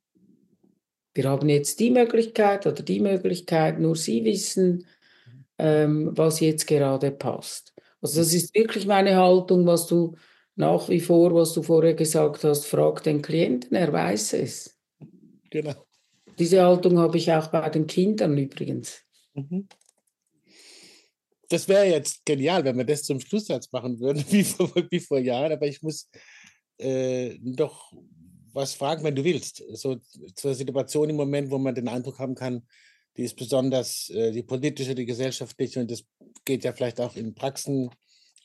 Wir 1.15 1.27
haben 1.27 1.49
jetzt 1.49 1.79
die 1.79 1.89
Möglichkeit 1.89 2.67
oder 2.67 2.83
die 2.83 2.99
Möglichkeit, 2.99 3.79
nur 3.79 3.95
Sie 3.95 4.23
wissen, 4.23 4.85
ähm, 5.57 6.11
was 6.13 6.39
jetzt 6.39 6.67
gerade 6.67 7.09
passt. 7.09 7.73
Also 7.99 8.19
das 8.19 8.31
ist 8.31 8.53
wirklich 8.53 8.85
meine 8.85 9.15
Haltung, 9.15 9.65
was 9.65 9.87
du 9.87 10.15
nach 10.55 10.87
wie 10.87 10.99
vor, 10.99 11.33
was 11.33 11.53
du 11.53 11.63
vorher 11.63 11.95
gesagt 11.95 12.43
hast, 12.43 12.67
frag 12.67 13.01
den 13.01 13.23
Klienten, 13.23 13.75
er 13.75 13.91
weiß 13.91 14.33
es. 14.33 14.77
Genau. 15.49 15.87
Diese 16.37 16.61
Haltung 16.61 16.99
habe 16.99 17.17
ich 17.17 17.31
auch 17.31 17.47
bei 17.47 17.67
den 17.71 17.87
Kindern 17.87 18.37
übrigens. 18.37 19.01
Mhm. 19.33 19.67
Das 21.51 21.67
wäre 21.67 21.85
jetzt 21.85 22.25
genial, 22.25 22.63
wenn 22.63 22.77
wir 22.77 22.85
das 22.85 23.03
zum 23.03 23.19
Schlusssatz 23.19 23.71
machen 23.71 23.99
würden, 23.99 24.23
wie 24.29 24.43
vor, 24.43 24.71
wie 24.89 24.99
vor 24.99 25.19
Jahren. 25.19 25.51
Aber 25.51 25.67
ich 25.67 25.81
muss 25.81 26.09
äh, 26.77 27.37
doch 27.41 27.91
was 28.53 28.73
fragen, 28.73 29.03
wenn 29.03 29.15
du 29.15 29.23
willst. 29.23 29.63
So 29.73 29.97
zur 30.35 30.53
Situation 30.55 31.09
im 31.09 31.15
Moment, 31.15 31.51
wo 31.51 31.57
man 31.57 31.75
den 31.75 31.87
Eindruck 31.87 32.19
haben 32.19 32.35
kann, 32.35 32.63
die 33.17 33.23
ist 33.23 33.35
besonders 33.35 34.09
äh, 34.09 34.31
die 34.31 34.43
politische, 34.43 34.95
die 34.95 35.05
gesellschaftliche 35.05 35.81
und 35.81 35.91
das 35.91 36.05
geht 36.45 36.63
ja 36.63 36.71
vielleicht 36.71 36.99
auch 37.01 37.15
in 37.15 37.35
Praxen 37.35 37.89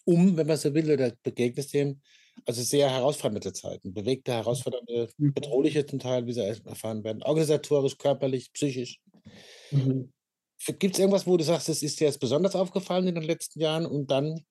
um, 0.05 0.37
wenn 0.37 0.47
man 0.47 0.57
so 0.57 0.75
will, 0.75 0.91
oder 0.91 1.13
begegnet 1.23 1.73
dem. 1.73 2.01
Also 2.45 2.63
sehr 2.63 2.91
herausfordernde 2.91 3.53
Zeiten, 3.53 3.95
bewegte, 3.95 4.33
herausfordernde, 4.33 5.09
mhm. 5.17 5.33
bedrohliche 5.33 5.87
zum 5.87 5.99
Teil, 5.99 6.27
wie 6.27 6.33
sie 6.33 6.43
erfahren 6.43 7.03
werden, 7.03 7.23
organisatorisch, 7.23 7.97
körperlich, 7.97 8.53
psychisch. 8.53 9.01
Mhm. 9.71 10.13
Gibt 10.79 10.95
es 10.95 10.99
irgendwas, 10.99 11.27
wo 11.27 11.37
du 11.37 11.45
sagst, 11.45 11.69
das 11.69 11.83
ist 11.83 12.01
dir 12.01 12.07
jetzt 12.07 12.21
besonders 12.21 12.55
aufgefallen 12.55 13.07
in 13.07 13.15
den 13.15 13.25
letzten 13.25 13.61
Jahren 13.61 13.87
und 13.87 14.11
dann 14.11 14.45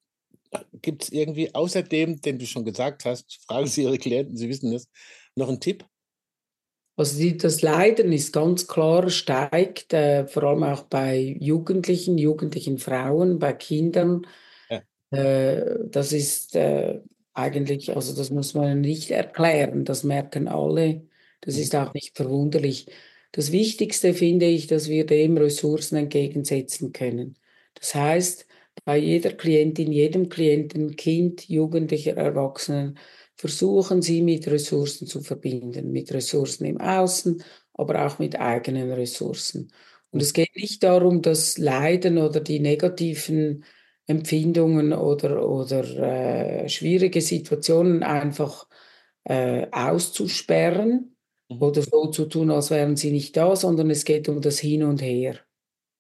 gibt 0.82 1.04
es 1.04 1.12
irgendwie 1.12 1.54
außerdem, 1.54 2.22
den 2.22 2.40
du 2.40 2.46
schon 2.46 2.66
gesagt 2.66 3.06
hast, 3.06 3.40
fragen 3.48 3.68
Sie 3.68 3.84
Ihre 3.84 3.98
Klienten, 3.98 4.38
Sie 4.38 4.50
wissen 4.50 4.74
es, 4.74 4.88
noch 5.36 5.50
einen 5.50 5.60
Tipp? 5.60 5.86
Also 6.98 7.18
die, 7.18 7.38
das 7.38 7.62
Leiden 7.62 8.14
ist 8.14 8.32
ganz 8.32 8.68
klar 8.68 9.10
steigt, 9.10 9.94
äh, 9.94 10.28
vor 10.28 10.44
allem 10.44 10.64
auch 10.64 10.84
bei 10.84 11.38
Jugendlichen, 11.42 12.18
jugendlichen 12.18 12.78
Frauen, 12.78 13.38
bei 13.38 13.52
Kindern. 13.52 14.26
Ja. 14.70 14.82
Äh, 15.12 15.90
das 15.90 16.14
ist 16.14 16.56
äh, 16.56 17.02
eigentlich, 17.34 17.94
also 17.94 18.16
das 18.16 18.30
muss 18.30 18.54
man 18.54 18.80
nicht 18.80 19.12
erklären, 19.12 19.84
das 19.84 20.06
merken 20.06 20.48
alle, 20.48 21.06
das 21.42 21.58
ist 21.58 21.76
auch 21.76 21.94
nicht 21.94 22.16
verwunderlich. 22.16 22.88
Das 23.36 23.52
Wichtigste 23.52 24.14
finde 24.14 24.46
ich, 24.46 24.68
dass 24.68 24.88
wir 24.88 25.06
dem 25.06 25.36
Ressourcen 25.36 25.98
entgegensetzen 25.98 26.94
können. 26.94 27.36
Das 27.74 27.94
heißt, 27.94 28.48
bei 28.86 28.98
jeder 28.98 29.34
Klientin, 29.34 29.92
jedem 29.92 30.30
Klienten, 30.30 30.96
Kind, 30.96 31.50
Jugendlicher, 31.50 32.16
Erwachsenen, 32.16 32.98
versuchen 33.36 34.02
Sie 34.02 34.22
mit 34.22 34.48
Ressourcen 34.48 35.06
zu 35.06 35.20
verbinden, 35.20 35.92
mit 35.92 36.14
Ressourcen 36.14 36.64
im 36.64 36.80
Außen, 36.80 37.44
aber 37.74 38.06
auch 38.06 38.20
mit 38.20 38.40
eigenen 38.40 38.94
Ressourcen. 38.94 39.70
Und 40.12 40.22
es 40.22 40.32
geht 40.32 40.56
nicht 40.56 40.82
darum, 40.84 41.22
das 41.22 41.58
Leiden 41.58 42.18
oder 42.18 42.40
die 42.40 42.62
negativen 42.62 43.66
Empfindungen 44.08 44.94
oder, 44.94 45.46
oder 45.46 45.84
äh, 46.64 46.70
schwierige 46.70 47.20
Situationen 47.20 48.02
einfach 48.02 48.66
äh, 49.26 49.68
auszusperren. 49.72 51.15
Oder 51.50 51.82
so 51.82 52.08
zu 52.08 52.26
tun, 52.26 52.52
als 52.52 52.72
wären 52.72 52.96
sie 52.96 53.12
nicht 53.12 53.38
da, 53.38 53.56
sondern 53.56 53.90
es 53.90 54.06
geht 54.06 54.30
um 54.30 54.42
das 54.42 54.60
Hin 54.60 54.84
und 54.84 55.02
Her. 55.02 55.40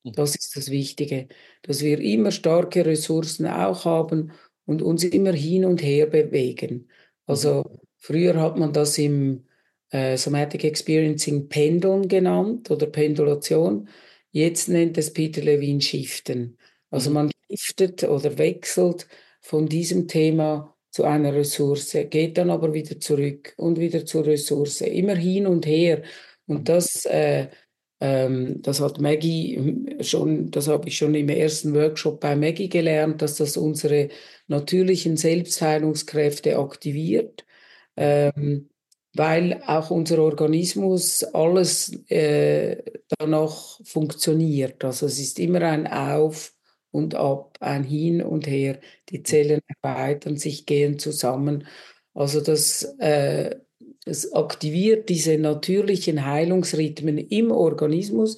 Mhm. 0.06 0.14
Das 0.14 0.36
ist 0.36 0.56
das 0.56 0.70
Wichtige, 0.70 1.28
dass 1.64 1.82
wir 1.82 2.00
immer 2.00 2.32
starke 2.32 2.86
Ressourcen 2.86 3.48
auch 3.48 3.86
haben 3.86 4.32
und 4.66 4.82
uns 4.82 5.04
immer 5.04 5.34
hin 5.34 5.66
und 5.66 5.82
her 5.84 6.08
bewegen. 6.08 6.90
Also 7.26 7.64
mhm. 7.64 7.80
früher 7.98 8.40
hat 8.42 8.58
man 8.58 8.74
das 8.74 8.98
im 8.98 9.46
äh, 9.90 10.18
Somatic 10.18 10.64
Experiencing 10.64 11.50
Pendeln 11.50 12.08
genannt 12.08 12.72
oder 12.72 12.88
Pendulation. 12.88 13.90
Jetzt 14.32 14.70
nennt 14.70 14.98
es 14.98 15.14
Peter 15.14 15.42
Levine 15.42 15.82
Shiften. 15.82 16.58
Also 16.90 17.10
mhm. 17.10 17.14
man 17.16 17.32
shiftet 17.50 18.04
oder 18.04 18.38
wechselt 18.38 19.08
von 19.42 19.68
diesem 19.68 20.08
Thema 20.08 20.75
zu 20.96 21.04
einer 21.04 21.34
Ressource, 21.34 21.98
geht 22.10 22.38
dann 22.38 22.50
aber 22.50 22.74
wieder 22.74 22.98
zurück 23.02 23.54
und 23.58 23.78
wieder 23.78 24.06
zur 24.06 24.26
Ressource, 24.26 24.80
immer 24.80 25.16
hin 25.16 25.46
und 25.46 25.66
her. 25.66 26.04
Und 26.48 26.70
das, 26.70 27.04
äh, 27.06 27.50
ähm, 28.00 28.62
das 28.62 28.80
hat 28.80 29.02
Maggie 29.02 29.98
schon, 30.00 30.52
das 30.52 30.70
habe 30.70 30.88
ich 30.88 30.96
schon 30.98 31.14
im 31.14 31.28
ersten 31.28 31.76
Workshop 31.76 32.22
bei 32.22 32.38
Maggie 32.38 32.70
gelernt, 32.70 33.22
dass 33.22 33.36
das 33.36 33.58
unsere 33.58 34.08
natürlichen 34.48 35.18
Selbstheilungskräfte 35.18 36.58
aktiviert. 36.58 37.46
Ähm, 37.98 38.70
weil 39.16 39.62
auch 39.66 39.92
unser 39.92 40.20
Organismus 40.20 41.24
alles 41.26 41.92
äh, 42.10 42.82
danach 43.18 43.82
funktioniert. 43.84 44.84
Also 44.84 45.08
es 45.08 45.20
ist 45.20 45.40
immer 45.40 45.62
ein 45.62 45.88
Auf 45.88 46.55
und 46.96 47.14
ab, 47.16 47.58
ein 47.60 47.84
Hin 47.84 48.22
und 48.22 48.48
Her. 48.48 48.80
Die 49.10 49.22
Zellen 49.22 49.60
erweitern 49.68 50.38
sich, 50.38 50.66
gehen 50.66 50.98
zusammen. 50.98 51.68
Also 52.14 52.40
das, 52.40 52.84
äh, 53.00 53.58
das 54.06 54.32
aktiviert 54.32 55.10
diese 55.10 55.38
natürlichen 55.38 56.26
Heilungsrhythmen 56.26 57.18
im 57.18 57.52
Organismus, 57.52 58.38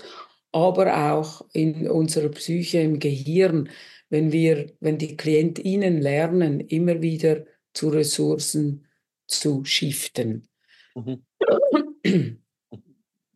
aber 0.51 1.13
auch 1.13 1.45
in 1.53 1.87
unserer 1.87 2.29
Psyche, 2.29 2.79
im 2.79 2.97
Gehirn. 2.97 3.69
Wenn 4.09 4.31
wir, 4.31 4.71
wenn 4.79 4.97
die 4.97 5.15
KlientInnen 5.15 6.01
lernen, 6.01 6.59
immer 6.61 7.01
wieder 7.01 7.45
zu 7.73 7.89
Ressourcen 7.89 8.87
zu 9.27 9.63
shiften. 9.65 10.47
Mhm. 10.95 11.23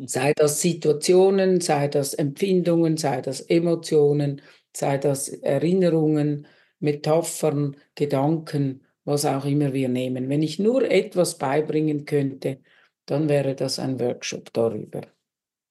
sei 0.07 0.33
das 0.33 0.61
Situationen, 0.61 1.61
sei 1.61 1.89
das 1.89 2.15
Empfindungen, 2.15 2.97
sei 2.97 3.21
das 3.21 3.41
Emotionen, 3.41 4.41
sei 4.75 4.97
das 4.97 5.27
Erinnerungen, 5.29 6.47
Metaphern, 6.79 7.77
Gedanken, 7.95 8.85
was 9.03 9.25
auch 9.25 9.45
immer 9.45 9.73
wir 9.73 9.89
nehmen. 9.89 10.29
Wenn 10.29 10.43
ich 10.43 10.59
nur 10.59 10.89
etwas 10.89 11.37
beibringen 11.37 12.05
könnte, 12.05 12.61
dann 13.05 13.29
wäre 13.29 13.55
das 13.55 13.79
ein 13.79 13.99
Workshop 13.99 14.53
darüber. 14.53 15.01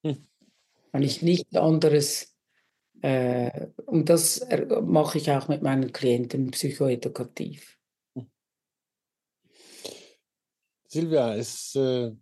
Hm. 0.05 0.27
Wenn 0.93 1.03
ich 1.03 1.23
nichts 1.23 1.55
anderes, 1.57 2.37
äh, 3.03 3.69
und 3.87 4.09
das 4.09 4.47
mache 4.83 5.19
ich 5.19 5.31
auch 5.31 5.49
mit 5.49 5.63
meinen 5.63 5.93
Klienten 5.93 6.51
psychoedukativ. 6.51 7.79
Hm. 8.15 8.31
Silvia, 10.87 11.35
es, 11.37 11.75
äh, 11.77 12.13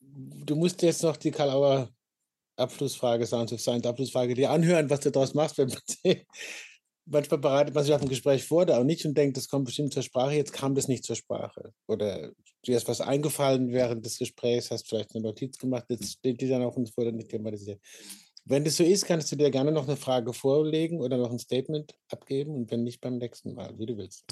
du 0.00 0.56
musst 0.56 0.82
jetzt 0.82 1.02
noch 1.02 1.16
die 1.16 1.30
Karl 1.30 1.88
Abschlussfrage, 2.56 3.26
Sounds 3.26 3.52
of 3.52 3.60
Science 3.60 3.86
Abschlussfrage 3.86 4.34
dir 4.34 4.50
anhören, 4.50 4.90
was 4.90 5.00
du 5.00 5.10
daraus 5.10 5.34
machst, 5.34 5.58
wenn 5.58 5.68
man 5.68 6.16
manchmal 7.06 7.40
bereitet 7.40 7.74
man 7.74 7.84
sich 7.84 7.94
auf 7.94 8.02
ein 8.02 8.08
Gespräch 8.08 8.44
vor, 8.44 8.66
da 8.66 8.78
auch 8.78 8.84
nicht 8.84 9.04
und 9.04 9.16
denkt, 9.16 9.36
das 9.36 9.48
kommt 9.48 9.64
bestimmt 9.66 9.92
zur 9.92 10.02
Sprache, 10.02 10.34
jetzt 10.34 10.52
kam 10.52 10.74
das 10.74 10.88
nicht 10.88 11.04
zur 11.04 11.16
Sprache. 11.16 11.72
Oder 11.86 12.32
dir 12.66 12.76
ist 12.76 12.88
was 12.88 13.00
eingefallen 13.00 13.72
während 13.72 14.04
des 14.04 14.18
Gesprächs, 14.18 14.70
hast 14.70 14.88
vielleicht 14.88 15.14
eine 15.14 15.24
Notiz 15.24 15.58
gemacht, 15.58 15.86
jetzt 15.88 16.12
steht 16.12 16.40
die 16.40 16.48
dann 16.48 16.62
auf 16.62 16.76
uns 16.76 16.90
vor, 16.90 17.10
nicht 17.10 17.30
thematisiert. 17.30 17.80
Wenn 18.44 18.64
das 18.64 18.76
so 18.76 18.84
ist, 18.84 19.06
kannst 19.06 19.30
du 19.30 19.36
dir 19.36 19.50
gerne 19.50 19.70
noch 19.70 19.86
eine 19.86 19.96
Frage 19.96 20.32
vorlegen 20.32 21.00
oder 21.00 21.16
noch 21.16 21.30
ein 21.30 21.38
Statement 21.38 21.94
abgeben 22.10 22.54
und 22.54 22.70
wenn 22.70 22.82
nicht 22.82 23.00
beim 23.00 23.18
nächsten 23.18 23.54
Mal, 23.54 23.78
wie 23.78 23.86
du 23.86 23.96
willst. 23.96 24.24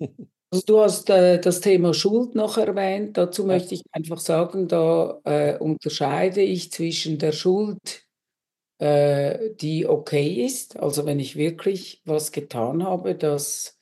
Also 0.50 0.64
du 0.66 0.80
hast 0.80 1.10
äh, 1.10 1.38
das 1.40 1.60
Thema 1.60 1.92
Schuld 1.92 2.34
noch 2.34 2.56
erwähnt. 2.56 3.16
Dazu 3.18 3.44
möchte 3.44 3.74
ich 3.74 3.82
einfach 3.92 4.18
sagen, 4.18 4.66
da 4.66 5.20
äh, 5.24 5.58
unterscheide 5.58 6.40
ich 6.40 6.72
zwischen 6.72 7.18
der 7.18 7.32
Schuld, 7.32 8.06
äh, 8.78 9.50
die 9.56 9.86
okay 9.86 10.44
ist. 10.46 10.78
Also 10.78 11.06
wenn 11.06 11.20
ich 11.20 11.36
wirklich 11.36 12.02
was 12.04 12.32
getan 12.32 12.84
habe, 12.84 13.14
das, 13.14 13.78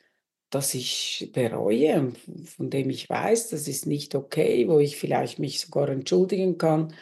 das 0.50 0.74
ich 0.74 1.30
bereue 1.34 2.12
von 2.46 2.70
dem 2.70 2.90
ich 2.90 3.10
weiß, 3.10 3.50
das 3.50 3.68
ist 3.68 3.86
nicht 3.86 4.14
okay, 4.14 4.68
wo 4.68 4.80
ich 4.80 4.96
vielleicht 4.98 5.38
mich 5.40 5.60
sogar 5.60 5.88
entschuldigen 5.90 6.58
kann. 6.58 6.94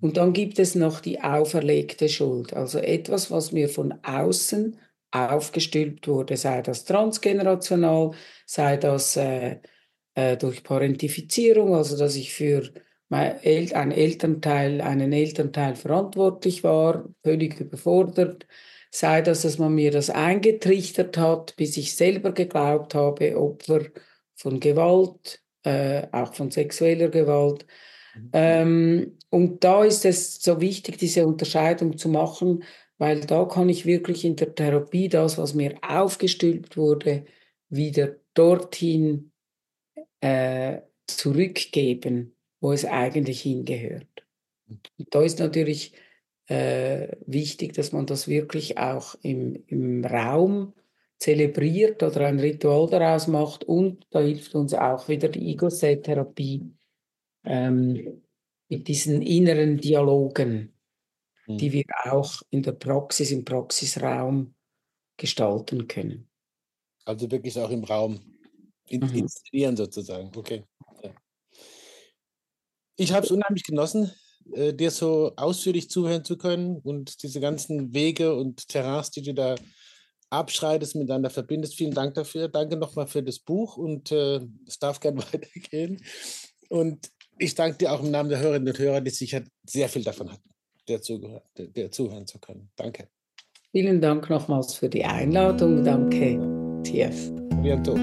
Und 0.00 0.16
dann 0.18 0.32
gibt 0.34 0.58
es 0.60 0.74
noch 0.76 1.00
die 1.00 1.20
auferlegte 1.22 2.08
Schuld, 2.08 2.54
also 2.54 2.78
etwas, 2.78 3.30
was 3.32 3.52
mir 3.52 3.68
von 3.68 3.94
außen 4.04 4.78
aufgestülpt 5.10 6.08
wurde, 6.08 6.36
sei 6.36 6.62
das 6.62 6.84
transgenerational, 6.84 8.12
sei 8.46 8.76
das 8.76 9.16
äh, 9.16 9.58
äh, 10.14 10.36
durch 10.36 10.62
Parentifizierung, 10.62 11.74
also 11.74 11.96
dass 11.96 12.16
ich 12.16 12.34
für 12.34 12.70
ein 13.10 13.90
Elternteil, 13.90 14.80
einen 14.80 15.12
Elternteil 15.12 15.76
verantwortlich 15.76 16.62
war, 16.62 17.08
völlig 17.22 17.58
überfordert, 17.58 18.46
sei 18.90 19.22
das, 19.22 19.42
dass 19.42 19.58
man 19.58 19.74
mir 19.74 19.90
das 19.90 20.10
eingetrichtert 20.10 21.16
hat, 21.16 21.56
bis 21.56 21.76
ich 21.76 21.94
selber 21.96 22.32
geglaubt 22.32 22.94
habe, 22.94 23.38
Opfer 23.38 23.86
von 24.34 24.60
Gewalt, 24.60 25.42
äh, 25.62 26.06
auch 26.12 26.34
von 26.34 26.50
sexueller 26.50 27.08
Gewalt. 27.08 27.66
Mhm. 28.14 28.30
Ähm, 28.32 29.18
und 29.30 29.64
da 29.64 29.84
ist 29.84 30.04
es 30.04 30.42
so 30.42 30.60
wichtig, 30.60 30.98
diese 30.98 31.26
Unterscheidung 31.26 31.96
zu 31.96 32.08
machen, 32.08 32.64
weil 32.98 33.20
da 33.20 33.44
kann 33.44 33.68
ich 33.68 33.86
wirklich 33.86 34.24
in 34.24 34.36
der 34.36 34.54
Therapie 34.54 35.08
das, 35.08 35.38
was 35.38 35.54
mir 35.54 35.76
aufgestülpt 35.82 36.76
wurde, 36.76 37.24
wieder 37.68 38.16
dorthin 38.34 39.32
äh, 40.20 40.80
zurückgeben 41.06 42.34
wo 42.60 42.72
es 42.72 42.84
eigentlich 42.84 43.42
hingehört. 43.42 44.26
Und 44.68 44.80
da 45.10 45.22
ist 45.22 45.38
natürlich 45.38 45.92
äh, 46.46 47.16
wichtig, 47.26 47.74
dass 47.74 47.92
man 47.92 48.06
das 48.06 48.28
wirklich 48.28 48.78
auch 48.78 49.14
im, 49.22 49.62
im 49.66 50.04
Raum 50.04 50.74
zelebriert 51.18 52.02
oder 52.02 52.26
ein 52.26 52.38
Ritual 52.38 52.88
daraus 52.88 53.26
macht. 53.26 53.64
Und 53.64 54.06
da 54.10 54.20
hilft 54.20 54.54
uns 54.54 54.74
auch 54.74 55.08
wieder 55.08 55.28
die 55.28 55.50
Ego-Set-Therapie 55.50 56.62
ähm, 57.44 58.22
mit 58.68 58.88
diesen 58.88 59.22
inneren 59.22 59.78
Dialogen, 59.78 60.72
mhm. 61.48 61.58
die 61.58 61.72
wir 61.72 61.84
auch 62.04 62.42
in 62.50 62.62
der 62.62 62.72
Praxis, 62.72 63.30
im 63.30 63.44
Praxisraum 63.44 64.54
gestalten 65.16 65.88
können. 65.88 66.28
Also 67.04 67.30
wirklich 67.30 67.58
auch 67.58 67.70
im 67.70 67.84
Raum 67.84 68.20
in, 68.86 69.00
mhm. 69.00 69.14
inszenieren 69.14 69.76
sozusagen. 69.76 70.30
Okay. 70.36 70.64
Ich 72.96 73.12
habe 73.12 73.24
es 73.24 73.30
unheimlich 73.30 73.64
genossen, 73.64 74.12
äh, 74.54 74.74
dir 74.74 74.90
so 74.90 75.32
ausführlich 75.36 75.88
zuhören 75.88 76.24
zu 76.24 76.36
können 76.36 76.78
und 76.78 77.22
diese 77.22 77.40
ganzen 77.40 77.94
Wege 77.94 78.34
und 78.34 78.68
Terrains, 78.68 79.10
die 79.10 79.22
du 79.22 79.34
da 79.34 79.54
abschreitest, 80.30 80.96
miteinander 80.96 81.30
verbindest. 81.30 81.76
Vielen 81.76 81.94
Dank 81.94 82.14
dafür. 82.14 82.48
Danke 82.48 82.76
nochmal 82.76 83.06
für 83.06 83.22
das 83.22 83.38
Buch 83.38 83.76
und 83.76 84.12
äh, 84.12 84.40
es 84.66 84.78
darf 84.78 85.00
gerne 85.00 85.18
weitergehen. 85.32 86.02
Und 86.68 87.10
ich 87.38 87.54
danke 87.54 87.78
dir 87.78 87.92
auch 87.92 88.02
im 88.02 88.10
Namen 88.10 88.28
der 88.28 88.40
Hörerinnen 88.40 88.68
und 88.68 88.78
Hörer, 88.78 89.00
die 89.00 89.10
sicher 89.10 89.42
sehr 89.64 89.88
viel 89.88 90.02
davon 90.02 90.30
hatten, 90.32 90.50
der, 90.88 91.00
der, 91.56 91.66
der 91.66 91.90
zuhören 91.90 92.26
zu 92.26 92.38
können. 92.38 92.70
Danke. 92.76 93.08
Vielen 93.70 94.00
Dank 94.00 94.30
nochmals 94.30 94.74
für 94.74 94.88
die 94.88 95.04
Einladung. 95.04 95.84
Danke, 95.84 96.38
TF. 96.84 97.30
Bientôt. 97.62 97.98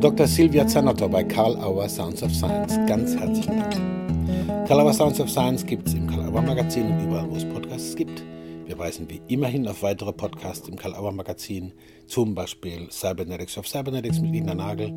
Dr. 0.00 0.26
Silvia 0.26 0.66
Zanotto 0.66 1.08
bei 1.08 1.24
Karl 1.24 1.56
Auer 1.56 1.88
Sounds 1.88 2.22
of 2.22 2.32
Science. 2.32 2.78
Ganz 2.86 3.16
herzlichen 3.16 3.58
Dank. 3.58 4.66
Calabar 4.68 4.92
Sounds 4.92 5.20
of 5.20 5.30
Science 5.30 5.64
gibt 5.64 5.88
es 5.88 5.94
im 5.94 6.06
Calabar 6.06 6.42
Magazin 6.42 6.86
und 6.86 7.04
überall, 7.04 7.30
wo 7.30 7.36
es 7.36 7.44
Podcasts 7.44 7.94
gibt. 7.94 8.22
Wir 8.66 8.78
weisen 8.78 9.08
wie 9.08 9.22
immer 9.28 9.46
hin 9.46 9.68
auf 9.68 9.82
weitere 9.82 10.12
Podcasts 10.12 10.68
im 10.68 10.76
Calabar 10.76 11.12
Magazin, 11.12 11.72
zum 12.06 12.34
Beispiel 12.34 12.88
Cybernetics 12.90 13.56
of 13.58 13.68
Cybernetics 13.68 14.20
mit 14.20 14.32
Lina 14.32 14.54
Nagel 14.54 14.92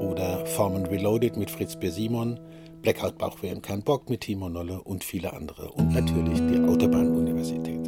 oder 0.00 0.46
Formen 0.46 0.86
Reloaded 0.86 1.36
mit 1.36 1.50
Fritz 1.50 1.74
B. 1.74 1.88
Simon, 1.88 2.38
Blackout 2.82 3.16
Bauchweh 3.18 3.52
und 3.52 3.62
kein 3.62 3.82
Bock 3.82 4.08
mit 4.08 4.22
Timo 4.22 4.48
Nolle 4.48 4.80
und 4.82 5.04
viele 5.04 5.32
andere 5.32 5.70
und 5.72 5.92
natürlich 5.92 6.38
die 6.38 6.58
Autobahn-Universität. 6.60 7.80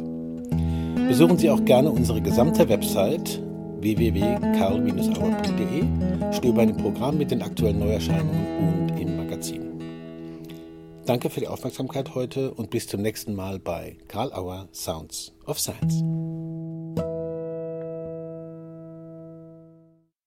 Besuchen 1.07 1.37
Sie 1.37 1.49
auch 1.49 1.63
gerne 1.65 1.91
unsere 1.91 2.21
gesamte 2.21 2.69
Website 2.69 3.41
www.karl-auer.de, 3.79 6.33
stöbern 6.33 6.69
im 6.69 6.77
Programm 6.77 7.17
mit 7.17 7.31
den 7.31 7.41
aktuellen 7.41 7.79
Neuerscheinungen 7.79 8.57
und 8.57 8.97
im 8.99 9.17
Magazin. 9.17 9.73
Danke 11.05 11.29
für 11.29 11.41
die 11.41 11.49
Aufmerksamkeit 11.49 12.15
heute 12.15 12.53
und 12.53 12.69
bis 12.69 12.87
zum 12.87 13.01
nächsten 13.01 13.35
Mal 13.35 13.59
bei 13.59 13.97
Karl 14.07 14.31
Auer 14.31 14.69
Sounds 14.71 15.33
of 15.45 15.59
Science. 15.59 16.01